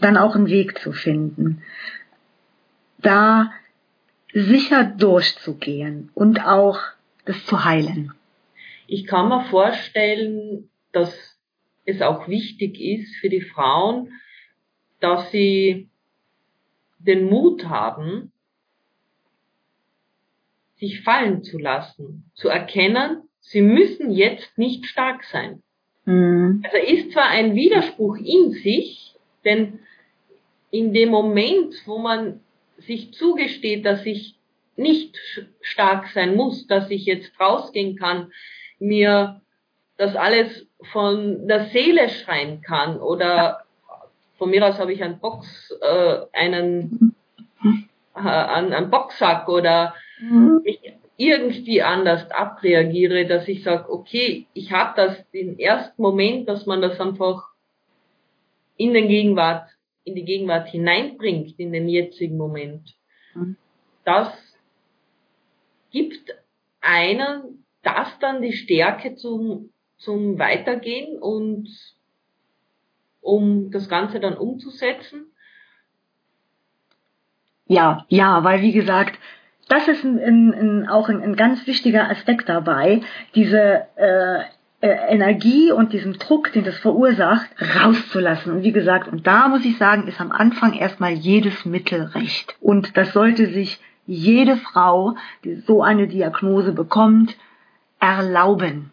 dann 0.00 0.16
auch 0.16 0.34
einen 0.34 0.48
Weg 0.48 0.78
zu 0.78 0.92
finden. 0.92 1.62
Da 3.06 3.52
sicher 4.32 4.82
durchzugehen 4.82 6.10
und 6.14 6.40
auch 6.40 6.80
das 7.24 7.46
zu 7.46 7.64
heilen. 7.64 8.12
Ich 8.88 9.06
kann 9.06 9.28
mir 9.28 9.44
vorstellen, 9.44 10.68
dass 10.90 11.38
es 11.84 12.02
auch 12.02 12.26
wichtig 12.26 12.80
ist 12.80 13.14
für 13.20 13.28
die 13.28 13.42
Frauen, 13.42 14.12
dass 14.98 15.30
sie 15.30 15.88
den 16.98 17.26
Mut 17.26 17.66
haben, 17.66 18.32
sich 20.74 21.02
fallen 21.02 21.44
zu 21.44 21.58
lassen, 21.58 22.28
zu 22.34 22.48
erkennen, 22.48 23.22
sie 23.38 23.62
müssen 23.62 24.10
jetzt 24.10 24.58
nicht 24.58 24.84
stark 24.86 25.22
sein. 25.22 25.62
Mhm. 26.06 26.64
Also 26.64 26.76
ist 26.78 27.12
zwar 27.12 27.28
ein 27.28 27.54
Widerspruch 27.54 28.16
in 28.16 28.50
sich, 28.50 29.14
denn 29.44 29.78
in 30.72 30.92
dem 30.92 31.10
Moment, 31.10 31.72
wo 31.86 31.98
man 31.98 32.40
sich 32.78 33.14
zugesteht, 33.14 33.84
dass 33.84 34.04
ich 34.06 34.36
nicht 34.76 35.18
stark 35.60 36.08
sein 36.08 36.36
muss, 36.36 36.66
dass 36.66 36.90
ich 36.90 37.06
jetzt 37.06 37.38
rausgehen 37.40 37.96
kann, 37.96 38.32
mir 38.78 39.40
das 39.96 40.14
alles 40.14 40.66
von 40.92 41.48
der 41.48 41.66
Seele 41.66 42.10
schreien 42.10 42.60
kann 42.60 42.98
oder 42.98 43.62
von 44.38 44.50
mir 44.50 44.66
aus 44.66 44.78
habe 44.78 44.92
ich 44.92 45.02
einen 45.02 45.18
Box, 45.18 45.74
äh, 45.80 46.18
einen, 46.32 47.14
äh, 48.14 48.20
einen 48.20 48.90
Boxsack 48.90 49.48
oder 49.48 49.94
mhm. 50.20 50.60
ich 50.64 50.80
irgendwie 51.16 51.82
anders 51.82 52.30
abreagiere, 52.30 53.26
dass 53.26 53.48
ich 53.48 53.62
sage, 53.62 53.90
okay, 53.90 54.46
ich 54.52 54.72
habe 54.72 54.92
das 54.96 55.30
den 55.30 55.58
ersten 55.58 56.02
Moment, 56.02 56.48
dass 56.48 56.66
man 56.66 56.82
das 56.82 57.00
einfach 57.00 57.48
in 58.76 58.92
den 58.92 59.08
Gegenwart, 59.08 59.70
in 60.06 60.14
die 60.14 60.24
Gegenwart 60.24 60.68
hineinbringt, 60.68 61.58
in 61.58 61.72
den 61.72 61.88
jetzigen 61.88 62.36
Moment. 62.36 62.94
Mhm. 63.34 63.56
Das 64.04 64.32
gibt 65.90 66.32
einen 66.80 67.64
das 67.82 68.18
dann 68.20 68.42
die 68.42 68.52
Stärke 68.52 69.14
zum, 69.16 69.70
zum 69.98 70.38
Weitergehen 70.38 71.18
und 71.18 71.68
um 73.20 73.70
das 73.70 73.88
Ganze 73.88 74.20
dann 74.20 74.36
umzusetzen? 74.36 75.26
Ja, 77.66 78.04
ja, 78.08 78.44
weil 78.44 78.62
wie 78.62 78.72
gesagt, 78.72 79.18
das 79.68 79.88
ist 79.88 80.04
ein, 80.04 80.18
ein, 80.20 80.54
ein, 80.54 80.88
auch 80.88 81.08
ein, 81.08 81.20
ein 81.20 81.34
ganz 81.34 81.66
wichtiger 81.66 82.08
Aspekt 82.08 82.48
dabei, 82.48 83.02
diese 83.34 83.86
äh, 83.96 84.44
äh, 84.80 84.88
Energie 84.88 85.72
und 85.72 85.92
diesen 85.92 86.14
Druck, 86.14 86.52
den 86.52 86.64
das 86.64 86.76
verursacht, 86.78 87.48
rauszulassen. 87.80 88.52
Und 88.52 88.62
wie 88.62 88.72
gesagt, 88.72 89.08
und 89.08 89.26
da 89.26 89.48
muss 89.48 89.64
ich 89.64 89.78
sagen, 89.78 90.06
ist 90.06 90.20
am 90.20 90.32
Anfang 90.32 90.74
erstmal 90.74 91.12
jedes 91.12 91.64
Mittel 91.64 92.02
recht. 92.14 92.56
Und 92.60 92.96
das 92.96 93.12
sollte 93.12 93.46
sich 93.46 93.80
jede 94.06 94.56
Frau, 94.56 95.16
die 95.44 95.56
so 95.66 95.82
eine 95.82 96.06
Diagnose 96.06 96.72
bekommt, 96.72 97.36
erlauben. 98.00 98.90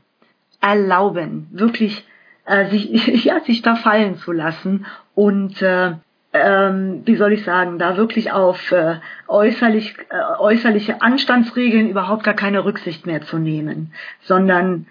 Erlauben. 0.61 1.47
Wirklich 1.51 2.05
äh, 2.45 2.65
sich, 2.69 3.05
ja, 3.25 3.39
sich 3.41 3.61
da 3.61 3.75
fallen 3.75 4.17
zu 4.17 4.31
lassen 4.31 4.85
und 5.15 5.61
äh, 5.61 5.93
ähm, 6.33 7.03
wie 7.05 7.15
soll 7.15 7.33
ich 7.33 7.43
sagen, 7.43 7.77
da 7.77 7.95
wirklich 7.95 8.31
auf 8.31 8.71
äh, 8.71 8.95
äußerlich, 9.27 9.95
äh, 10.09 10.39
äußerliche 10.39 11.01
Anstandsregeln 11.01 11.89
überhaupt 11.89 12.23
gar 12.23 12.33
keine 12.33 12.65
Rücksicht 12.65 13.05
mehr 13.05 13.21
zu 13.21 13.37
nehmen, 13.37 13.93
sondern 14.21 14.87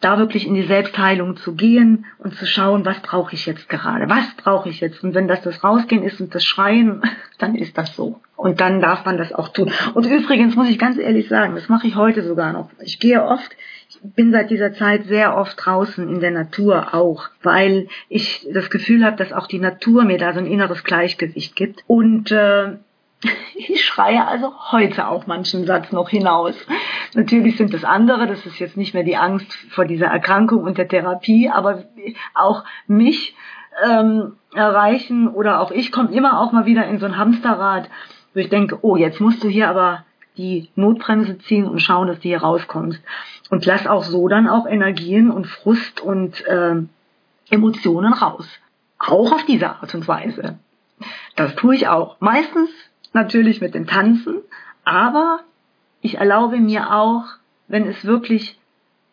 da 0.00 0.18
wirklich 0.18 0.46
in 0.46 0.54
die 0.54 0.62
Selbstheilung 0.62 1.36
zu 1.36 1.54
gehen 1.54 2.06
und 2.18 2.34
zu 2.34 2.46
schauen, 2.46 2.84
was 2.84 3.00
brauche 3.00 3.34
ich 3.34 3.46
jetzt 3.46 3.68
gerade, 3.68 4.08
was 4.08 4.26
brauche 4.36 4.68
ich 4.68 4.80
jetzt. 4.80 5.02
Und 5.02 5.14
wenn 5.14 5.26
das 5.26 5.42
das 5.42 5.64
Rausgehen 5.64 6.04
ist 6.04 6.20
und 6.20 6.34
das 6.34 6.44
Schreien, 6.44 7.02
dann 7.38 7.54
ist 7.54 7.76
das 7.76 7.94
so. 7.96 8.20
Und 8.36 8.60
dann 8.60 8.80
darf 8.80 9.04
man 9.04 9.16
das 9.16 9.32
auch 9.32 9.48
tun. 9.48 9.72
Und 9.94 10.06
übrigens 10.06 10.54
muss 10.54 10.68
ich 10.68 10.78
ganz 10.78 10.96
ehrlich 10.96 11.28
sagen, 11.28 11.56
das 11.56 11.68
mache 11.68 11.88
ich 11.88 11.96
heute 11.96 12.22
sogar 12.22 12.52
noch. 12.52 12.70
Ich 12.80 13.00
gehe 13.00 13.24
oft, 13.24 13.56
ich 13.88 13.98
bin 14.02 14.30
seit 14.30 14.50
dieser 14.50 14.72
Zeit 14.74 15.06
sehr 15.06 15.36
oft 15.36 15.56
draußen 15.64 16.08
in 16.08 16.20
der 16.20 16.30
Natur 16.30 16.94
auch, 16.94 17.28
weil 17.42 17.88
ich 18.08 18.46
das 18.52 18.70
Gefühl 18.70 19.04
habe, 19.04 19.16
dass 19.16 19.32
auch 19.32 19.48
die 19.48 19.58
Natur 19.58 20.04
mir 20.04 20.18
da 20.18 20.32
so 20.32 20.38
ein 20.38 20.46
inneres 20.46 20.84
Gleichgewicht 20.84 21.56
gibt. 21.56 21.82
Und 21.88 22.30
äh, 22.30 22.76
ich 23.54 23.84
schreie 23.84 24.26
also 24.26 24.52
heute 24.70 25.08
auch 25.08 25.26
manchen 25.26 25.66
Satz 25.66 25.90
noch 25.92 26.08
hinaus. 26.08 26.54
Natürlich 27.14 27.56
sind 27.56 27.74
es 27.74 27.84
andere, 27.84 28.26
das 28.26 28.46
ist 28.46 28.58
jetzt 28.58 28.76
nicht 28.76 28.94
mehr 28.94 29.02
die 29.02 29.16
Angst 29.16 29.52
vor 29.70 29.84
dieser 29.84 30.06
Erkrankung 30.06 30.62
und 30.62 30.78
der 30.78 30.88
Therapie, 30.88 31.48
aber 31.48 31.84
auch 32.34 32.64
mich 32.86 33.34
ähm, 33.84 34.36
erreichen 34.54 35.28
oder 35.28 35.60
auch 35.60 35.70
ich 35.70 35.92
komme 35.92 36.12
immer 36.12 36.40
auch 36.40 36.52
mal 36.52 36.66
wieder 36.66 36.86
in 36.86 36.98
so 36.98 37.06
ein 37.06 37.18
Hamsterrad, 37.18 37.88
wo 38.34 38.40
ich 38.40 38.48
denke, 38.48 38.78
oh, 38.82 38.96
jetzt 38.96 39.20
musst 39.20 39.42
du 39.42 39.48
hier 39.48 39.68
aber 39.68 40.04
die 40.36 40.68
Notbremse 40.76 41.38
ziehen 41.38 41.66
und 41.66 41.80
schauen, 41.80 42.06
dass 42.06 42.20
du 42.20 42.28
hier 42.28 42.40
rauskommst. 42.40 43.02
Und 43.50 43.66
lass 43.66 43.86
auch 43.88 44.04
so 44.04 44.28
dann 44.28 44.48
auch 44.48 44.66
Energien 44.66 45.30
und 45.30 45.48
Frust 45.48 46.00
und 46.00 46.46
äh, 46.46 46.76
Emotionen 47.50 48.12
raus. 48.12 48.46
Auch 48.98 49.32
auf 49.32 49.44
diese 49.46 49.70
Art 49.70 49.94
und 49.94 50.06
Weise. 50.06 50.58
Das 51.34 51.54
tue 51.56 51.74
ich 51.74 51.88
auch. 51.88 52.20
Meistens 52.20 52.70
natürlich 53.14 53.60
mit 53.60 53.74
dem 53.74 53.86
Tanzen, 53.86 54.42
aber 54.84 55.40
ich 56.00 56.16
erlaube 56.18 56.58
mir 56.58 56.92
auch, 56.94 57.24
wenn 57.66 57.86
es 57.86 58.04
wirklich 58.04 58.58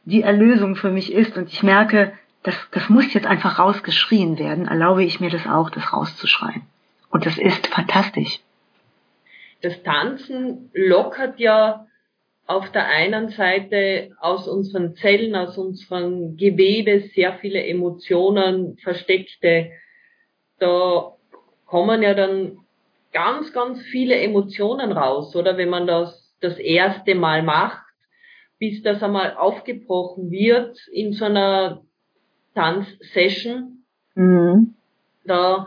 die 0.06 0.22
Erlösung 0.22 0.76
für 0.76 0.92
mich 0.92 1.12
ist 1.12 1.36
und 1.36 1.52
ich 1.52 1.64
merke, 1.64 2.14
das, 2.44 2.56
das 2.72 2.90
muss 2.90 3.14
jetzt 3.14 3.26
einfach 3.26 3.58
rausgeschrien 3.58 4.38
werden, 4.38 4.68
erlaube 4.68 5.04
ich 5.04 5.20
mir 5.20 5.32
das 5.32 5.48
auch, 5.48 5.70
das 5.72 5.92
rauszuschreien. 5.92 6.62
Und 7.10 7.26
das 7.26 7.38
ist 7.38 7.68
fantastisch. 7.68 8.40
das 9.62 9.82
Tanzen 9.84 10.70
lockert 10.74 11.40
ja 11.40 11.88
auf 12.46 12.72
der 12.72 12.88
einen 12.88 13.30
Seite 13.30 14.12
aus 14.20 14.48
unseren 14.48 14.96
Zellen, 14.96 15.36
aus 15.36 15.58
unserem 15.58 16.38
Gewebe 16.38 17.10
sehr 17.16 17.34
viele 17.40 17.66
Emotionen 17.66 18.78
versteckte. 18.78 19.72
Da 20.60 21.14
kommen 21.66 22.04
ja 22.04 22.14
dann 22.14 22.60
ganz, 23.16 23.54
ganz 23.54 23.82
viele 23.82 24.20
Emotionen 24.20 24.92
raus, 24.92 25.36
oder 25.38 25.56
wenn 25.56 25.70
man 25.70 25.88
das 25.88 26.36
das 26.42 26.60
erste 26.60 27.16
Mal 27.16 27.44
macht, 27.44 27.82
bis 28.60 28.84
das 28.84 29.02
einmal 29.02 29.36
aufgebrochen 29.38 30.30
wird 30.32 30.78
in 30.92 31.14
so 31.14 31.24
einer 31.24 31.82
Tanzsession. 32.54 33.86
Mhm. 34.16 34.76
Da 35.24 35.66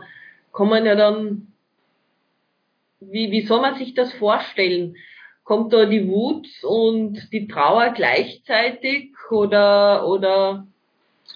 kommen 0.51 0.85
ja 0.85 0.93
dann, 0.93 1.53
wie, 2.99 3.31
wie 3.31 3.41
soll 3.41 3.61
man 3.61 3.75
sich 3.75 3.95
das 3.95 4.13
vorstellen? 4.13 4.95
kommt 5.49 5.73
da 5.73 5.85
die 5.85 6.07
Wut 6.07 6.45
und 6.61 7.33
die 7.33 7.47
Trauer 7.47 7.89
gleichzeitig 7.95 9.15
oder 9.31 10.07
oder 10.07 10.67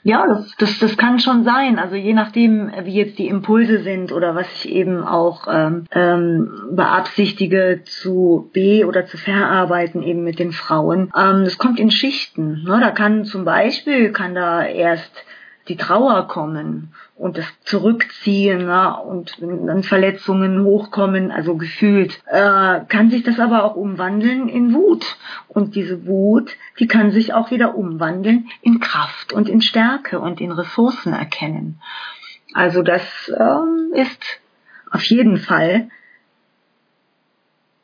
ja, 0.04 0.28
das, 0.28 0.54
das, 0.58 0.80
das 0.80 0.97
kann 0.97 1.20
schon 1.20 1.45
sein. 1.45 1.80
Also 1.80 1.95
je 1.95 2.14
nachdem, 2.14 2.72
wie 2.84 2.95
jetzt 2.95 3.18
die 3.18 3.28
Impulse 3.28 3.84
sind 3.84 4.12
oder 4.12 4.36
was 4.36 4.47
ich 4.54 4.70
eben 4.70 5.04
auch 5.04 5.47
ähm, 5.49 5.86
ähm, 5.91 6.51
beabsichtige 6.72 7.82
zu 7.86 8.49
be- 8.54 8.86
oder 8.86 9.06
zu 9.06 9.18
verarbeiten 9.18 10.04
eben 10.04 10.24
mit 10.24 10.39
den 10.39 10.51
Frauen. 10.51 11.12
Ähm, 11.18 11.45
das 11.45 11.58
kommt 11.58 11.80
in 11.80 11.89
Schichten. 11.89 12.64
Ne? 12.64 12.80
Da 12.82 12.91
kann 12.91 13.24
zum 13.24 13.45
Beispiel, 13.45 14.12
kann 14.12 14.36
da 14.36 14.66
erst 14.66 15.26
die 15.68 15.78
Trauer 15.78 16.28
kommen 16.28 16.93
und 17.16 17.38
das 17.38 17.45
Zurückziehen 17.64 18.66
ne, 18.66 18.97
und 18.97 19.38
dann 19.41 19.84
Verletzungen 19.84 20.64
hochkommen, 20.64 21.32
also 21.32 21.55
gefühlt, 21.55 22.22
äh, 22.26 22.82
kann 22.88 23.09
sich 23.09 23.24
das 23.24 23.39
aber 23.39 23.64
auch 23.64 23.76
umwandeln 23.76 24.49
in 24.49 24.74
Wut. 24.74 25.05
Und 25.47 25.76
diese 25.76 26.05
Wut, 26.05 26.51
die 26.80 26.88
kann 26.88 27.11
sich 27.11 27.34
auch 27.34 27.51
wieder 27.51 27.76
umwandeln 27.76 28.49
in 28.61 28.80
Kraft 28.80 29.32
und 29.32 29.47
in 29.47 29.61
Stärke 29.61 30.20
und 30.20 30.41
in 30.41 30.51
Ressourcen 30.51 31.14
erkennen. 31.14 31.80
Also 32.53 32.82
das 32.82 33.03
ähm, 33.36 33.93
ist 33.93 34.22
auf 34.91 35.03
jeden 35.03 35.38
Fall 35.38 35.89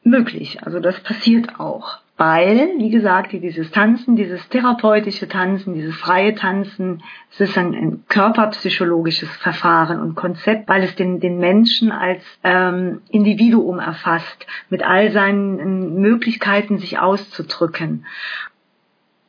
möglich. 0.03 0.63
Also 0.63 0.80
das 0.80 0.99
passiert 0.99 1.59
auch 1.59 1.99
weil, 2.20 2.74
wie 2.80 2.89
gesagt, 2.89 3.32
dieses 3.32 3.72
Tanzen, 3.72 4.17
dieses 4.17 4.49
therapeutische 4.49 5.30
Tanzen, 5.30 5.74
dieses 5.74 5.95
freie 5.95 6.36
Tanzen, 6.36 7.01
es 7.32 7.39
ist 7.39 7.57
ein, 7.57 7.74
ein 7.74 8.03
körperpsychologisches 8.09 9.30
Verfahren 9.38 10.01
und 10.01 10.15
Konzept, 10.15 10.67
weil 10.67 10.84
es 10.84 10.93
den, 10.95 11.22
den 11.22 11.39
Menschen 11.39 11.93
als 11.93 12.22
ähm, 12.43 12.99
Individuum 13.09 13.80
erfasst, 13.80 14.45
mit 14.70 14.84
all 14.84 15.11
seinen 15.11 16.01
Möglichkeiten, 16.01 16.78
sich 16.78 16.99
auszudrücken. 16.99 18.05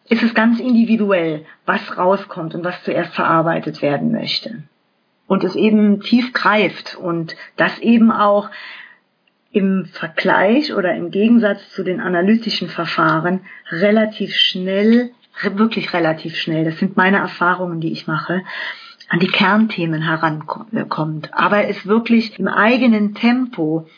Es 0.08 0.24
ist 0.24 0.34
ganz 0.34 0.58
individuell, 0.58 1.46
was 1.66 1.96
rauskommt 1.96 2.56
und 2.56 2.64
was 2.64 2.82
zuerst 2.82 3.14
verarbeitet 3.14 3.82
werden 3.82 4.10
möchte. 4.10 4.64
Und 5.28 5.44
es 5.44 5.54
eben 5.54 6.00
tief 6.00 6.32
greift 6.32 6.96
und 6.96 7.36
das 7.56 7.78
eben 7.78 8.10
auch 8.10 8.50
im 9.52 9.86
Vergleich 9.86 10.74
oder 10.74 10.94
im 10.94 11.10
Gegensatz 11.10 11.70
zu 11.70 11.82
den 11.82 12.00
analytischen 12.00 12.68
Verfahren 12.68 13.40
relativ 13.70 14.34
schnell, 14.34 15.10
wirklich 15.42 15.92
relativ 15.92 16.36
schnell, 16.36 16.64
das 16.64 16.78
sind 16.78 16.96
meine 16.96 17.18
Erfahrungen, 17.18 17.80
die 17.80 17.92
ich 17.92 18.06
mache, 18.06 18.42
an 19.08 19.18
die 19.18 19.26
Kernthemen 19.26 20.02
herankommt, 20.02 21.30
aber 21.34 21.68
es 21.68 21.86
wirklich 21.86 22.38
im 22.38 22.46
eigenen 22.46 23.14
Tempo 23.14 23.88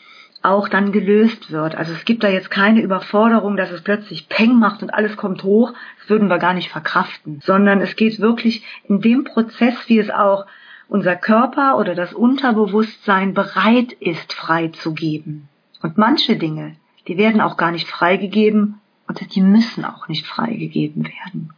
auch 0.41 0.67
dann 0.67 0.91
gelöst 0.91 1.51
wird. 1.51 1.75
Also 1.75 1.93
es 1.93 2.03
gibt 2.03 2.23
da 2.23 2.29
jetzt 2.29 2.51
keine 2.51 2.81
Überforderung, 2.81 3.55
dass 3.55 3.71
es 3.71 3.81
plötzlich 3.81 4.27
Peng 4.27 4.59
macht 4.59 4.81
und 4.81 4.93
alles 4.93 5.15
kommt 5.15 5.43
hoch. 5.43 5.73
Das 5.99 6.09
würden 6.09 6.27
wir 6.27 6.37
gar 6.37 6.53
nicht 6.53 6.69
verkraften, 6.69 7.39
sondern 7.43 7.79
es 7.79 7.95
geht 7.95 8.19
wirklich 8.19 8.63
in 8.89 8.99
dem 8.99 9.23
Prozess, 9.23 9.75
wie 9.87 9.99
es 9.99 10.09
auch 10.09 10.45
unser 10.87 11.15
Körper 11.15 11.77
oder 11.77 11.95
das 11.95 12.13
Unterbewusstsein 12.13 13.33
bereit 13.33 13.93
ist 13.93 14.33
freizugeben. 14.33 15.49
Und 15.81 15.97
manche 15.97 16.37
Dinge, 16.37 16.75
die 17.07 17.17
werden 17.17 17.41
auch 17.41 17.57
gar 17.57 17.71
nicht 17.71 17.87
freigegeben 17.87 18.79
und 19.07 19.35
die 19.35 19.41
müssen 19.41 19.85
auch 19.85 20.07
nicht 20.07 20.25
freigegeben 20.25 21.05
werden. 21.05 21.53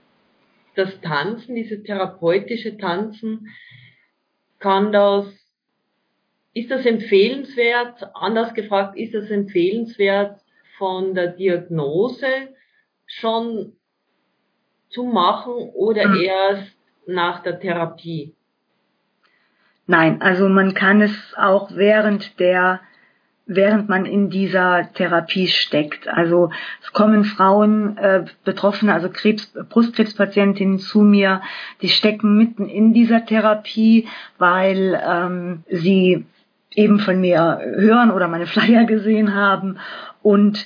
Das 0.76 1.00
Tanzen, 1.02 1.56
dieses 1.56 1.84
therapeutische 1.84 2.78
Tanzen, 2.78 3.48
kann 4.60 4.92
das, 4.92 5.28
ist 6.54 6.72
das 6.72 6.86
empfehlenswert, 6.86 8.10
anders 8.16 8.54
gefragt, 8.54 8.98
ist 8.98 9.14
das 9.14 9.30
empfehlenswert 9.30 10.42
von 10.78 11.14
der 11.14 11.28
Diagnose 11.28 12.50
schon 13.06 13.74
zu 14.90 15.04
machen 15.04 15.54
oder 15.54 16.08
mhm. 16.08 16.22
erst 16.22 16.76
nach 17.06 17.44
der 17.44 17.60
Therapie? 17.60 18.34
Nein, 19.88 20.22
also 20.22 20.50
man 20.50 20.74
kann 20.74 21.02
es 21.02 21.34
auch 21.38 21.72
während 21.76 22.40
der 22.40 22.80
während 23.48 23.90
man 23.90 24.06
in 24.06 24.30
dieser 24.30 24.92
Therapie 24.94 25.48
steckt. 25.48 26.08
Also 26.08 26.50
es 26.82 26.92
kommen 26.94 27.26
Frauen, 27.26 27.98
äh, 27.98 28.26
Betroffene, 28.44 28.94
also 28.94 29.10
Krebs, 29.10 29.54
Brustkrebspatientinnen 29.70 30.80
zu 30.80 31.02
mir, 31.02 31.42
die 31.82 31.90
stecken 31.90 32.38
mitten 32.38 32.68
in 32.68 32.94
dieser 32.94 33.26
Therapie, 33.26 34.08
weil 34.38 35.00
ähm, 35.08 35.64
sie 35.70 36.26
eben 36.74 37.00
von 37.00 37.22
mir 37.22 37.60
hören 37.64 38.12
oder 38.12 38.28
meine 38.28 38.48
Flyer 38.48 38.86
gesehen 38.86 39.36
haben 39.36 39.78
und 40.22 40.66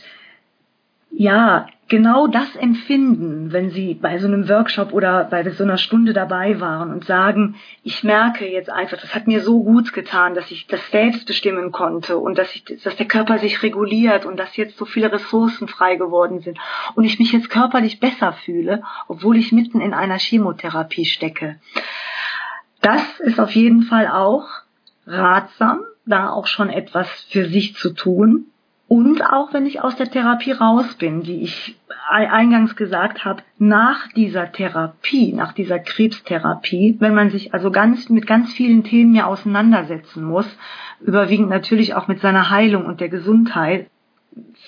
ja, 1.12 1.68
genau 1.90 2.28
das 2.28 2.56
empfinden, 2.56 3.52
wenn 3.52 3.72
Sie 3.72 3.96
bei 3.96 4.20
so 4.20 4.28
einem 4.28 4.48
Workshop 4.48 4.94
oder 4.94 5.26
bei 5.26 5.50
so 5.50 5.64
einer 5.64 5.78
Stunde 5.78 6.14
dabei 6.14 6.60
waren 6.60 6.92
und 6.92 7.04
sagen, 7.04 7.56
ich 7.84 8.04
merke 8.04 8.48
jetzt 8.48 8.70
einfach, 8.70 8.98
das 8.98 9.14
hat 9.14 9.28
mir 9.28 9.42
so 9.42 9.64
gut 9.64 9.92
getan, 9.92 10.36
dass 10.36 10.52
ich 10.52 10.68
das 10.68 10.80
selbst 10.92 11.26
bestimmen 11.26 11.72
konnte 11.72 12.18
und 12.18 12.38
dass 12.38 12.56
ich, 12.56 12.64
dass 12.84 12.96
der 12.96 13.08
Körper 13.08 13.40
sich 13.40 13.62
reguliert 13.64 14.26
und 14.26 14.38
dass 14.38 14.56
jetzt 14.56 14.78
so 14.78 14.86
viele 14.86 15.12
Ressourcen 15.12 15.68
frei 15.68 15.96
geworden 15.96 16.40
sind 16.40 16.60
und 16.96 17.04
ich 17.04 17.20
mich 17.20 17.32
jetzt 17.32 17.50
körperlich 17.50 18.00
besser 18.00 18.34
fühle, 18.34 18.84
obwohl 19.08 19.36
ich 19.36 19.52
mitten 19.52 19.82
in 19.82 19.94
einer 19.94 20.20
Chemotherapie 20.20 21.06
stecke. 21.06 21.60
Das 22.82 23.20
ist 23.20 23.40
auf 23.40 23.52
jeden 23.52 23.82
Fall 23.82 24.08
auch 24.08 24.48
ratsam, 25.06 25.82
da 26.06 26.30
auch 26.30 26.48
schon 26.48 26.70
etwas 26.70 27.10
für 27.30 27.46
sich 27.46 27.76
zu 27.76 27.94
tun 27.94 28.46
und 28.90 29.22
auch 29.24 29.54
wenn 29.54 29.68
ich 29.68 29.82
aus 29.82 29.96
der 29.98 30.10
Therapie 30.10 30.52
raus 30.52 30.96
bin, 30.96 31.28
wie 31.28 31.44
ich 31.44 31.78
eingangs 32.10 32.76
gesagt 32.76 33.24
habe, 33.24 33.44
nach 33.60 34.08
dieser 34.14 34.52
Therapie, 34.52 35.32
nach 35.32 35.54
dieser 35.54 35.78
Krebstherapie, 35.78 36.98
wenn 37.00 37.14
man 37.14 37.30
sich 37.30 37.54
also 37.54 37.70
ganz 37.70 38.10
mit 38.10 38.26
ganz 38.26 38.52
vielen 38.52 38.84
Themen 38.84 39.14
ja 39.14 39.28
auseinandersetzen 39.28 40.24
muss, 40.24 40.48
überwiegend 41.02 41.50
natürlich 41.50 41.94
auch 41.94 42.08
mit 42.08 42.20
seiner 42.20 42.50
Heilung 42.50 42.88
und 42.88 43.00
der 43.00 43.10
Gesundheit, 43.10 43.92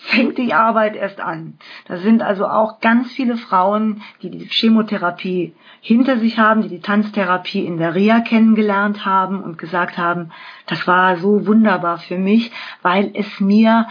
fängt 0.03 0.37
die 0.37 0.53
Arbeit 0.53 0.95
erst 0.95 1.19
an. 1.19 1.57
Da 1.87 1.97
sind 1.97 2.21
also 2.21 2.47
auch 2.47 2.79
ganz 2.79 3.11
viele 3.11 3.37
Frauen, 3.37 4.01
die 4.21 4.29
die 4.29 4.45
Chemotherapie 4.49 5.53
hinter 5.81 6.17
sich 6.17 6.37
haben, 6.37 6.61
die 6.61 6.69
die 6.69 6.79
Tanztherapie 6.79 7.65
in 7.65 7.77
der 7.77 7.95
Reha 7.95 8.19
kennengelernt 8.19 9.05
haben 9.05 9.41
und 9.41 9.57
gesagt 9.57 9.97
haben, 9.97 10.31
das 10.67 10.87
war 10.87 11.17
so 11.17 11.45
wunderbar 11.47 11.97
für 11.97 12.17
mich, 12.17 12.51
weil 12.81 13.11
es 13.13 13.39
mir 13.39 13.87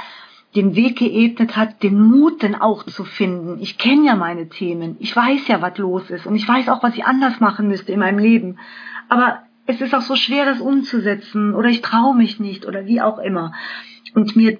den 0.56 0.74
Weg 0.74 0.98
geebnet 0.98 1.56
hat, 1.56 1.82
den 1.82 2.00
Mut 2.00 2.42
denn 2.42 2.54
auch 2.54 2.84
zu 2.84 3.04
finden. 3.04 3.58
Ich 3.60 3.78
kenne 3.78 4.06
ja 4.06 4.16
meine 4.16 4.48
Themen. 4.48 4.96
Ich 4.98 5.14
weiß 5.14 5.46
ja, 5.46 5.62
was 5.62 5.78
los 5.78 6.10
ist. 6.10 6.26
Und 6.26 6.34
ich 6.34 6.46
weiß 6.46 6.68
auch, 6.68 6.82
was 6.82 6.96
ich 6.96 7.04
anders 7.04 7.38
machen 7.38 7.68
müsste 7.68 7.92
in 7.92 8.00
meinem 8.00 8.18
Leben. 8.18 8.58
Aber 9.08 9.42
es 9.66 9.80
ist 9.80 9.94
auch 9.94 10.00
so 10.00 10.16
schwer, 10.16 10.46
das 10.46 10.60
umzusetzen. 10.60 11.54
Oder 11.54 11.68
ich 11.68 11.82
traue 11.82 12.16
mich 12.16 12.40
nicht. 12.40 12.66
Oder 12.66 12.86
wie 12.86 13.00
auch 13.00 13.18
immer. 13.18 13.52
Und 14.14 14.34
mir 14.34 14.58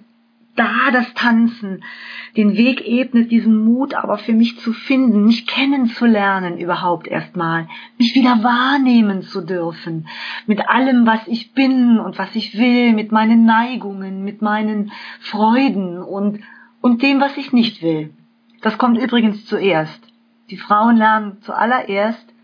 da 0.61 0.91
das 0.93 1.15
Tanzen 1.15 1.83
den 2.37 2.55
Weg 2.55 2.87
ebnet, 2.87 3.31
diesen 3.31 3.65
Mut 3.65 3.95
aber 3.95 4.19
für 4.19 4.35
mich 4.35 4.59
zu 4.59 4.75
finden, 4.75 5.25
mich 5.25 5.47
kennenzulernen 5.47 6.59
überhaupt 6.59 7.09
erstmal, 7.09 7.67
mich 7.97 8.15
wieder 8.15 8.43
wahrnehmen 8.43 9.23
zu 9.23 9.41
dürfen, 9.41 10.07
mit 10.47 10.69
allem, 10.69 11.07
was 11.07 11.27
ich 11.27 11.55
bin 11.55 11.99
und 11.99 12.19
was 12.19 12.37
ich 12.37 12.59
will, 12.59 12.93
mit 12.93 13.11
meinen 13.11 13.47
Neigungen, 13.47 14.23
mit 14.23 14.43
meinen 14.43 14.93
Freuden 15.21 15.97
und, 15.97 16.41
und 16.83 17.03
dem, 17.03 17.23
was 17.23 17.39
ich 17.39 17.55
nicht 17.55 17.83
will. 17.83 18.11
Das 18.61 18.77
kommt 18.77 18.99
übrigens 18.99 19.47
zuerst. 19.47 20.07
Die 20.51 20.59
Frauen 20.59 20.97
lernen 20.97 21.39
zuallererst 21.41 22.35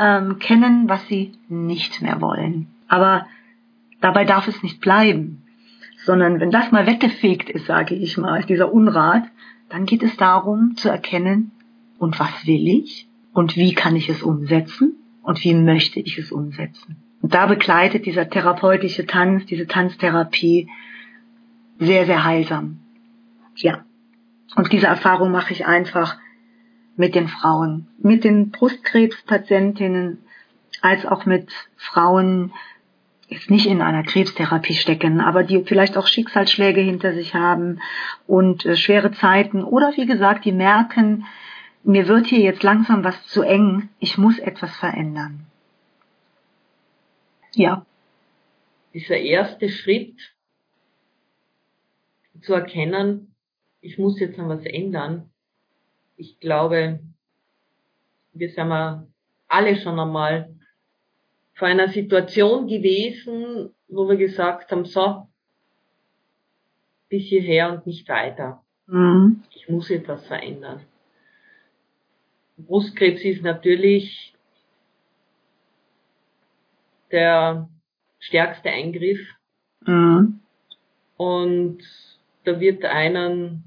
ähm, 0.00 0.40
kennen, 0.40 0.88
was 0.88 1.06
sie 1.06 1.32
nicht 1.48 2.02
mehr 2.02 2.20
wollen. 2.20 2.66
Aber 2.88 3.28
dabei 4.00 4.24
darf 4.24 4.48
es 4.48 4.64
nicht 4.64 4.80
bleiben 4.80 5.43
sondern 6.04 6.40
wenn 6.40 6.50
das 6.50 6.70
mal 6.70 6.86
weggefegt 6.86 7.50
ist, 7.50 7.66
sage 7.66 7.94
ich 7.94 8.16
mal, 8.16 8.44
dieser 8.44 8.72
Unrat, 8.72 9.24
dann 9.68 9.86
geht 9.86 10.02
es 10.02 10.16
darum 10.16 10.76
zu 10.76 10.88
erkennen, 10.88 11.50
und 11.98 12.18
was 12.18 12.46
will 12.46 12.68
ich 12.68 13.08
und 13.32 13.56
wie 13.56 13.74
kann 13.74 13.96
ich 13.96 14.08
es 14.08 14.22
umsetzen 14.22 14.96
und 15.22 15.42
wie 15.42 15.54
möchte 15.54 16.00
ich 16.00 16.18
es 16.18 16.32
umsetzen. 16.32 16.96
Und 17.22 17.34
da 17.34 17.46
begleitet 17.46 18.06
dieser 18.06 18.28
therapeutische 18.28 19.06
Tanz, 19.06 19.46
diese 19.46 19.66
Tanztherapie 19.66 20.68
sehr, 21.78 22.06
sehr 22.06 22.24
heilsam. 22.24 22.80
Ja. 23.56 23.84
Und 24.56 24.72
diese 24.72 24.86
Erfahrung 24.86 25.32
mache 25.32 25.52
ich 25.52 25.66
einfach 25.66 26.18
mit 26.96 27.14
den 27.14 27.28
Frauen, 27.28 27.88
mit 27.98 28.22
den 28.22 28.50
Brustkrebspatientinnen, 28.50 30.18
als 30.80 31.06
auch 31.06 31.24
mit 31.24 31.50
Frauen, 31.76 32.52
jetzt 33.34 33.50
nicht 33.50 33.66
in 33.66 33.82
einer 33.82 34.02
Krebstherapie 34.02 34.74
stecken, 34.74 35.20
aber 35.20 35.42
die 35.44 35.62
vielleicht 35.64 35.96
auch 35.96 36.06
Schicksalsschläge 36.06 36.80
hinter 36.80 37.12
sich 37.12 37.34
haben 37.34 37.80
und 38.26 38.64
äh, 38.64 38.76
schwere 38.76 39.12
Zeiten 39.12 39.62
oder 39.62 39.92
wie 39.96 40.06
gesagt, 40.06 40.44
die 40.44 40.52
merken, 40.52 41.26
mir 41.82 42.08
wird 42.08 42.26
hier 42.26 42.40
jetzt 42.40 42.62
langsam 42.62 43.04
was 43.04 43.26
zu 43.26 43.42
eng, 43.42 43.90
ich 43.98 44.16
muss 44.16 44.38
etwas 44.38 44.74
verändern. 44.76 45.46
Ja. 47.54 47.84
Dieser 48.94 49.16
erste 49.16 49.68
Schritt 49.68 50.16
zu 52.40 52.54
erkennen, 52.54 53.34
ich 53.80 53.98
muss 53.98 54.18
jetzt 54.18 54.38
an 54.38 54.48
was 54.48 54.64
ändern. 54.64 55.30
Ich 56.16 56.40
glaube, 56.40 57.00
wir 58.32 58.48
sind 58.50 58.72
alle 59.48 59.76
schon 59.76 59.98
einmal 59.98 60.53
vor 61.54 61.68
einer 61.68 61.88
Situation 61.88 62.66
gewesen, 62.66 63.74
wo 63.88 64.08
wir 64.08 64.16
gesagt 64.16 64.70
haben, 64.70 64.84
so, 64.84 65.28
bis 67.08 67.24
hierher 67.24 67.72
und 67.72 67.86
nicht 67.86 68.08
weiter. 68.08 68.62
Mhm. 68.86 69.42
Ich 69.54 69.68
muss 69.68 69.90
etwas 69.90 70.26
verändern. 70.26 70.80
Brustkrebs 72.56 73.24
ist 73.24 73.42
natürlich 73.42 74.34
der 77.10 77.68
stärkste 78.18 78.70
Eingriff. 78.70 79.20
Mhm. 79.86 80.40
Und 81.16 81.78
da 82.44 82.58
wird 82.58 82.84
einen 82.84 83.64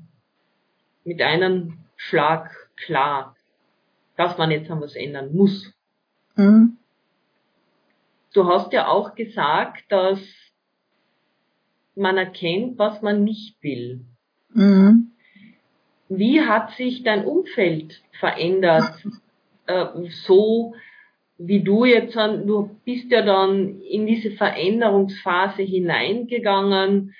mit 1.06 1.22
einem 1.22 1.80
Schlag 1.96 2.52
klar, 2.76 3.36
dass 4.18 4.38
man 4.38 4.52
jetzt 4.52 4.70
an 4.70 4.82
was 4.82 4.96
ändern 4.96 5.34
muss. 5.34 5.74
Mhm. 6.36 6.78
Du 8.34 8.46
hast 8.46 8.74
ja 8.74 8.88
auch 8.88 9.16
gesagt, 9.16 9.86
dass 9.90 10.20
man 11.96 12.18
erkennt, 12.18 12.78
was 12.78 13.02
man 13.02 13.24
nicht 13.24 13.62
will. 13.64 14.06
Mhm. 14.54 15.12
Wie 16.10 16.42
hat 16.42 16.72
sich 16.72 17.04
dein 17.04 17.26
Umfeld 17.26 18.02
verändert? 18.20 19.04
Äh, 19.70 20.10
so 20.24 20.76
wie 21.38 21.62
du 21.62 21.84
jetzt, 21.84 22.16
du 22.16 22.80
bist 22.86 23.12
ja 23.12 23.22
dann 23.22 23.82
in 23.82 24.08
diese 24.08 24.32
Veränderungsphase 24.32 25.62
hineingegangen. 25.62 27.14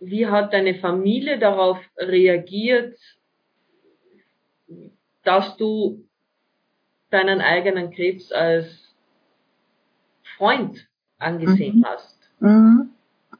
Wie 0.00 0.26
hat 0.26 0.54
deine 0.54 0.74
Familie 0.76 1.38
darauf 1.38 1.78
reagiert, 1.98 2.98
dass 5.22 5.56
du 5.58 6.08
deinen 7.10 7.40
eigenen 7.40 7.90
Krebs 7.90 8.32
als 8.32 8.87
Freund 10.38 10.88
angesehen 11.18 11.80
mhm. 11.80 11.84
hast. 11.84 12.18
Mhm. 12.40 12.90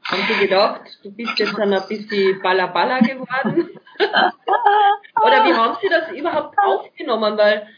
Haben 0.05 0.23
sie 0.29 0.47
gedacht, 0.47 0.99
du 1.03 1.11
bist 1.11 1.39
jetzt 1.39 1.57
dann 1.57 1.73
ein 1.73 1.89
bisschen 1.89 2.41
Ballaballa 2.43 3.01
geworden? 3.01 3.71
Oder 3.99 5.45
wie 5.45 5.55
haben 5.55 5.77
sie 5.81 5.89
das 5.89 6.13
überhaupt 6.13 6.57
aufgenommen? 6.59 7.37
Weil 7.37 7.69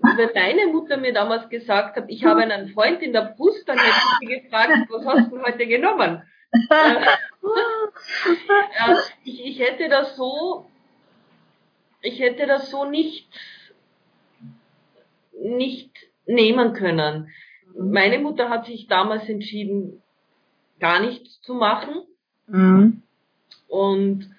wenn 0.00 0.30
deine 0.34 0.66
Mutter 0.68 0.96
mir 0.96 1.12
damals 1.12 1.48
gesagt 1.48 1.96
hat, 1.96 2.04
ich 2.08 2.24
habe 2.24 2.42
einen 2.42 2.70
Freund 2.70 3.02
in 3.02 3.12
der 3.12 3.34
Brust, 3.36 3.68
dann 3.68 3.78
hätte 3.78 3.90
ich 3.90 4.28
sie 4.28 4.40
gefragt, 4.40 4.88
was 4.90 5.06
hast 5.06 5.30
du 5.30 5.42
heute 5.42 5.66
genommen? 5.66 6.22
ja, 6.70 7.18
ich, 9.24 9.44
ich 9.44 9.58
hätte 9.58 9.88
das 9.88 10.16
so, 10.16 10.66
ich 12.02 12.20
hätte 12.20 12.46
das 12.46 12.70
so 12.70 12.84
nicht, 12.84 13.28
nicht 15.40 15.90
nehmen 16.26 16.72
können. 16.72 17.30
Meine 17.78 18.18
Mutter 18.18 18.48
hat 18.48 18.66
sich 18.66 18.86
damals 18.86 19.28
entschieden, 19.28 20.02
gar 20.80 21.00
nichts 21.00 21.40
zu 21.42 21.54
machen. 21.54 21.94
Mhm. 22.46 23.02
Und 23.68 24.30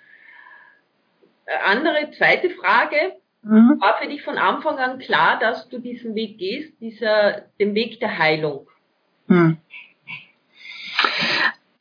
äh, 1.45 1.57
andere, 1.65 2.11
zweite 2.11 2.49
Frage, 2.49 3.15
mhm. 3.43 3.79
war 3.79 3.97
für 4.01 4.07
dich 4.07 4.23
von 4.23 4.37
Anfang 4.37 4.77
an 4.77 4.99
klar, 4.99 5.39
dass 5.39 5.69
du 5.69 5.79
diesen 5.79 6.15
Weg 6.15 6.37
gehst, 6.37 6.79
dieser, 6.79 7.43
den 7.59 7.75
Weg 7.75 7.99
der 7.99 8.17
Heilung? 8.17 8.67
Mhm. 9.27 9.57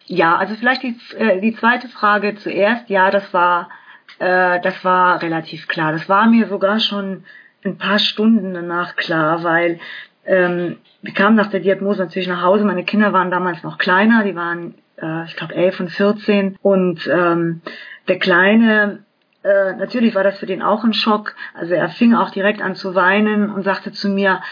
Ja, 0.07 0.37
also 0.37 0.55
vielleicht 0.55 0.83
die, 0.83 0.97
äh, 1.17 1.41
die 1.41 1.55
zweite 1.55 1.89
Frage 1.89 2.37
zuerst. 2.37 2.89
Ja, 2.89 3.11
das 3.11 3.33
war, 3.35 3.71
äh, 4.19 4.61
das 4.61 4.85
war 4.85 5.21
relativ 5.23 5.67
klar. 5.67 5.93
Das 5.93 6.09
war 6.09 6.27
mir 6.29 6.47
sogar 6.47 6.79
schon 6.79 7.25
ein 7.65 7.79
paar 7.79 7.99
Stunden 7.99 8.55
danach 8.55 8.95
klar, 8.95 9.43
weil 9.43 9.81
ähm, 10.27 10.79
wir 11.03 11.14
kamen 11.14 11.37
nach 11.37 11.49
der 11.49 11.61
Diagnose 11.61 12.03
natürlich 12.03 12.29
nach 12.29 12.43
Hause. 12.43 12.64
Meine 12.64 12.85
Kinder 12.85 13.12
waren 13.12 13.31
damals 13.31 13.62
noch 13.62 13.79
kleiner, 13.79 14.24
die 14.24 14.35
waren, 14.35 14.74
äh, 14.97 15.24
ich 15.24 15.37
glaube, 15.37 15.55
elf 15.55 15.79
und 15.81 15.91
vierzehn. 15.91 16.57
Und 16.62 17.07
ähm, 17.07 17.62
der 18.09 18.18
Kleine, 18.18 19.05
äh, 19.43 19.74
natürlich 19.74 20.14
war 20.14 20.24
das 20.24 20.39
für 20.39 20.47
den 20.47 20.62
auch 20.62 20.85
ein 20.85 20.95
Schock. 20.95 21.35
Also 21.55 21.74
er 21.74 21.89
fing 21.89 22.14
auch 22.14 22.31
direkt 22.31 22.61
an 22.61 22.74
zu 22.74 22.95
weinen 22.95 23.51
und 23.51 23.62
sagte 23.62 23.93
zu 23.93 24.09
mir, 24.09 24.43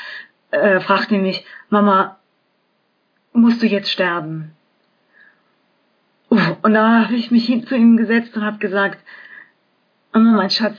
äh, 0.51 0.81
fragte 0.81 1.19
mich, 1.19 1.45
Mama, 1.69 2.19
musst 3.33 3.63
du 3.63 3.67
jetzt 3.67 3.91
sterben? 3.91 4.53
Und 6.29 6.75
da 6.75 7.05
habe 7.05 7.15
ich 7.15 7.31
mich 7.31 7.47
hin 7.47 7.67
zu 7.67 7.77
ihm 7.77 7.97
gesetzt 7.97 8.37
und 8.37 8.45
habe 8.45 8.59
gesagt, 8.59 8.99
Mama, 10.13 10.33
mein 10.37 10.51
Schatz, 10.51 10.77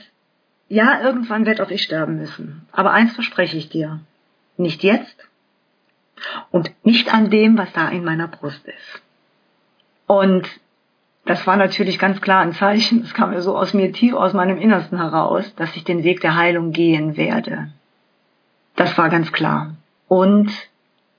ja, 0.68 1.00
irgendwann 1.02 1.46
werde 1.46 1.62
auch 1.62 1.70
ich 1.70 1.82
sterben 1.82 2.16
müssen. 2.16 2.66
Aber 2.72 2.92
eins 2.92 3.12
verspreche 3.14 3.56
ich 3.56 3.68
dir. 3.68 4.00
Nicht 4.56 4.82
jetzt 4.82 5.16
und 6.50 6.72
nicht 6.84 7.12
an 7.12 7.30
dem, 7.30 7.58
was 7.58 7.72
da 7.72 7.88
in 7.88 8.04
meiner 8.04 8.28
Brust 8.28 8.64
ist. 8.66 9.02
Und 10.06 10.48
das 11.24 11.46
war 11.46 11.56
natürlich 11.56 11.98
ganz 11.98 12.20
klar 12.20 12.40
ein 12.40 12.52
Zeichen, 12.52 13.02
es 13.02 13.12
kam 13.12 13.32
ja 13.32 13.40
so 13.40 13.56
aus 13.56 13.74
mir 13.74 13.92
tief 13.92 14.14
aus 14.14 14.32
meinem 14.32 14.58
Innersten 14.58 14.98
heraus, 14.98 15.54
dass 15.56 15.74
ich 15.76 15.84
den 15.84 16.04
Weg 16.04 16.20
der 16.20 16.36
Heilung 16.36 16.70
gehen 16.70 17.16
werde. 17.16 17.70
Das 18.76 18.96
war 18.96 19.08
ganz 19.08 19.32
klar. 19.32 19.74
Und 20.06 20.52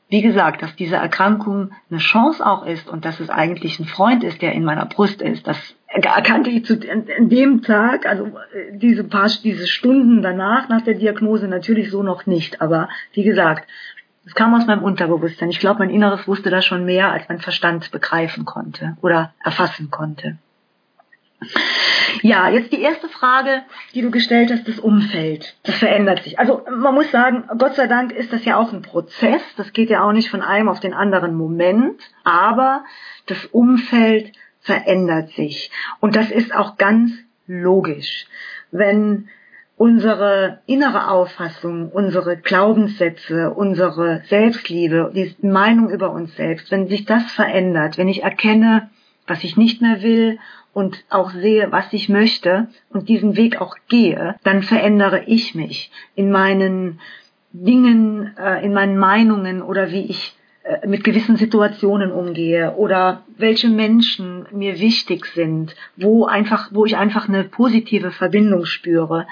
wie 0.09 0.21
gesagt, 0.21 0.61
dass 0.61 0.75
diese 0.75 0.95
Erkrankung 0.95 1.71
eine 1.89 1.99
Chance 1.99 2.45
auch 2.45 2.65
ist 2.65 2.87
und 2.87 3.03
dass 3.03 3.19
es 3.19 3.29
eigentlich 3.29 3.79
ein 3.79 3.85
Freund 3.85 4.23
ist, 4.23 4.41
der 4.41 4.53
in 4.53 4.63
meiner 4.63 4.85
Brust 4.85 5.21
ist, 5.21 5.45
das 5.45 5.75
erkannte 5.87 6.49
ich 6.49 6.65
zu, 6.65 6.75
in, 6.75 7.29
dem 7.29 7.61
Tag, 7.61 8.05
also 8.05 8.25
äh, 8.53 8.77
diese 8.77 9.03
paar, 9.03 9.29
diese 9.43 9.67
Stunden 9.67 10.21
danach, 10.21 10.69
nach 10.69 10.81
der 10.81 10.95
Diagnose 10.95 11.47
natürlich 11.47 11.89
so 11.89 12.03
noch 12.03 12.25
nicht. 12.25 12.61
Aber 12.61 12.89
wie 13.13 13.23
gesagt, 13.23 13.67
es 14.25 14.35
kam 14.35 14.53
aus 14.53 14.65
meinem 14.65 14.83
Unterbewusstsein. 14.83 15.49
Ich 15.49 15.59
glaube, 15.59 15.79
mein 15.79 15.89
Inneres 15.89 16.27
wusste 16.27 16.49
da 16.49 16.61
schon 16.61 16.83
mehr, 16.85 17.11
als 17.11 17.29
mein 17.29 17.39
Verstand 17.39 17.91
begreifen 17.91 18.43
konnte 18.43 18.97
oder 19.01 19.33
erfassen 19.43 19.89
konnte. 19.89 20.37
Ja, 22.23 22.49
jetzt 22.49 22.71
die 22.71 22.81
erste 22.81 23.07
Frage, 23.07 23.61
die 23.93 24.01
du 24.01 24.11
gestellt 24.11 24.51
hast, 24.51 24.67
das 24.67 24.79
Umfeld. 24.79 25.55
Das 25.63 25.75
verändert 25.75 26.23
sich. 26.23 26.39
Also 26.39 26.65
man 26.69 26.95
muss 26.95 27.11
sagen, 27.11 27.43
Gott 27.57 27.75
sei 27.75 27.87
Dank 27.87 28.11
ist 28.11 28.33
das 28.33 28.43
ja 28.43 28.57
auch 28.57 28.73
ein 28.73 28.81
Prozess. 28.81 29.41
Das 29.55 29.71
geht 29.71 29.89
ja 29.89 30.03
auch 30.03 30.13
nicht 30.13 30.29
von 30.29 30.41
einem 30.41 30.67
auf 30.67 30.79
den 30.79 30.93
anderen 30.93 31.35
Moment. 31.35 32.01
Aber 32.23 32.83
das 33.27 33.45
Umfeld 33.45 34.33
verändert 34.67 35.31
sich. 35.31 35.71
Und 35.99 36.15
das 36.15 36.29
ist 36.29 36.53
auch 36.53 36.77
ganz 36.77 37.11
logisch. 37.47 38.27
Wenn 38.71 39.29
unsere 39.77 40.59
innere 40.65 41.09
Auffassung, 41.09 41.89
unsere 41.89 42.37
Glaubenssätze, 42.37 43.51
unsere 43.51 44.21
Selbstliebe, 44.27 45.11
die 45.15 45.35
Meinung 45.41 45.89
über 45.89 46.11
uns 46.11 46.35
selbst, 46.35 46.69
wenn 46.71 46.87
sich 46.87 47.05
das 47.05 47.31
verändert, 47.31 47.97
wenn 47.97 48.07
ich 48.07 48.23
erkenne, 48.23 48.89
was 49.25 49.43
ich 49.43 49.57
nicht 49.57 49.81
mehr 49.81 50.01
will 50.01 50.39
und 50.73 51.03
auch 51.09 51.31
sehe, 51.31 51.71
was 51.71 51.91
ich 51.93 52.09
möchte 52.09 52.67
und 52.89 53.09
diesen 53.09 53.35
Weg 53.35 53.61
auch 53.61 53.75
gehe, 53.87 54.35
dann 54.43 54.63
verändere 54.63 55.23
ich 55.25 55.55
mich 55.55 55.91
in 56.15 56.31
meinen 56.31 56.99
Dingen, 57.51 58.35
äh, 58.37 58.63
in 58.65 58.73
meinen 58.73 58.97
Meinungen 58.97 59.61
oder 59.61 59.91
wie 59.91 60.05
ich 60.05 60.36
mit 60.85 61.03
gewissen 61.03 61.37
Situationen 61.37 62.11
umgehe 62.11 62.75
oder 62.75 63.23
welche 63.37 63.69
Menschen 63.69 64.45
mir 64.51 64.79
wichtig 64.79 65.25
sind, 65.27 65.75
wo 65.95 66.25
einfach, 66.25 66.69
wo 66.71 66.85
ich 66.85 66.97
einfach 66.97 67.27
eine 67.27 67.43
positive 67.43 68.11
Verbindung 68.11 68.65
spüre. 68.65 69.27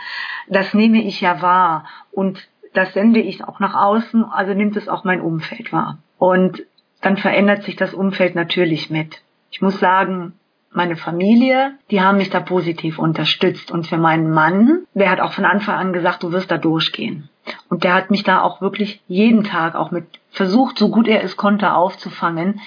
Das 0.48 0.74
nehme 0.74 1.04
ich 1.04 1.22
ja 1.22 1.42
wahr 1.42 1.86
und 2.12 2.48
das 2.74 2.94
sende 2.94 3.20
ich 3.20 3.44
auch 3.44 3.60
nach 3.60 3.76
außen, 3.76 4.24
also 4.26 4.54
nimmt 4.54 4.76
es 4.78 4.90
auch 4.90 5.04
mein 5.04 5.22
Umfeld 5.22 5.72
wahr. 5.72 5.98
Und 6.18 6.64
dann 7.02 7.18
verändert 7.18 7.64
sich 7.64 7.76
das 7.76 7.94
Umfeld 7.94 8.36
natürlich 8.36 8.90
mit. 8.90 9.22
Ich 9.52 9.62
muss 9.62 9.80
sagen, 9.80 10.34
meine 10.76 10.96
Familie, 10.96 11.74
die 11.92 12.02
haben 12.02 12.18
mich 12.18 12.30
da 12.30 12.40
positiv 12.40 13.00
unterstützt. 13.00 13.72
Und 13.72 13.88
für 13.88 13.98
meinen 13.98 14.32
Mann, 14.32 14.86
der 14.94 15.10
hat 15.10 15.20
auch 15.20 15.34
von 15.34 15.46
Anfang 15.46 15.76
an 15.76 15.94
gesagt, 15.94 16.24
du 16.24 16.32
wirst 16.32 16.52
da 16.52 16.58
durchgehen. 16.58 17.30
Und 17.70 17.84
der 17.84 17.94
hat 17.94 18.12
mich 18.12 18.24
da 18.24 18.42
auch 18.42 18.62
wirklich 18.62 19.02
jeden 19.08 19.44
Tag 19.44 19.76
auch 19.76 19.92
mit 19.92 20.06
versucht, 20.32 20.78
so 20.78 20.90
gut 20.90 21.08
er 21.08 21.24
es 21.24 21.38
konnte, 21.38 21.74
aufzufangen. 21.74 22.62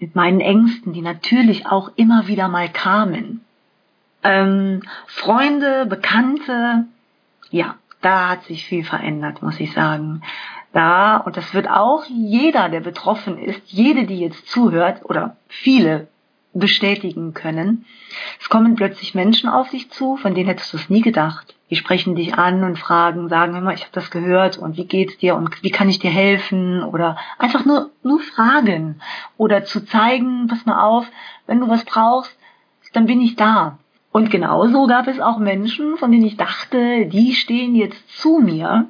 mit 0.00 0.14
meinen 0.14 0.40
Ängsten, 0.40 0.92
die 0.92 1.02
natürlich 1.02 1.66
auch 1.66 1.90
immer 1.96 2.28
wieder 2.28 2.48
mal 2.48 2.68
kamen. 2.68 3.44
Ähm, 4.22 4.82
Freunde, 5.06 5.86
Bekannte, 5.86 6.84
ja, 7.50 7.74
da 8.00 8.28
hat 8.28 8.44
sich 8.44 8.64
viel 8.64 8.84
verändert, 8.84 9.42
muss 9.42 9.58
ich 9.58 9.72
sagen. 9.72 10.22
Da, 10.72 11.16
und 11.16 11.36
das 11.36 11.54
wird 11.54 11.68
auch 11.68 12.04
jeder, 12.06 12.68
der 12.68 12.80
betroffen 12.80 13.38
ist, 13.38 13.62
jede, 13.66 14.04
die 14.04 14.20
jetzt 14.20 14.48
zuhört, 14.48 15.04
oder 15.04 15.36
viele 15.48 16.08
bestätigen 16.54 17.34
können. 17.34 17.84
Es 18.40 18.48
kommen 18.48 18.74
plötzlich 18.74 19.14
Menschen 19.14 19.48
auf 19.48 19.70
dich 19.70 19.90
zu, 19.90 20.16
von 20.16 20.34
denen 20.34 20.48
hättest 20.48 20.72
du 20.72 20.76
es 20.76 20.90
nie 20.90 21.02
gedacht. 21.02 21.54
Die 21.70 21.76
sprechen 21.76 22.16
dich 22.16 22.34
an 22.34 22.64
und 22.64 22.78
fragen, 22.78 23.28
sagen 23.28 23.54
immer, 23.54 23.74
ich 23.74 23.82
habe 23.82 23.92
das 23.92 24.10
gehört 24.10 24.56
und 24.56 24.76
wie 24.76 24.86
geht's 24.86 25.18
dir 25.18 25.36
und 25.36 25.62
wie 25.62 25.70
kann 25.70 25.88
ich 25.88 25.98
dir 25.98 26.10
helfen 26.10 26.82
oder 26.82 27.16
einfach 27.38 27.64
nur 27.64 27.90
nur 28.02 28.20
fragen 28.20 29.00
oder 29.36 29.64
zu 29.64 29.84
zeigen, 29.84 30.46
pass 30.48 30.64
mal 30.64 30.82
auf, 30.82 31.06
wenn 31.46 31.60
du 31.60 31.68
was 31.68 31.84
brauchst, 31.84 32.34
dann 32.92 33.06
bin 33.06 33.20
ich 33.20 33.36
da. 33.36 33.78
Und 34.10 34.30
genauso 34.30 34.86
gab 34.86 35.06
es 35.06 35.20
auch 35.20 35.38
Menschen, 35.38 35.98
von 35.98 36.10
denen 36.10 36.24
ich 36.24 36.36
dachte, 36.36 37.06
die 37.06 37.34
stehen 37.34 37.74
jetzt 37.74 38.08
zu 38.18 38.38
mir. 38.38 38.86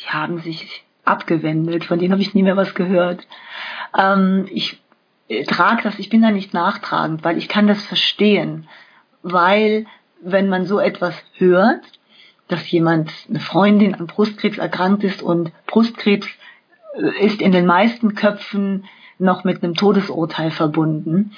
Die 0.00 0.08
haben 0.08 0.40
sich 0.40 0.84
abgewendet, 1.04 1.84
von 1.84 1.98
denen 1.98 2.12
habe 2.12 2.22
ich 2.22 2.34
nie 2.34 2.42
mehr 2.42 2.56
was 2.56 2.74
gehört. 2.74 3.26
Ähm, 3.96 4.46
ich 4.50 4.80
trage 5.46 5.82
das, 5.82 5.98
ich 5.98 6.08
bin 6.08 6.22
da 6.22 6.30
nicht 6.30 6.54
nachtragend, 6.54 7.24
weil 7.24 7.38
ich 7.38 7.48
kann 7.48 7.66
das 7.66 7.82
verstehen, 7.84 8.68
weil 9.22 9.86
wenn 10.20 10.48
man 10.48 10.66
so 10.66 10.78
etwas 10.78 11.14
hört, 11.36 11.84
dass 12.48 12.70
jemand, 12.70 13.12
eine 13.28 13.40
Freundin 13.40 13.94
an 13.94 14.06
Brustkrebs 14.06 14.58
erkrankt 14.58 15.04
ist 15.04 15.22
und 15.22 15.52
Brustkrebs 15.66 16.26
äh, 16.94 17.24
ist 17.24 17.42
in 17.42 17.52
den 17.52 17.66
meisten 17.66 18.14
Köpfen 18.14 18.84
noch 19.18 19.44
mit 19.44 19.62
einem 19.62 19.74
Todesurteil 19.74 20.50
verbunden, 20.50 21.32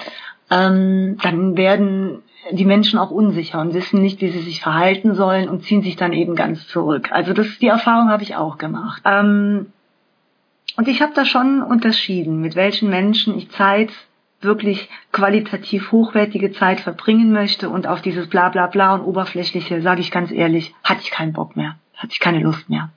ähm, 0.51 1.17
dann 1.23 1.57
werden 1.57 2.23
die 2.53 2.65
Menschen 2.65 2.99
auch 2.99 3.11
unsicher 3.11 3.61
und 3.61 3.75
wissen 3.75 4.01
nicht, 4.01 4.21
wie 4.21 4.31
sie 4.31 4.41
sich 4.41 4.61
verhalten 4.61 5.15
sollen 5.15 5.49
und 5.49 5.65
ziehen 5.65 5.83
sich 5.83 5.97
dann 5.97 6.13
eben 6.13 6.35
ganz 6.35 6.67
zurück. 6.69 7.11
Also 7.13 7.33
das, 7.33 7.59
die 7.59 7.69
Erfahrung 7.69 8.09
habe 8.09 8.23
ich 8.23 8.37
auch 8.37 8.57
gemacht. 8.59 9.03
Ähm, 9.05 9.67
und 10.77 10.89
ich 10.89 11.03
habe 11.03 11.13
da 11.15 11.25
schon 11.25 11.63
unterschieden, 11.63 12.41
mit 12.41 12.55
welchen 12.57 12.91
Menschen 12.91 13.37
ich 13.37 13.51
Zeit 13.51 13.91
wirklich 14.41 14.89
qualitativ 15.13 15.93
hochwertige 15.93 16.53
Zeit 16.53 16.81
verbringen 16.81 17.33
möchte 17.33 17.69
und 17.69 17.87
auf 17.87 18.01
dieses 18.01 18.29
bla 18.29 18.49
bla 18.49 18.67
bla 18.67 18.95
und 18.95 19.03
oberflächliche, 19.03 19.83
sage 19.83 20.01
ich 20.01 20.11
ganz 20.11 20.31
ehrlich, 20.31 20.75
hatte 20.83 21.03
ich 21.03 21.11
keinen 21.11 21.33
Bock 21.33 21.57
mehr, 21.57 21.77
hatte 21.97 22.13
ich 22.13 22.21
keine 22.21 22.41
Lust 22.41 22.71
mehr. 22.71 22.91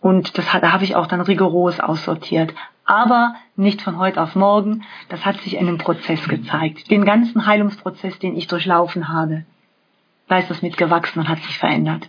Und 0.00 0.38
das, 0.38 0.46
da 0.46 0.72
habe 0.72 0.84
ich 0.84 0.94
auch 0.94 1.08
dann 1.08 1.20
rigoros 1.20 1.80
aussortiert. 1.80 2.54
Aber 2.84 3.34
nicht 3.56 3.82
von 3.82 3.98
heute 3.98 4.22
auf 4.22 4.36
morgen. 4.36 4.84
Das 5.08 5.24
hat 5.24 5.40
sich 5.40 5.54
in 5.54 5.66
einem 5.66 5.78
Prozess 5.78 6.28
gezeigt. 6.28 6.88
Den 6.90 7.04
ganzen 7.04 7.46
Heilungsprozess, 7.46 8.16
den 8.20 8.36
ich 8.36 8.46
durchlaufen 8.46 9.08
habe, 9.08 9.44
da 10.28 10.38
ist 10.38 10.48
das 10.48 10.62
mitgewachsen 10.62 11.20
und 11.20 11.28
hat 11.28 11.40
sich 11.40 11.58
verändert. 11.58 12.08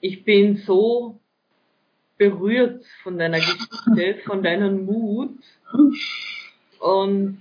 Ich 0.00 0.24
bin 0.24 0.56
so 0.56 1.20
berührt 2.16 2.84
von 3.02 3.18
deiner 3.18 3.38
Geschichte, 3.38 4.22
von 4.24 4.42
deinem 4.42 4.84
Mut 4.84 5.38
und 6.78 7.40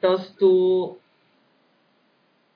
dass 0.00 0.36
du, 0.36 0.98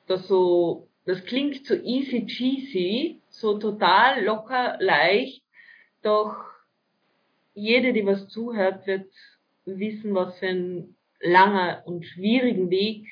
dass 0.07 0.26
so, 0.26 0.89
das 1.07 1.24
klingt 1.24 1.64
so 1.66 1.74
easy 1.74 2.26
cheesy, 2.26 3.20
so 3.30 3.59
total 3.59 4.24
locker, 4.24 4.76
leicht, 4.80 5.43
doch 6.03 6.36
jede, 7.55 7.93
die 7.93 8.05
was 8.05 8.28
zuhört, 8.28 8.86
wird 8.86 9.11
wissen, 9.64 10.14
was 10.14 10.39
für 10.39 10.49
ein 10.49 10.97
langer 11.20 11.82
und 11.86 12.05
schwierigen 12.05 12.70
Weg 12.70 13.07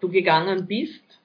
du 0.00 0.08
gegangen 0.08 0.66
bist 0.66 1.20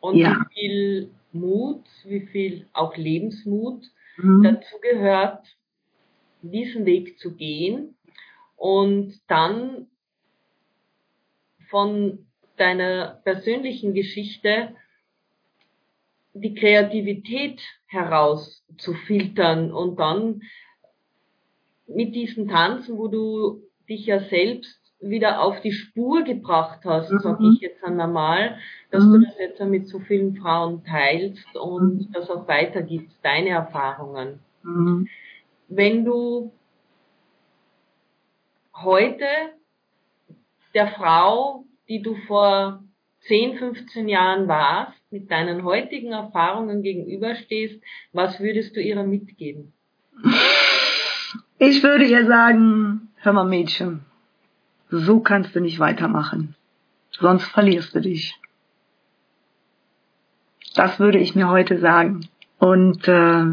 und 0.00 0.16
ja. 0.16 0.46
wie 0.50 0.54
viel 0.54 1.10
Mut, 1.32 1.84
wie 2.04 2.26
viel 2.26 2.66
auch 2.72 2.96
Lebensmut 2.96 3.82
mhm. 4.16 4.42
dazu 4.42 4.76
gehört, 4.80 5.46
diesen 6.42 6.86
Weg 6.86 7.18
zu 7.18 7.34
gehen 7.34 7.96
und 8.56 9.20
dann 9.28 9.88
von 11.68 12.26
deiner 12.56 13.20
persönlichen 13.24 13.94
Geschichte 13.94 14.74
die 16.32 16.54
Kreativität 16.54 17.60
herauszufiltern 17.86 19.72
und 19.72 19.98
dann 19.98 20.42
mit 21.86 22.14
diesen 22.14 22.48
Tanzen, 22.48 22.98
wo 22.98 23.08
du 23.08 23.62
dich 23.88 24.06
ja 24.06 24.20
selbst 24.20 24.85
wieder 25.00 25.42
auf 25.42 25.60
die 25.60 25.72
Spur 25.72 26.22
gebracht 26.22 26.80
hast, 26.84 27.10
mhm. 27.12 27.18
sag 27.18 27.40
ich 27.40 27.60
jetzt 27.60 27.84
einmal, 27.84 28.58
dass 28.90 29.04
mhm. 29.04 29.12
du 29.12 29.26
das 29.26 29.38
jetzt 29.38 29.60
mit 29.64 29.88
so 29.88 30.00
vielen 30.00 30.36
Frauen 30.36 30.84
teilst 30.84 31.56
und 31.56 32.08
mhm. 32.08 32.12
das 32.12 32.30
auch 32.30 32.48
weitergibst, 32.48 33.18
deine 33.22 33.50
Erfahrungen. 33.50 34.40
Mhm. 34.62 35.08
Wenn 35.68 36.04
du 36.04 36.52
heute 38.74 39.26
der 40.74 40.88
Frau, 40.88 41.64
die 41.88 42.02
du 42.02 42.14
vor 42.26 42.82
10, 43.26 43.58
15 43.58 44.08
Jahren 44.08 44.46
warst, 44.48 45.00
mit 45.10 45.30
deinen 45.30 45.64
heutigen 45.64 46.12
Erfahrungen 46.12 46.82
gegenüberstehst, 46.82 47.82
was 48.12 48.38
würdest 48.40 48.76
du 48.76 48.80
ihr 48.80 49.02
mitgeben? 49.02 49.72
Ich 51.58 51.82
würde 51.82 52.04
ihr 52.04 52.26
sagen, 52.26 53.08
hör 53.16 53.32
mal 53.32 53.44
Mädchen, 53.44 54.04
so 54.90 55.20
kannst 55.20 55.54
du 55.54 55.60
nicht 55.60 55.78
weitermachen. 55.78 56.54
Sonst 57.10 57.44
verlierst 57.44 57.94
du 57.94 58.00
dich. 58.00 58.38
Das 60.74 60.98
würde 61.00 61.18
ich 61.18 61.34
mir 61.34 61.48
heute 61.48 61.78
sagen. 61.78 62.28
Und 62.58 63.08
äh, 63.08 63.44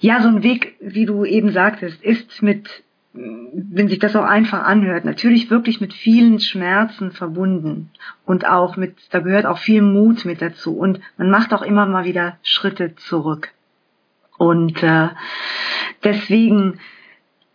ja, 0.00 0.22
so 0.22 0.28
ein 0.28 0.42
Weg, 0.42 0.76
wie 0.80 1.06
du 1.06 1.24
eben 1.24 1.52
sagtest, 1.52 2.02
ist 2.02 2.42
mit 2.42 2.84
wenn 3.14 3.88
sich 3.88 4.00
das 4.00 4.16
auch 4.16 4.24
einfach 4.24 4.64
anhört, 4.64 5.04
natürlich 5.04 5.48
wirklich 5.48 5.80
mit 5.80 5.92
vielen 5.92 6.40
Schmerzen 6.40 7.12
verbunden 7.12 7.90
und 8.24 8.44
auch 8.44 8.76
mit, 8.76 8.96
da 9.10 9.20
gehört 9.20 9.46
auch 9.46 9.58
viel 9.58 9.82
Mut 9.82 10.24
mit 10.24 10.42
dazu 10.42 10.76
und 10.76 11.00
man 11.16 11.30
macht 11.30 11.54
auch 11.54 11.62
immer 11.62 11.86
mal 11.86 12.04
wieder 12.04 12.38
Schritte 12.42 12.96
zurück. 12.96 13.50
Und 14.36 14.82
äh, 14.82 15.10
deswegen 16.02 16.80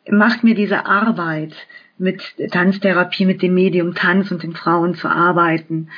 macht 0.09 0.45
mir 0.45 0.55
diese 0.55 0.85
Arbeit 0.85 1.53
mit 1.99 2.21
Tanztherapie, 2.51 3.25
mit 3.25 3.41
dem 3.41 3.53
Medium 3.53 3.93
Tanz 3.93 4.31
und 4.31 4.41
den 4.43 4.55
Frauen 4.55 4.95
zu 4.95 5.09
arbeiten, 5.09 5.89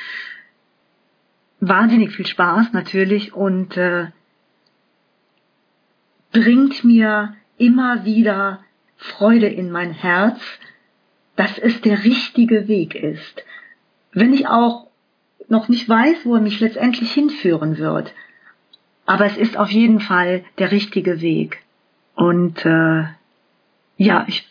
wahnsinnig 1.60 2.10
viel 2.10 2.26
Spaß 2.26 2.72
natürlich 2.72 3.32
und 3.32 3.76
äh, 3.76 4.08
bringt 6.32 6.82
mir 6.82 7.34
immer 7.56 8.04
wieder 8.04 8.60
Freude 8.96 9.46
in 9.46 9.70
mein 9.70 9.92
Herz, 9.92 10.40
dass 11.36 11.58
es 11.58 11.80
der 11.80 12.04
richtige 12.04 12.68
Weg 12.68 12.94
ist. 12.94 13.44
Wenn 14.12 14.32
ich 14.34 14.48
auch 14.48 14.88
noch 15.48 15.68
nicht 15.68 15.88
weiß, 15.88 16.24
wo 16.24 16.34
er 16.34 16.40
mich 16.40 16.60
letztendlich 16.60 17.12
hinführen 17.12 17.78
wird, 17.78 18.12
aber 19.06 19.26
es 19.26 19.36
ist 19.36 19.56
auf 19.56 19.70
jeden 19.70 20.00
Fall 20.00 20.44
der 20.58 20.70
richtige 20.70 21.20
Weg. 21.20 21.62
Und 22.14 22.64
äh, 22.64 23.04
ja, 23.96 24.24
ich 24.26 24.48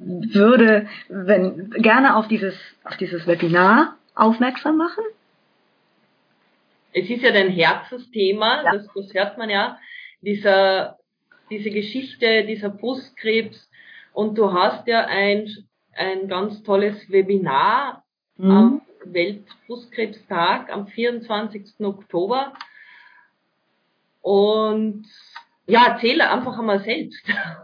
würde 0.00 0.88
wenn, 1.08 1.70
gerne 1.70 2.16
auf 2.16 2.28
dieses, 2.28 2.54
auf 2.84 2.96
dieses 2.96 3.26
Webinar 3.26 3.96
aufmerksam 4.14 4.76
machen. 4.76 5.04
Es 6.92 7.08
ist 7.08 7.22
ja 7.22 7.30
dein 7.32 7.50
Herzensthema, 7.50 8.64
ja. 8.64 8.72
Das, 8.72 8.86
das 8.94 9.14
hört 9.14 9.38
man 9.38 9.48
ja, 9.50 9.78
dieser 10.22 10.98
diese 11.50 11.70
Geschichte 11.70 12.44
dieser 12.44 12.70
Brustkrebs 12.70 13.68
und 14.12 14.38
du 14.38 14.52
hast 14.52 14.86
ja 14.86 15.04
ein, 15.06 15.48
ein 15.92 16.28
ganz 16.28 16.62
tolles 16.62 17.10
Webinar 17.10 18.04
mhm. 18.36 18.50
am 18.50 18.82
Weltbrustkrebstag 19.04 20.70
am 20.72 20.86
24. 20.86 21.80
Oktober 21.80 22.52
und 24.20 25.06
ja, 25.70 25.86
erzähle 25.86 26.30
einfach 26.30 26.58
einmal 26.58 26.80
selbst. 26.80 27.22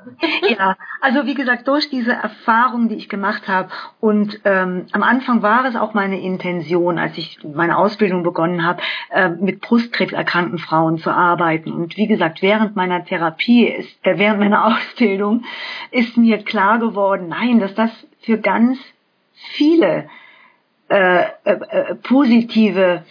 ja, 0.49 0.77
also 1.01 1.27
wie 1.27 1.35
gesagt, 1.35 1.69
durch 1.69 1.91
diese 1.91 2.13
Erfahrung, 2.13 2.89
die 2.89 2.95
ich 2.97 3.09
gemacht 3.09 3.49
habe 3.49 3.69
und 4.01 4.41
ähm, 4.45 4.87
am 4.93 5.03
Anfang 5.03 5.43
war 5.43 5.65
es 5.65 5.77
auch 5.77 5.95
meine 5.95 6.21
Intention, 6.21 6.99
als 6.99 7.17
ich 7.19 7.39
meine 7.45 7.77
Ausbildung 7.77 8.23
begonnen 8.23 8.65
habe, 8.65 8.83
äh, 9.11 9.29
mit 9.29 9.61
brustkrebserkrankten 9.61 10.59
Frauen 10.59 10.99
zu 10.99 11.11
arbeiten. 11.11 11.73
Und 11.73 11.97
wie 11.97 12.07
gesagt, 12.07 12.43
während 12.43 12.77
meiner 12.77 13.05
Therapie, 13.05 13.67
ist, 13.67 14.07
äh, 14.07 14.19
während 14.19 14.41
meiner 14.41 14.67
Ausbildung 14.67 15.45
ist 15.91 16.17
mir 16.17 16.39
klar 16.39 16.79
geworden, 16.79 17.29
nein, 17.29 17.61
dass 17.61 17.75
das 17.75 17.91
für 18.21 18.39
ganz 18.39 18.79
viele 19.35 20.09
äh, 20.89 21.23
äh, 21.23 21.25
äh 21.45 21.95
positive 21.97 23.05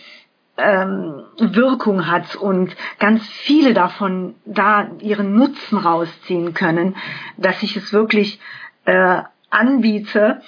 ähm, 0.58 1.24
Wirkung 1.38 2.08
hat 2.08 2.36
und 2.36 2.76
ganz 3.00 3.26
viele 3.28 3.74
davon 3.74 4.36
da 4.46 4.90
ihren 5.00 5.36
Nutzen 5.36 5.78
rausziehen 5.78 6.54
können, 6.54 6.96
dass 7.38 7.62
ich 7.64 7.76
es 7.76 7.92
wirklich 7.92 8.40
äh, 8.86 9.22
anbiete, 9.50 10.42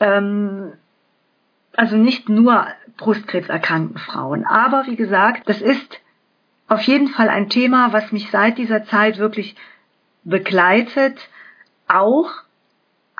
ähm, 0.00 0.72
also 1.74 1.96
nicht 1.96 2.28
nur 2.28 2.66
brustkrebserkrankten 2.96 3.98
Frauen. 3.98 4.46
Aber 4.46 4.86
wie 4.86 4.96
gesagt, 4.96 5.48
das 5.48 5.60
ist 5.60 6.00
auf 6.68 6.82
jeden 6.82 7.08
Fall 7.08 7.28
ein 7.28 7.48
Thema, 7.48 7.92
was 7.92 8.12
mich 8.12 8.30
seit 8.30 8.58
dieser 8.58 8.84
Zeit 8.84 9.18
wirklich 9.18 9.56
begleitet, 10.24 11.28
auch, 11.88 12.30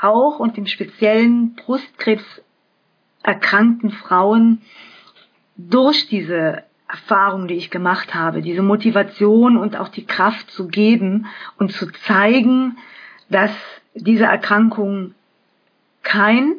auch 0.01 0.39
und 0.39 0.57
im 0.57 0.67
speziellen 0.67 1.57
Brustkrebserkrankten 1.57 3.91
Frauen 3.91 4.63
durch 5.57 6.07
diese 6.09 6.65
Erfahrung, 6.89 7.49
die 7.49 7.55
ich 7.55 7.71
gemacht 7.71 8.15
habe, 8.15 8.43
diese 8.43 8.63
Motivation 8.63 9.57
und 9.57 9.77
auch 9.77 9.89
die 9.89 10.05
Kraft 10.05 10.51
zu 10.51 10.69
geben 10.69 11.27
und 11.59 11.73
zu 11.73 11.91
zeigen, 12.07 12.77
dass 13.31 13.51
diese 13.95 14.25
Erkrankung 14.25 15.15
kein 16.03 16.57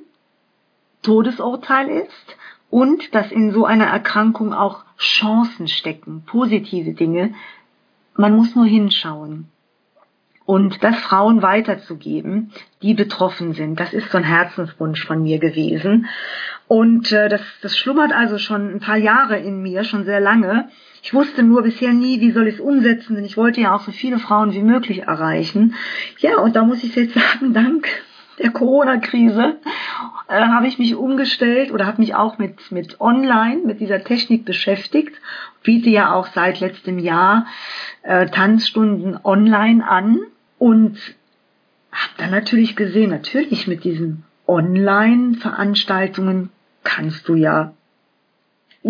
Todesurteil 1.03 1.89
ist 1.89 2.37
und 2.69 3.13
dass 3.13 3.31
in 3.31 3.51
so 3.51 3.65
einer 3.65 3.85
Erkrankung 3.85 4.53
auch 4.53 4.83
Chancen 4.97 5.67
stecken, 5.67 6.23
positive 6.25 6.93
Dinge. 6.93 7.35
Man 8.15 8.35
muss 8.35 8.55
nur 8.55 8.65
hinschauen. 8.65 9.49
Und 10.45 10.83
das 10.83 10.97
Frauen 10.97 11.41
weiterzugeben, 11.41 12.51
die 12.81 12.93
betroffen 12.93 13.53
sind, 13.53 13.79
das 13.79 13.93
ist 13.93 14.11
so 14.11 14.17
ein 14.17 14.25
Herzenswunsch 14.25 15.05
von 15.05 15.23
mir 15.23 15.39
gewesen. 15.39 16.07
Und 16.67 17.11
äh, 17.11 17.29
das, 17.29 17.41
das 17.61 17.77
schlummert 17.77 18.11
also 18.13 18.37
schon 18.37 18.73
ein 18.73 18.79
paar 18.79 18.97
Jahre 18.97 19.37
in 19.37 19.61
mir, 19.61 19.83
schon 19.83 20.05
sehr 20.05 20.19
lange. 20.19 20.69
Ich 21.01 21.13
wusste 21.13 21.43
nur 21.43 21.63
bisher 21.63 21.93
nie, 21.93 22.21
wie 22.21 22.31
soll 22.31 22.47
ich 22.47 22.55
es 22.55 22.61
umsetzen, 22.61 23.15
denn 23.15 23.25
ich 23.25 23.37
wollte 23.37 23.61
ja 23.61 23.75
auch 23.75 23.81
so 23.81 23.91
viele 23.91 24.19
Frauen 24.19 24.53
wie 24.53 24.61
möglich 24.61 25.03
erreichen. 25.03 25.75
Ja, 26.19 26.37
und 26.37 26.55
da 26.55 26.63
muss 26.63 26.83
ich 26.83 26.95
jetzt 26.95 27.13
sagen, 27.13 27.53
dank 27.53 27.87
der 28.39 28.51
Corona-Krise 28.51 29.57
äh, 30.27 30.41
habe 30.41 30.67
ich 30.67 30.79
mich 30.79 30.95
umgestellt 30.95 31.71
oder 31.71 31.85
habe 31.85 32.01
mich 32.01 32.15
auch 32.15 32.37
mit, 32.37 32.71
mit 32.71 32.99
Online, 32.99 33.61
mit 33.65 33.79
dieser 33.79 34.03
Technik 34.03 34.45
beschäftigt. 34.45 35.13
Biete 35.61 35.89
ja 35.89 36.13
auch 36.13 36.27
seit 36.27 36.59
letztem 36.59 36.99
Jahr 36.99 37.45
äh, 38.01 38.25
Tanzstunden 38.27 39.19
online 39.23 39.87
an 39.87 40.19
und 40.57 40.97
habe 41.91 42.13
dann 42.17 42.31
natürlich 42.31 42.75
gesehen, 42.75 43.11
natürlich 43.11 43.67
mit 43.67 43.83
diesen 43.83 44.23
Online-Veranstaltungen 44.47 46.49
kannst 46.83 47.27
du 47.27 47.35
ja 47.35 47.73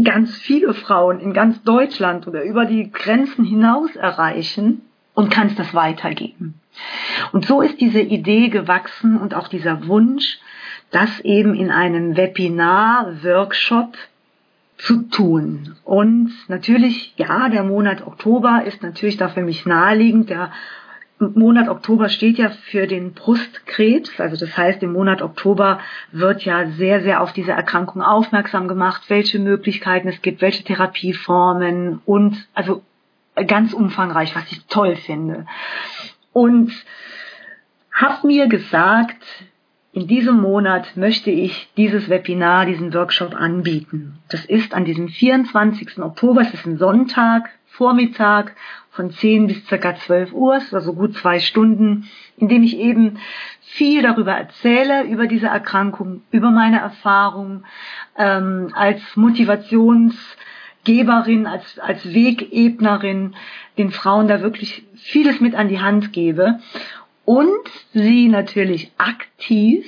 ganz 0.04 0.38
viele 0.38 0.74
Frauen 0.74 1.20
in 1.20 1.34
ganz 1.34 1.62
Deutschland 1.64 2.28
oder 2.28 2.44
über 2.44 2.66
die 2.66 2.92
Grenzen 2.92 3.46
hinaus 3.46 3.96
erreichen 3.96 4.82
und 5.14 5.30
kannst 5.30 5.60
das 5.60 5.74
weitergeben. 5.74 6.56
Und 7.32 7.46
so 7.46 7.62
ist 7.62 7.80
diese 7.80 8.02
Idee 8.02 8.50
gewachsen 8.50 9.18
und 9.18 9.36
auch 9.36 9.48
dieser 9.48 9.88
Wunsch, 9.88 10.40
das 10.90 11.20
eben 11.22 11.54
in 11.54 11.70
einem 11.70 12.18
Webinar-Workshop 12.18 13.96
zu 14.78 15.04
tun. 15.04 15.76
Und 15.84 16.34
natürlich, 16.48 17.14
ja, 17.18 17.50
der 17.50 17.64
Monat 17.64 18.06
Oktober 18.06 18.64
ist 18.66 18.82
natürlich 18.82 19.18
da 19.18 19.30
für 19.30 19.44
mich 19.44 19.66
naheliegend. 19.66 20.30
Der 20.30 20.52
Monat 21.36 21.70
Oktober 21.70 22.10
steht 22.10 22.38
ja 22.38 22.50
für 22.50 22.88
den 22.88 23.14
Brustkrebs. 23.14 24.20
Also 24.20 24.38
das 24.38 24.56
heißt, 24.58 24.84
im 24.84 24.94
Monat 24.94 25.22
Oktober 25.22 25.80
wird 26.12 26.44
ja 26.44 26.68
sehr, 26.72 27.02
sehr 27.02 27.22
auf 27.22 27.34
diese 27.34 27.52
Erkrankung 27.52 28.02
aufmerksam 28.02 28.68
gemacht, 28.68 29.04
welche 29.10 29.40
Möglichkeiten 29.40 30.08
es 30.08 30.22
gibt, 30.22 30.42
welche 30.42 30.64
Therapieformen 30.64 32.02
und 32.06 32.48
also 32.54 32.84
ganz 33.48 33.74
umfangreich, 33.74 34.36
was 34.36 34.52
ich 34.52 34.66
toll 34.66 34.96
finde. 34.96 35.46
Und 36.32 36.72
habe 37.92 38.28
mir 38.28 38.48
gesagt, 38.48 39.24
in 39.92 40.08
diesem 40.08 40.42
Monat 40.42 40.98
möchte 40.98 41.30
ich 41.30 41.70
dieses 41.78 42.10
Webinar, 42.10 42.66
diesen 42.66 42.94
Workshop 42.94 43.36
anbieten. 43.36 44.18
Das 44.30 44.44
ist 44.46 44.74
an 44.74 44.86
diesem 44.86 45.08
24. 45.08 46.00
Oktober, 46.00 46.42
es 46.42 46.54
ist 46.54 46.66
ein 46.66 46.78
Sonntag, 46.78 47.50
Vormittag 47.68 48.56
von 48.94 49.12
10 49.12 49.48
bis 49.48 49.66
circa 49.66 49.96
12 49.96 50.32
Uhr, 50.34 50.62
also 50.72 50.94
gut 50.94 51.18
zwei 51.18 51.40
Stunden, 51.40 52.08
in 52.38 52.48
dem 52.48 52.62
ich 52.64 52.78
eben 52.78 53.18
viel 53.62 54.04
darüber 54.04 54.34
erzähle, 54.34 55.04
über 55.04 55.28
diese 55.28 55.48
Erkrankung, 55.48 56.22
über 56.30 56.52
meine 56.52 56.80
Erfahrung 56.80 57.64
ähm, 58.18 58.70
als 58.74 59.02
Motivationsgeberin, 59.16 61.48
als, 61.48 61.80
als 61.80 62.14
Wegebnerin, 62.14 63.34
den 63.80 63.90
Frauen 63.90 64.28
da 64.28 64.42
wirklich 64.42 64.86
vieles 64.96 65.42
mit 65.42 65.56
an 65.56 65.70
die 65.70 65.82
Hand 65.82 66.14
gebe. 66.14 66.60
Und 67.26 67.68
sie 67.94 68.28
natürlich 68.28 68.92
aktiv 69.00 69.88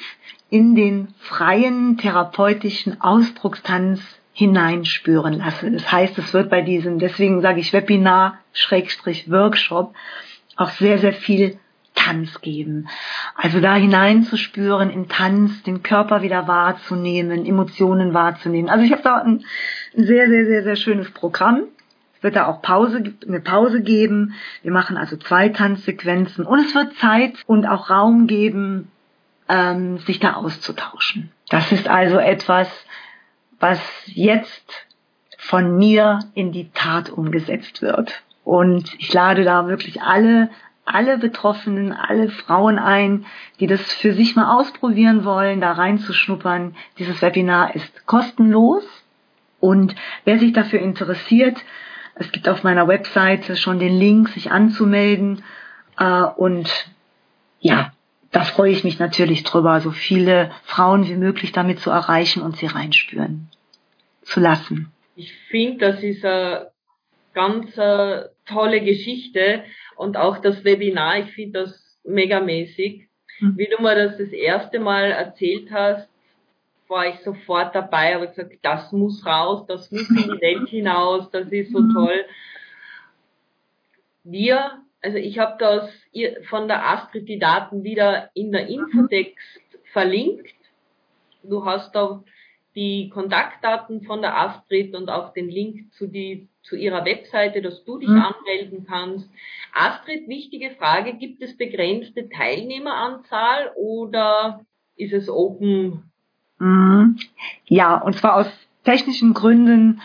in 0.49 0.73
den 0.73 1.09
freien 1.19 1.97
therapeutischen 1.97 3.01
Ausdruckstanz 3.01 4.01
hineinspüren 4.35 5.33
lasse. 5.39 5.71
Das 5.71 5.89
heißt, 5.89 6.17
es 6.17 6.33
wird 6.33 6.49
bei 6.49 6.61
diesem, 6.61 6.99
deswegen 6.99 7.41
sage 7.41 7.61
ich 7.61 7.71
Webinar, 7.71 8.39
Schrägstrich 8.51 9.31
Workshop, 9.31 9.95
auch 10.57 10.69
sehr, 10.71 10.97
sehr 10.97 11.13
viel 11.13 11.57
Tanz 11.95 12.41
geben. 12.41 12.89
Also 13.35 13.61
da 13.61 13.75
hineinzuspüren 13.75 14.89
in 14.89 15.07
Tanz, 15.07 15.63
den 15.63 15.83
Körper 15.83 16.21
wieder 16.21 16.49
wahrzunehmen, 16.49 17.45
Emotionen 17.45 18.13
wahrzunehmen. 18.13 18.69
Also 18.69 18.83
ich 18.83 18.91
habe 18.91 19.03
da 19.03 19.21
ein 19.21 19.45
sehr, 19.95 20.27
sehr, 20.27 20.45
sehr, 20.45 20.63
sehr 20.63 20.75
schönes 20.75 21.09
Programm. 21.11 21.63
Es 22.17 22.23
wird 22.23 22.35
da 22.35 22.47
auch 22.47 22.61
Pause, 22.61 23.13
eine 23.25 23.39
Pause 23.39 23.81
geben. 23.81 24.33
Wir 24.63 24.73
machen 24.73 24.97
also 24.97 25.15
zwei 25.15 25.47
Tanzsequenzen 25.47 26.45
und 26.45 26.59
es 26.59 26.75
wird 26.75 26.93
Zeit 26.97 27.35
und 27.45 27.65
auch 27.65 27.89
Raum 27.89 28.27
geben, 28.27 28.91
ähm, 29.47 29.99
sich 29.99 30.19
da 30.19 30.33
auszutauschen. 30.33 31.31
Das 31.49 31.71
ist 31.71 31.87
also 31.87 32.17
etwas, 32.17 32.67
was 33.59 33.79
jetzt 34.05 34.85
von 35.37 35.77
mir 35.77 36.19
in 36.33 36.51
die 36.51 36.71
Tat 36.71 37.09
umgesetzt 37.09 37.81
wird. 37.81 38.23
Und 38.43 38.93
ich 38.99 39.13
lade 39.13 39.43
da 39.43 39.67
wirklich 39.67 40.01
alle, 40.01 40.49
alle 40.85 41.17
Betroffenen, 41.17 41.91
alle 41.93 42.29
Frauen 42.29 42.79
ein, 42.79 43.25
die 43.59 43.67
das 43.67 43.81
für 43.81 44.13
sich 44.13 44.35
mal 44.35 44.55
ausprobieren 44.55 45.25
wollen, 45.25 45.61
da 45.61 45.71
reinzuschnuppern. 45.71 46.75
Dieses 46.97 47.21
Webinar 47.21 47.75
ist 47.75 48.05
kostenlos. 48.05 48.83
Und 49.59 49.95
wer 50.25 50.37
sich 50.37 50.53
dafür 50.53 50.79
interessiert, 50.79 51.57
es 52.15 52.31
gibt 52.31 52.47
auf 52.47 52.63
meiner 52.63 52.87
Webseite 52.87 53.55
schon 53.55 53.79
den 53.79 53.97
Link, 53.97 54.29
sich 54.29 54.51
anzumelden. 54.51 55.43
Äh, 55.97 56.21
und 56.21 56.69
ja, 57.59 57.91
da 58.35 58.43
freue 58.43 58.73
ich 58.73 58.83
mich 58.83 58.99
natürlich 58.99 59.43
drüber, 59.43 59.79
so 59.79 59.91
viele 59.91 60.51
Frauen 60.63 61.07
wie 61.07 61.15
möglich 61.15 61.53
damit 61.53 61.79
zu 61.79 61.89
erreichen 61.89 62.41
und 62.41 62.57
sie 62.57 62.65
reinspüren 62.65 63.49
zu 64.23 64.41
lassen. 64.41 64.91
Ich 65.15 65.31
finde, 65.49 65.91
das 65.91 66.03
ist 66.03 66.25
eine 66.25 66.69
ganz 67.33 67.79
eine 67.79 68.31
tolle 68.45 68.81
Geschichte 68.81 69.63
und 69.95 70.17
auch 70.17 70.39
das 70.39 70.65
Webinar, 70.65 71.19
ich 71.19 71.31
finde 71.31 71.61
das 71.61 71.97
megamäßig. 72.03 73.07
Mhm. 73.39 73.57
Wie 73.57 73.67
du 73.67 73.81
mir 73.81 73.95
das 73.95 74.17
das 74.17 74.33
erste 74.33 74.79
Mal 74.79 75.11
erzählt 75.11 75.71
hast, 75.71 76.09
war 76.89 77.07
ich 77.07 77.19
sofort 77.21 77.73
dabei, 77.73 78.15
habe 78.15 78.27
gesagt, 78.27 78.51
das 78.63 78.91
muss 78.91 79.25
raus, 79.25 79.65
das 79.65 79.89
muss 79.91 80.09
in 80.09 80.17
die 80.17 80.41
Welt 80.41 80.67
hinaus, 80.67 81.31
das 81.31 81.47
ist 81.53 81.71
so 81.71 81.79
mhm. 81.79 81.93
toll. 81.93 82.25
Wir 84.25 84.84
also 85.05 85.17
ich 85.17 85.37
habe 85.37 85.55
das 85.59 85.89
von 86.49 86.67
der 86.67 86.83
Astrid 86.83 87.29
die 87.29 87.37
Daten 87.37 87.83
wieder 87.83 88.31
in 88.33 88.51
der 88.51 88.67
Infotext 88.67 89.37
verlinkt. 89.93 90.55
Du 91.43 91.63
hast 91.63 91.93
da 91.93 92.23
die 92.75 93.09
Kontaktdaten 93.09 94.01
von 94.01 94.21
der 94.21 94.35
Astrid 94.35 94.95
und 94.95 95.09
auch 95.09 95.31
den 95.33 95.47
Link 95.47 95.93
zu, 95.93 96.07
die, 96.07 96.49
zu 96.63 96.75
ihrer 96.75 97.05
Webseite, 97.05 97.61
dass 97.61 97.85
du 97.85 97.99
dich 97.99 98.09
mhm. 98.09 98.21
anmelden 98.21 98.85
kannst. 98.87 99.29
Astrid, 99.73 100.27
wichtige 100.27 100.71
Frage, 100.71 101.13
gibt 101.13 101.41
es 101.43 101.55
begrenzte 101.55 102.27
Teilnehmeranzahl 102.27 103.71
oder 103.75 104.65
ist 104.97 105.13
es 105.13 105.29
open? 105.29 106.11
Mhm. 106.57 107.19
Ja, 107.65 108.01
und 108.01 108.17
zwar 108.17 108.37
aus 108.37 108.47
technischen 108.83 109.35
Gründen 109.35 110.01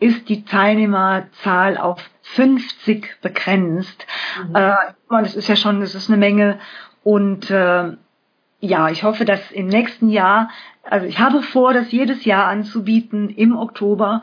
ist 0.00 0.28
die 0.28 0.44
Teilnehmerzahl 0.44 1.78
auf 1.78 2.02
50 2.34 3.20
begrenzt. 3.22 4.06
Mhm. 4.48 4.56
Äh, 4.56 4.74
das 5.08 5.36
ist 5.36 5.48
ja 5.48 5.56
schon, 5.56 5.80
das 5.80 5.94
ist 5.94 6.08
eine 6.08 6.18
Menge. 6.18 6.58
Und 7.02 7.50
äh, 7.50 7.92
ja, 8.60 8.90
ich 8.90 9.04
hoffe, 9.04 9.24
dass 9.24 9.50
im 9.50 9.68
nächsten 9.68 10.10
Jahr, 10.10 10.50
also 10.82 11.06
ich 11.06 11.18
habe 11.18 11.42
vor, 11.42 11.72
das 11.72 11.90
jedes 11.92 12.24
Jahr 12.24 12.46
anzubieten 12.46 13.30
im 13.30 13.56
Oktober, 13.56 14.22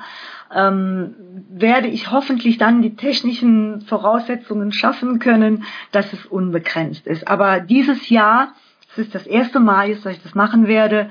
ähm, 0.56 1.16
werde 1.50 1.88
ich 1.88 2.12
hoffentlich 2.12 2.58
dann 2.58 2.82
die 2.82 2.96
technischen 2.96 3.82
Voraussetzungen 3.82 4.72
schaffen 4.72 5.20
können, 5.20 5.64
dass 5.92 6.14
es 6.14 6.26
unbegrenzt 6.26 7.08
ist. 7.08 7.28
Aber 7.28 7.60
dieses 7.60 8.10
Jahr, 8.10 8.54
es 8.92 9.00
ist 9.00 9.16
das 9.16 9.26
erste 9.26 9.60
Mal, 9.60 9.96
dass 9.96 10.14
ich 10.14 10.24
das 10.24 10.36
machen 10.36 10.68
werde, 10.68 11.10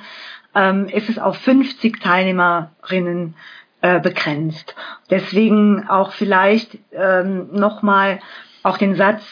ähm, 0.55 0.87
ist 0.87 1.09
es 1.11 1.19
auf 1.19 1.37
50 1.39 2.01
Teilnehmerinnen 2.01 3.35
äh, 3.81 4.01
begrenzt. 4.01 4.75
Deswegen 5.11 5.89
auch 5.89 6.13
vielleicht 6.13 6.79
ähm, 6.93 7.49
nochmal 7.53 8.21
auch 8.63 8.79
den 8.79 8.97
Satz 8.97 9.23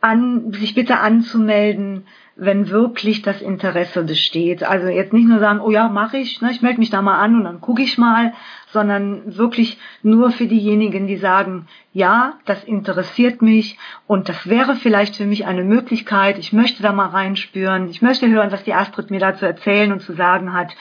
an, 0.00 0.52
sich 0.52 0.74
bitte 0.74 0.98
anzumelden, 0.98 2.06
wenn 2.40 2.70
wirklich 2.70 3.22
das 3.22 3.42
Interesse 3.42 4.04
besteht. 4.04 4.62
Also 4.62 4.86
jetzt 4.86 5.12
nicht 5.12 5.26
nur 5.26 5.40
sagen, 5.40 5.60
oh 5.60 5.72
ja, 5.72 5.88
mache 5.88 6.18
ich, 6.18 6.40
ne, 6.40 6.52
ich 6.52 6.62
melde 6.62 6.78
mich 6.78 6.90
da 6.90 7.02
mal 7.02 7.18
an 7.18 7.34
und 7.34 7.44
dann 7.44 7.60
gucke 7.60 7.82
ich 7.82 7.98
mal, 7.98 8.32
sondern 8.72 9.36
wirklich 9.36 9.78
nur 10.02 10.30
für 10.30 10.46
diejenigen, 10.46 11.08
die 11.08 11.16
sagen, 11.16 11.66
ja, 11.92 12.34
das 12.44 12.62
interessiert 12.64 13.42
mich 13.42 13.76
und 14.06 14.28
das 14.28 14.48
wäre 14.48 14.76
vielleicht 14.76 15.16
für 15.16 15.24
mich 15.24 15.46
eine 15.46 15.64
Möglichkeit, 15.64 16.38
ich 16.38 16.52
möchte 16.52 16.82
da 16.82 16.92
mal 16.92 17.08
reinspüren, 17.08 17.88
ich 17.88 18.02
möchte 18.02 18.28
hören, 18.28 18.52
was 18.52 18.62
die 18.62 18.74
Astrid 18.74 19.10
mir 19.10 19.20
da 19.20 19.34
zu 19.34 19.46
erzählen 19.46 19.90
und 19.90 20.00
zu 20.02 20.12
sagen 20.12 20.52
hat 20.52 20.76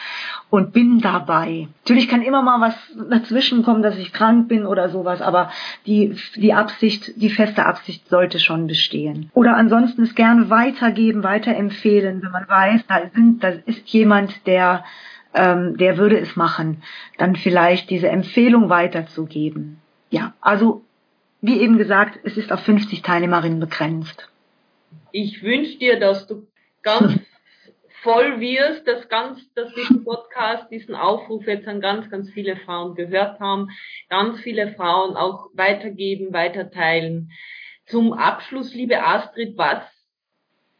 und 0.49 0.74
bin 0.74 0.99
dabei. 0.99 1.68
Natürlich 1.84 2.08
kann 2.08 2.22
immer 2.22 2.41
mal 2.41 2.62
was 2.62 2.76
dazwischen 3.10 3.64
kommen, 3.64 3.82
dass 3.82 3.97
ich 3.97 4.14
krank 4.14 4.47
bin 4.47 4.66
oder 4.66 4.89
sowas, 4.89 5.22
aber 5.22 5.49
die, 5.86 6.16
die 6.36 6.53
Absicht, 6.53 7.14
die 7.16 7.30
feste 7.30 7.66
Absicht 7.66 8.08
sollte 8.10 8.39
schon 8.39 8.68
bestehen. 8.68 9.32
Oder 9.34 9.55
ansonsten 9.55 10.03
es 10.03 10.14
gerne 10.14 10.49
weitergeben, 10.49 11.24
weiterempfehlen, 11.48 12.22
wenn 12.22 12.32
man 12.32 12.48
weiß, 12.48 12.82
da 12.88 13.10
sind, 13.14 13.43
da 13.43 13.50
ist 13.66 13.88
jemand, 13.88 14.45
der 14.45 14.84
ähm, 15.34 15.78
der 15.78 15.98
würde 15.98 16.20
es 16.20 16.36
machen, 16.36 16.84
dann 17.18 17.36
vielleicht 17.36 17.89
diese 17.89 18.10
Empfehlung 18.10 18.70
weiterzugeben. 18.70 19.80
Ja, 20.10 20.34
also 20.41 20.84
wie 21.41 21.62
eben 21.62 21.78
gesagt, 21.78 22.20
es 22.24 22.38
ist 22.38 22.52
auf 22.52 22.62
50 22.62 23.02
Teilnehmerinnen 23.02 23.60
begrenzt. 23.60 24.30
Ich 25.12 25.43
wünsche 25.43 25.78
dir, 25.78 26.00
dass 26.00 26.28
du 26.28 26.48
ganz 26.82 27.20
voll 28.02 28.39
wirst, 28.39 28.88
dass 28.88 29.10
ganz, 29.10 29.54
dass 29.54 29.74
diesen 29.74 30.04
Podcast, 30.04 30.72
diesen 30.72 30.95
Aufruf 30.95 31.45
jetzt 31.45 31.68
an 31.68 31.82
ganz, 31.82 32.10
ganz 32.10 32.32
viele 32.32 32.56
Frauen 32.56 32.95
gehört 32.95 33.39
haben, 33.39 33.70
ganz 34.10 34.39
viele 34.39 34.74
Frauen 34.74 35.16
auch 35.16 35.50
weitergeben, 35.54 36.34
weiterteilen. 36.34 37.32
Zum 37.86 38.14
Abschluss, 38.14 38.74
liebe 38.74 39.04
Astrid, 39.04 39.58
was, 39.58 39.84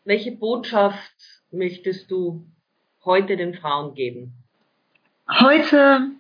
welche 0.08 0.32
Botschaft 0.32 1.14
möchtest 1.52 2.10
du 2.10 2.46
heute 3.04 3.36
den 3.36 3.54
Frauen 3.54 3.94
geben? 3.94 4.34
Heute 5.30 6.12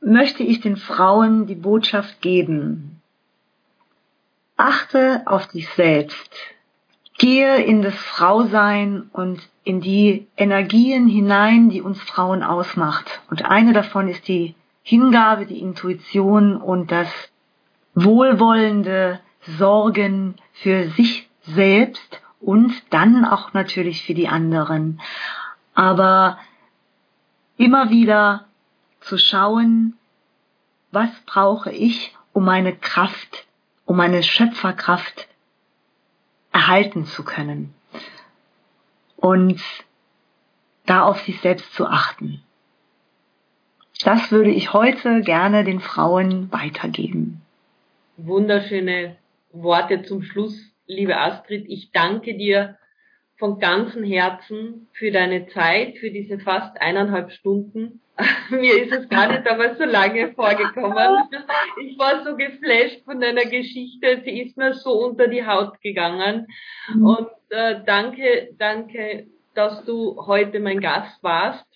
möchte 0.00 0.42
ich 0.42 0.60
den 0.60 0.76
Frauen 0.76 1.46
die 1.46 1.54
Botschaft 1.54 2.20
geben. 2.20 3.00
Achte 4.56 5.22
auf 5.26 5.46
dich 5.46 5.68
selbst. 5.70 6.30
Gehe 7.18 7.62
in 7.62 7.82
das 7.82 7.94
Frausein 7.94 9.08
und 9.12 9.48
in 9.62 9.80
die 9.80 10.26
Energien 10.36 11.06
hinein, 11.06 11.70
die 11.70 11.82
uns 11.82 12.00
Frauen 12.02 12.42
ausmacht. 12.42 13.20
Und 13.30 13.44
eine 13.44 13.72
davon 13.72 14.08
ist 14.08 14.26
die 14.26 14.56
Hingabe, 14.82 15.46
die 15.46 15.60
Intuition 15.60 16.56
und 16.56 16.90
das 16.90 17.08
wohlwollende 17.94 19.20
Sorgen 19.56 20.34
für 20.52 20.88
sich 20.90 21.28
selbst 21.42 22.20
und 22.40 22.82
dann 22.90 23.24
auch 23.24 23.52
natürlich 23.52 24.02
für 24.04 24.14
die 24.14 24.28
anderen. 24.28 25.00
Aber 25.74 26.38
immer 27.56 27.90
wieder 27.90 28.46
zu 29.00 29.18
schauen, 29.18 29.94
was 30.90 31.10
brauche 31.26 31.70
ich, 31.70 32.16
um 32.32 32.44
meine 32.44 32.74
Kraft, 32.74 33.46
um 33.84 33.96
meine 33.96 34.22
Schöpferkraft 34.22 35.28
erhalten 36.52 37.04
zu 37.04 37.24
können. 37.24 37.74
Und 39.16 39.60
da 40.86 41.02
auf 41.02 41.20
sich 41.20 41.40
selbst 41.40 41.72
zu 41.74 41.86
achten. 41.86 42.42
Das 44.02 44.32
würde 44.32 44.50
ich 44.50 44.72
heute 44.72 45.20
gerne 45.20 45.62
den 45.62 45.80
Frauen 45.80 46.50
weitergeben. 46.50 47.42
Wunderschöne 48.16 49.16
Worte 49.52 50.02
zum 50.02 50.22
Schluss, 50.22 50.69
liebe 50.90 51.16
Astrid. 51.16 51.66
Ich 51.68 51.92
danke 51.92 52.36
dir 52.36 52.76
von 53.38 53.58
ganzem 53.58 54.04
Herzen 54.04 54.88
für 54.92 55.10
deine 55.10 55.46
Zeit, 55.48 55.96
für 55.98 56.10
diese 56.10 56.38
fast 56.38 56.80
eineinhalb 56.80 57.32
Stunden. 57.32 58.02
Mir 58.50 58.82
ist 58.82 58.92
es 58.92 59.08
gar 59.08 59.28
nicht 59.28 59.48
aber 59.48 59.76
so 59.76 59.84
lange 59.84 60.32
vorgekommen. 60.34 61.28
Ich 61.82 61.98
war 61.98 62.24
so 62.24 62.36
geflasht 62.36 63.02
von 63.04 63.20
deiner 63.20 63.44
Geschichte. 63.44 64.20
Sie 64.24 64.42
ist 64.42 64.56
mir 64.56 64.74
so 64.74 64.92
unter 64.92 65.28
die 65.28 65.46
Haut 65.46 65.80
gegangen. 65.80 66.46
Mhm. 66.92 67.06
Und 67.06 67.28
äh, 67.48 67.80
danke, 67.86 68.50
danke, 68.58 69.28
dass 69.54 69.84
du 69.84 70.26
heute 70.26 70.60
mein 70.60 70.80
Gast 70.80 71.22
warst. 71.22 71.66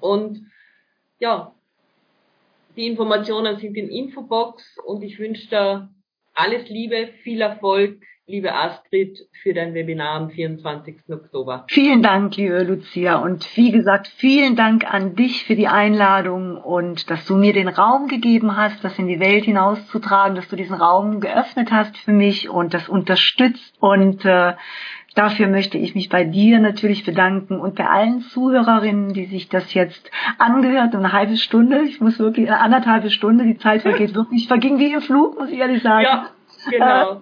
Und 0.00 0.50
ja, 1.20 1.54
die 2.76 2.88
Informationen 2.88 3.58
sind 3.58 3.76
in 3.76 3.88
Infobox 3.88 4.78
und 4.84 5.02
ich 5.02 5.18
wünsche 5.18 5.48
dir 5.48 5.88
alles 6.36 6.68
Liebe, 6.68 7.08
viel 7.22 7.40
Erfolg 7.40 7.98
liebe 8.28 8.52
Astrid, 8.52 9.18
für 9.42 9.54
dein 9.54 9.72
Webinar 9.74 10.16
am 10.16 10.30
24. 10.30 10.96
Oktober. 11.10 11.64
Vielen 11.68 12.02
Dank, 12.02 12.36
liebe 12.36 12.64
Lucia. 12.64 13.16
Und 13.18 13.56
wie 13.56 13.70
gesagt, 13.70 14.08
vielen 14.08 14.56
Dank 14.56 14.84
an 14.84 15.14
dich 15.14 15.44
für 15.44 15.54
die 15.54 15.68
Einladung 15.68 16.56
und 16.56 17.08
dass 17.08 17.24
du 17.26 17.36
mir 17.36 17.52
den 17.52 17.68
Raum 17.68 18.08
gegeben 18.08 18.56
hast, 18.56 18.82
das 18.82 18.98
in 18.98 19.06
die 19.06 19.20
Welt 19.20 19.44
hinauszutragen, 19.44 20.34
dass 20.34 20.48
du 20.48 20.56
diesen 20.56 20.74
Raum 20.74 21.20
geöffnet 21.20 21.70
hast 21.70 21.96
für 21.98 22.12
mich 22.12 22.48
und 22.48 22.74
das 22.74 22.88
unterstützt. 22.88 23.76
Und 23.78 24.24
äh, 24.24 24.54
Dafür 25.16 25.46
möchte 25.48 25.78
ich 25.78 25.94
mich 25.94 26.10
bei 26.10 26.24
dir 26.24 26.58
natürlich 26.60 27.02
bedanken 27.02 27.58
und 27.58 27.74
bei 27.74 27.88
allen 27.88 28.20
Zuhörerinnen, 28.20 29.14
die 29.14 29.24
sich 29.24 29.48
das 29.48 29.72
jetzt 29.72 30.10
angehört, 30.36 30.94
eine 30.94 31.10
halbe 31.10 31.38
Stunde, 31.38 31.80
ich 31.84 32.02
muss 32.02 32.18
wirklich 32.18 32.48
eine 32.48 32.60
anderthalbe 32.60 33.08
Stunde, 33.08 33.44
die 33.44 33.56
Zeit 33.56 33.80
vergeht 33.80 34.14
wirklich, 34.14 34.46
verging 34.46 34.78
wie 34.78 34.92
im 34.92 35.00
Flug, 35.00 35.38
muss 35.38 35.48
ich 35.48 35.58
ehrlich 35.58 35.82
sagen. 35.82 36.04
Ja, 36.04 36.30
genau. 36.68 37.12
Äh, 37.12 37.16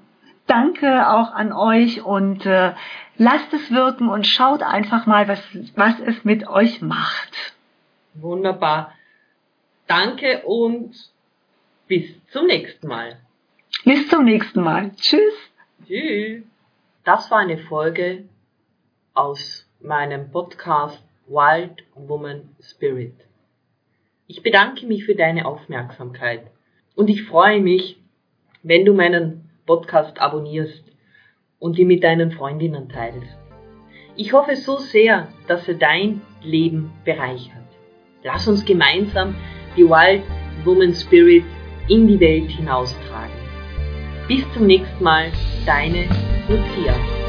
danke 0.49 1.09
auch 1.09 1.33
an 1.35 1.53
euch 1.53 2.03
und 2.03 2.45
äh, 2.45 2.73
lasst 3.17 3.53
es 3.53 3.71
wirken 3.71 4.09
und 4.09 4.27
schaut 4.27 4.65
einfach 4.65 5.07
mal, 5.07 5.29
was, 5.29 5.41
was 5.77 5.95
es 6.01 6.25
mit 6.25 6.49
euch 6.49 6.83
macht. 6.83 7.55
Wunderbar. 8.15 8.93
Danke 9.87 10.43
und 10.43 10.97
bis 11.87 12.07
zum 12.33 12.47
nächsten 12.47 12.89
Mal. 12.89 13.19
Bis 13.85 14.09
zum 14.09 14.25
nächsten 14.25 14.63
Mal. 14.63 14.91
Tschüss. 14.97 15.35
Tschüss. 15.87 16.43
Das 17.05 17.31
war 17.31 17.41
eine 17.41 17.59
Folge 17.59 18.25
aus 19.13 19.69
meinem 19.79 20.31
Podcast 20.31 21.05
Wild 21.27 21.85
Woman 21.95 22.57
Spirit. 22.63 23.13
Ich 24.27 24.43
bedanke 24.43 24.87
mich 24.87 25.05
für 25.05 25.15
deine 25.15 25.45
Aufmerksamkeit 25.45 26.47
und 26.97 27.11
ich 27.11 27.25
freue 27.25 27.61
mich, 27.61 27.99
wenn 28.63 28.87
du 28.87 28.95
meinen 28.95 29.51
Podcast 29.67 30.19
abonnierst 30.19 30.83
und 31.59 31.79
ihn 31.79 31.89
mit 31.89 32.03
deinen 32.03 32.31
Freundinnen 32.31 32.89
teilst. 32.89 33.37
Ich 34.17 34.33
hoffe 34.33 34.57
so 34.57 34.79
sehr, 34.79 35.29
dass 35.47 35.69
er 35.69 35.75
dein 35.75 36.23
Leben 36.43 36.91
bereichert. 37.05 37.69
Lass 38.23 38.49
uns 38.49 38.65
gemeinsam 38.65 39.35
die 39.77 39.85
Wild 39.85 40.23
Woman 40.65 40.95
Spirit 40.95 41.45
in 41.87 42.09
die 42.09 42.19
Welt 42.19 42.51
hinaustragen. 42.51 43.34
Bis 44.27 44.43
zum 44.55 44.67
nächsten 44.67 45.05
Mal, 45.05 45.31
deine 45.67 46.09
Lucia. 46.49 47.24